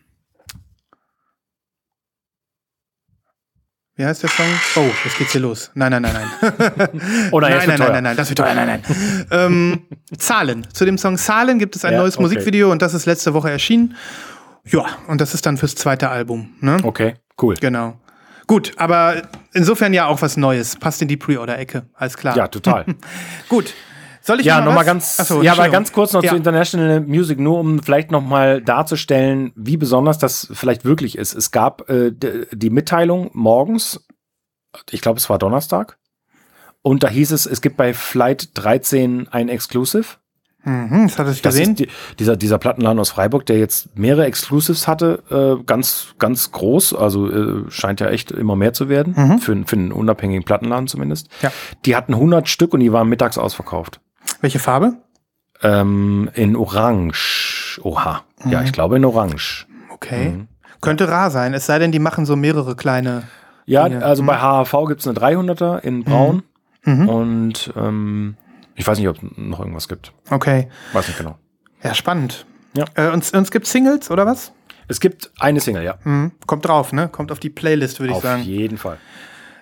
[4.01, 4.47] wie heißt der Song?
[4.77, 5.71] Oh, jetzt geht's hier los.
[5.75, 7.29] Nein, nein, nein, nein.
[7.33, 8.55] Oder nein, nein, nein, nein, nein, das wird teuer.
[8.55, 9.27] Nein, nein.
[9.31, 9.83] ähm,
[10.17, 10.67] Zahlen.
[10.73, 12.23] Zu dem Song Zahlen gibt es ein Ja, neues okay.
[12.23, 13.95] Musikvideo und das ist letzte Woche erschienen.
[14.65, 16.55] Ja, und das ist dann fürs zweite Album.
[16.61, 16.79] Ne?
[16.83, 17.57] Okay, cool.
[17.61, 18.01] Genau.
[18.47, 19.21] Gut, aber
[19.53, 20.77] insofern ja auch was Neues.
[20.77, 21.83] Passt in die Pre-Order-Ecke.
[21.93, 22.35] Alles klar.
[22.37, 22.87] Ja, total.
[23.51, 23.75] Gut.
[24.23, 26.31] Soll ich Ja, noch nochmal ganz, Ach so, ja, aber ganz kurz noch ja.
[26.31, 31.35] zu International Music, nur um vielleicht nochmal darzustellen, wie besonders das vielleicht wirklich ist.
[31.35, 32.13] Es gab äh,
[32.53, 34.05] die Mitteilung morgens,
[34.91, 35.97] ich glaube, es war Donnerstag,
[36.83, 40.05] und da hieß es, es gibt bei Flight 13 ein Exclusive.
[40.63, 41.75] Mhm, das hatte ich Das gesehen.
[41.75, 41.89] die,
[42.19, 45.23] dieser, dieser Plattenladen aus Freiburg, der jetzt mehrere Exclusives hatte,
[45.61, 49.39] äh, ganz, ganz groß, also äh, scheint ja echt immer mehr zu werden, Mhm.
[49.39, 51.29] für, für einen unabhängigen Plattenladen zumindest.
[51.41, 51.51] Ja.
[51.87, 54.01] Die hatten 100 Stück und die waren mittags ausverkauft.
[54.41, 54.95] Welche Farbe?
[55.63, 57.81] Ähm, in Orange.
[57.83, 58.23] Oha.
[58.47, 58.65] Ja, Mhm.
[58.67, 59.67] ich glaube in Orange.
[59.91, 60.31] Okay.
[60.31, 60.49] Mhm.
[60.81, 63.25] Könnte rar sein, es sei denn, die machen so mehrere kleine.
[63.67, 63.99] Ja, Ja.
[64.01, 66.43] also bei HHV gibt's eine 300er in Braun.
[66.85, 67.09] Mhm.
[67.09, 68.37] Und ähm,
[68.75, 70.13] ich weiß nicht, ob es noch irgendwas gibt.
[70.31, 70.69] Okay.
[70.95, 71.37] Weiß nicht genau.
[71.83, 72.47] Ja, spannend.
[72.75, 72.87] Ja.
[72.95, 74.53] Äh, und, es gibt Singles, oder was?
[74.89, 75.97] Es gibt eine Single, ja.
[76.05, 76.33] Mhm.
[76.47, 77.09] Kommt drauf, ne?
[77.09, 78.43] Kommt auf die Playlist, würde ich Auf sagen.
[78.43, 78.97] jeden Fall.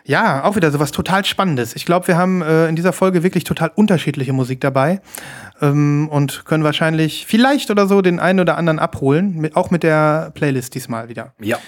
[0.08, 1.76] Ja, auch wieder sowas total Spannendes.
[1.76, 5.02] Ich glaube, wir haben äh, in dieser Folge wirklich total unterschiedliche Musik dabei
[5.60, 9.82] ähm, und können wahrscheinlich vielleicht oder so den einen oder anderen abholen, mit, auch mit
[9.82, 11.34] der Playlist diesmal wieder.
[11.42, 11.58] Ja.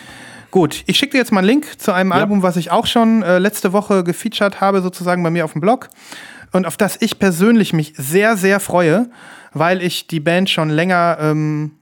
[0.50, 2.16] Gut, ich schicke dir jetzt mal einen Link zu einem Ja.
[2.16, 5.60] Album, was ich auch schon äh, letzte Woche gefeatured habe, sozusagen bei mir auf dem
[5.60, 5.90] Blog.
[6.50, 9.10] Und auf das ich persönlich mich sehr, sehr freue,
[9.52, 11.72] weil ich die Band schon länger ähm,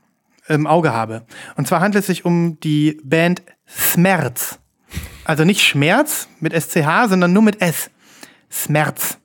[0.49, 1.23] im Auge habe.
[1.57, 4.59] Und zwar handelt es sich um die Band Smerz.
[5.25, 7.91] Also nicht Schmerz mit SCH, sondern nur mit S.
[8.51, 9.19] Smerz.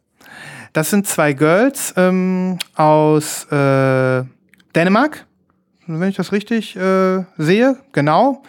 [0.73, 4.23] Das sind zwei Girls ähm, aus äh,
[4.75, 5.25] Dänemark,
[5.85, 8.43] wenn ich das richtig äh, sehe, genau.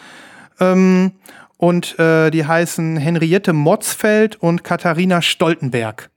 [0.59, 1.13] Ähm,
[1.59, 6.11] und äh, die heißen Henriette Motzfeld und Katharina Stoltenberg.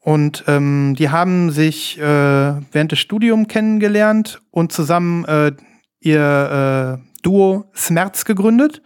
[0.00, 5.52] Und ähm, die haben sich äh, während des Studiums kennengelernt und zusammen äh,
[6.00, 8.82] ihr äh, Duo Smerz gegründet.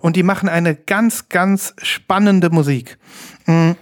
[0.00, 2.98] Und die machen eine ganz, ganz spannende Musik.
[3.46, 3.76] Mhm.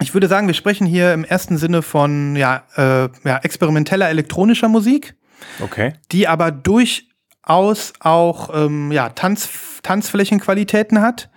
[0.00, 4.68] Ich würde sagen, wir sprechen hier im ersten Sinne von ja, äh, ja, experimenteller elektronischer
[4.68, 5.14] Musik,
[5.60, 5.94] Okay.
[6.10, 9.48] die aber durchaus auch ähm, ja, Tanz,
[9.82, 11.30] Tanzflächenqualitäten hat,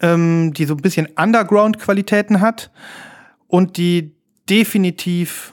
[0.00, 2.70] ähm, die so ein bisschen Underground-Qualitäten hat
[3.46, 4.14] und die
[4.48, 5.52] definitiv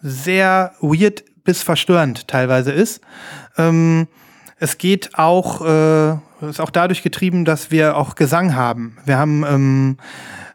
[0.00, 3.00] sehr weird bis verstörend teilweise ist.
[3.56, 4.08] Ähm,
[4.58, 6.12] es geht auch, äh,
[6.48, 8.96] ist auch dadurch getrieben, dass wir auch Gesang haben.
[9.04, 9.96] Wir haben ähm,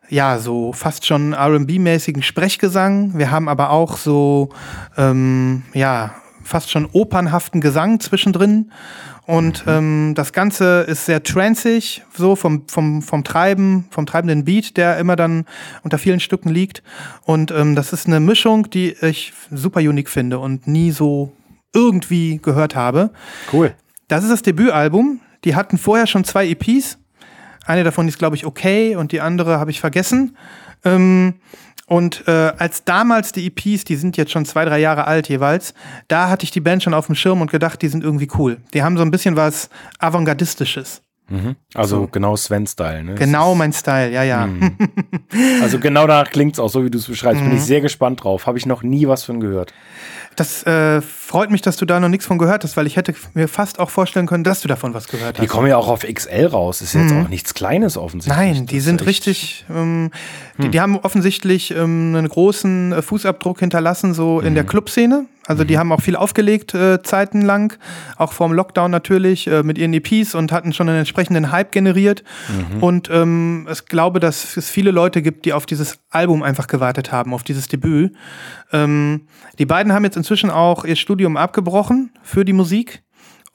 [0.10, 3.18] ja so fast schon RB-mäßigen Sprechgesang.
[3.18, 4.50] Wir haben aber auch so
[4.98, 8.72] ähm, ja fast schon opernhaften Gesang zwischendrin.
[9.26, 14.76] Und ähm, das Ganze ist sehr transig, so vom, vom, vom Treiben, vom treibenden Beat,
[14.76, 15.46] der immer dann
[15.84, 16.84] unter vielen Stücken liegt.
[17.24, 21.32] Und ähm, das ist eine Mischung, die ich super unique finde und nie so
[21.74, 23.12] irgendwie gehört habe.
[23.52, 23.74] Cool.
[24.08, 25.20] Das ist das Debütalbum.
[25.44, 26.98] Die hatten vorher schon zwei EPs.
[27.66, 30.38] Eine davon ist, glaube ich, okay und die andere habe ich vergessen.
[30.84, 31.36] Ähm,
[31.86, 35.74] und äh, als damals die EPs, die sind jetzt schon zwei, drei Jahre alt jeweils,
[36.08, 38.58] da hatte ich die Band schon auf dem Schirm und gedacht, die sind irgendwie cool.
[38.74, 39.70] Die haben so ein bisschen was
[40.00, 41.02] Avantgardistisches.
[41.74, 42.08] Also So.
[42.08, 43.04] genau Sven-Style.
[43.04, 43.16] Ne?
[43.16, 44.48] Genau mein Style, ja, ja.
[45.62, 47.42] Also genau danach klingt es auch so, wie du es beschreibst.
[47.42, 47.56] Bin Mhm.
[47.58, 48.46] ich sehr gespannt drauf.
[48.46, 49.74] Habe ich noch nie was von gehört.
[50.36, 51.02] Das äh,
[51.34, 53.80] freut mich, dass du da noch nichts von gehört hast, weil ich hätte mir fast
[53.80, 55.48] auch vorstellen können, dass du davon was gehört Die hast.
[55.48, 56.84] kommen ja auch auf XL raus.
[56.84, 58.38] Ist jetzt auch nichts Kleines offensichtlich.
[58.38, 58.54] Mhm.
[58.54, 60.12] Nein, die Das sind richtig, ähm,
[60.60, 65.26] die, die haben offensichtlich ähm, einen großen äh, Fußabdruck hinterlassen, so in der Clubszene.
[65.46, 67.74] Also die haben auch viel aufgelegt, äh, zeitenlang,
[68.16, 72.24] auch vorm Lockdown natürlich, äh, mit ihren EPs und hatten schon einen entsprechenden Hype generiert.
[72.80, 77.12] Und ähm, ich glaube, dass es viele Leute gibt, die auf dieses Album einfach gewartet
[77.12, 78.14] haben, auf dieses Debüt.
[78.72, 79.28] Ähm,
[79.60, 83.02] die beiden haben jetzt inzwischen auch ihr Studium abgebrochen für die Musik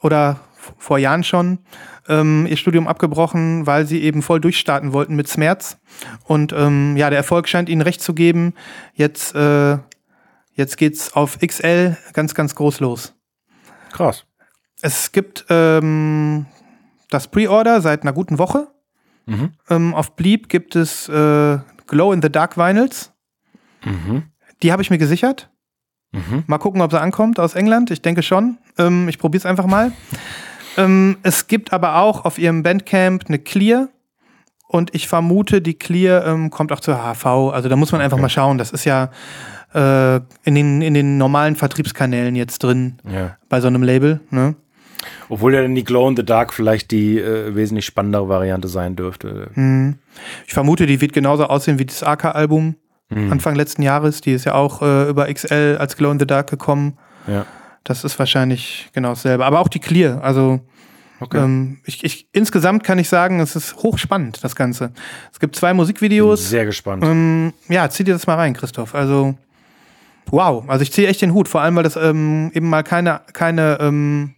[0.01, 0.39] oder
[0.79, 1.59] vor Jahren schon
[2.07, 5.77] ähm, ihr Studium abgebrochen, weil sie eben voll durchstarten wollten mit Smerz.
[6.23, 8.55] Und ähm, ja, der Erfolg scheint ihnen recht zu geben.
[8.95, 9.77] Jetzt, äh,
[10.55, 13.13] jetzt geht's auf XL ganz, ganz groß los.
[13.91, 14.25] Krass.
[14.81, 16.47] Es gibt ähm,
[17.11, 18.67] das Pre-Order seit einer guten Woche.
[19.27, 19.51] Mhm.
[19.69, 23.13] Ähm, auf Bleep gibt es äh, Glow in the Dark Vinyls.
[23.85, 24.23] Mhm.
[24.63, 25.51] Die habe ich mir gesichert.
[26.11, 26.43] Mhm.
[26.47, 27.91] Mal gucken, ob sie ankommt aus England.
[27.91, 28.57] Ich denke schon.
[28.77, 29.91] Ähm, ich probiere es einfach mal.
[30.77, 33.89] ähm, es gibt aber auch auf ihrem Bandcamp eine Clear.
[34.67, 37.25] Und ich vermute, die Clear ähm, kommt auch zur HV.
[37.53, 38.57] Also da muss man einfach mal schauen.
[38.59, 39.09] Das ist ja
[39.73, 43.37] äh, in, den, in den normalen Vertriebskanälen jetzt drin Ja.
[43.49, 44.19] bei so einem Label.
[44.29, 44.55] Ne?
[45.27, 48.95] Obwohl ja dann die Glow in the Dark vielleicht die äh, wesentlich spannendere Variante sein
[48.95, 49.49] dürfte.
[49.53, 49.95] Hm.
[50.45, 52.75] Ich vermute, die wird genauso aussehen wie das AK-Album
[53.09, 53.31] Mhm.
[53.31, 54.21] Anfang letzten Jahres.
[54.21, 56.97] Die ist ja auch äh, über XL als Glow in the Dark gekommen.
[57.27, 57.45] Ja.
[57.83, 59.45] Das ist wahrscheinlich genau dasselbe.
[59.45, 60.23] Aber auch die Clear.
[60.23, 60.59] Also
[61.21, 61.39] Okay.
[61.39, 64.93] ähm, ich, ich, insgesamt kann ich sagen, es ist hochspannend, das Ganze.
[65.33, 66.49] Es gibt zwei Musikvideos.
[66.49, 67.03] Sehr gespannt.
[67.03, 68.95] Ähm, ja, zieh dir das mal rein, Christoph.
[68.95, 69.35] Also,
[70.27, 70.63] wow.
[70.69, 73.77] Also ich ziehe echt den Hut, vor allem, weil das ähm, eben mal keine, keine,
[73.81, 74.35] ähm,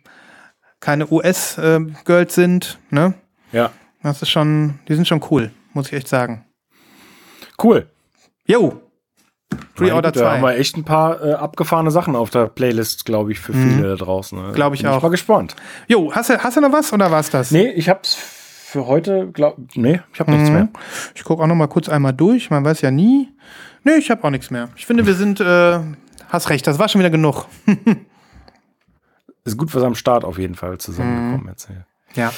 [0.80, 2.80] keine US-Girls sind.
[2.90, 3.14] Ne?
[3.52, 3.72] Ja.
[4.02, 6.46] Das ist schon, die sind schon cool, muss ich echt sagen.
[7.62, 7.88] Cool.
[8.48, 8.82] Jo!
[9.76, 10.48] Pre-Order Meine Güte, Da haben 2.
[10.48, 13.96] wir echt ein paar äh, abgefahrene Sachen auf der Playlist, glaube ich, für viele da
[14.06, 14.42] draußen.
[14.42, 14.50] ne?
[14.50, 14.54] Mhm.
[14.54, 14.98] Glaub ich Bin auch.
[14.98, 15.56] Ich mal gespannt.
[15.88, 17.52] Jo, hast du, hast du noch was oder war's das?
[17.52, 20.56] Nee, ich hab's für heute, glaub, nee, ich habe nichts Mhm.
[20.56, 20.68] mehr.
[21.16, 22.50] Ich gucke auch noch mal kurz einmal durch.
[22.50, 23.30] Man weiß ja nie.
[23.84, 24.70] Nee, ich habe auch nichts mehr.
[24.78, 25.80] Ich finde, wir sind, äh,
[26.30, 27.46] hast recht, das war schon wieder genug.
[29.44, 30.80] Ist gut was am Start auf jeden Fall Mhm.
[30.80, 31.86] zusammengekommen jetzt hier.
[32.16, 32.32] Ja.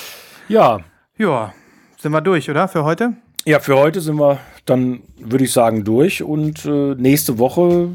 [0.47, 0.79] Ja,
[1.17, 1.53] Ja,
[1.99, 2.67] sind wir durch, oder?
[2.67, 3.13] Für heute?
[3.45, 7.89] ja, für heute sind wir dann, würde ich sagen, durch und äh, nächste Woche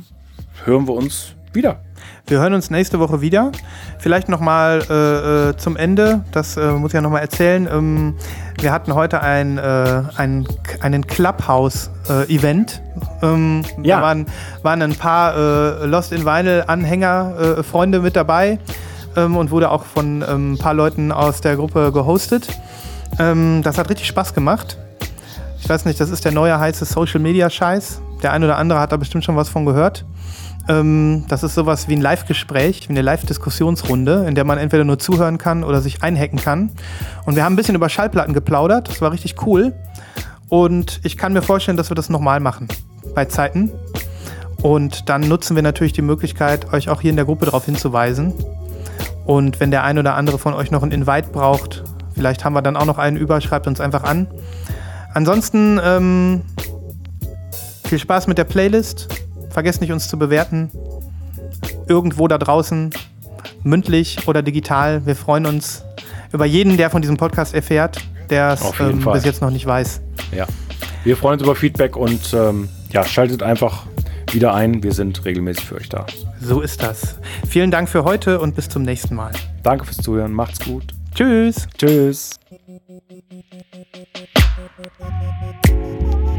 [0.64, 1.80] hören wir uns wieder.
[2.26, 3.52] Wir hören uns nächste Woche wieder.
[3.98, 7.66] Vielleicht noch mal äh, äh, zum Ende, das äh, muss ich ja noch mal erzählen.
[7.72, 8.14] Ähm,
[8.60, 10.46] wir hatten heute ein, äh, ein,
[10.80, 12.82] einen Clubhouse-Event.
[13.22, 13.96] ähm, Ja.
[13.96, 14.26] Da waren,
[14.62, 15.36] waren ein paar
[15.82, 18.58] äh, Lost in Vinyl-Anhänger, äh, Freunde mit dabei
[19.16, 22.48] ähm, und wurde auch von ähm, ein paar Leuten aus der Gruppe gehostet.
[23.18, 24.76] Ähm, das hat richtig Spaß gemacht.
[25.60, 28.00] Ich weiß nicht, das ist der neue heiße Social-Media-Scheiß.
[28.22, 30.04] Der ein oder andere hat da bestimmt schon was von gehört.
[30.68, 34.98] Ähm, das ist sowas wie ein Live-Gespräch, wie eine Live-Diskussionsrunde, in der man entweder nur
[34.98, 36.70] zuhören kann oder sich einhacken kann.
[37.24, 38.88] Und wir haben ein bisschen über Schallplatten geplaudert.
[38.88, 39.74] Das war richtig cool.
[40.48, 42.68] Und ich kann mir vorstellen, dass wir das nochmal machen.
[43.14, 43.70] Bei Zeiten.
[44.62, 48.32] Und dann nutzen wir natürlich die Möglichkeit, euch auch hier in der Gruppe darauf hinzuweisen.
[49.24, 52.62] Und wenn der ein oder andere von euch noch einen Invite braucht, vielleicht haben wir
[52.62, 54.26] dann auch noch einen über, schreibt uns einfach an.
[55.14, 56.42] Ansonsten ähm,
[57.84, 59.08] viel Spaß mit der Playlist.
[59.50, 60.70] Vergesst nicht, uns zu bewerten.
[61.88, 62.90] Irgendwo da draußen,
[63.62, 65.06] mündlich oder digital.
[65.06, 65.84] Wir freuen uns
[66.32, 67.98] über jeden, der von diesem Podcast erfährt,
[68.30, 70.00] der es ähm, bis jetzt noch nicht weiß.
[70.36, 70.46] Ja.
[71.04, 73.86] Wir freuen uns über Feedback und ähm, ja, schaltet einfach
[74.32, 74.82] wieder ein.
[74.82, 76.06] Wir sind regelmäßig für euch da.
[76.40, 77.16] So ist das.
[77.48, 79.32] Vielen Dank für heute und bis zum nächsten Mal.
[79.62, 80.32] Danke fürs Zuhören.
[80.32, 80.94] Macht's gut.
[81.14, 81.66] Tschüss.
[81.78, 82.38] Tschüss.
[82.86, 83.02] Thank
[86.28, 86.37] you.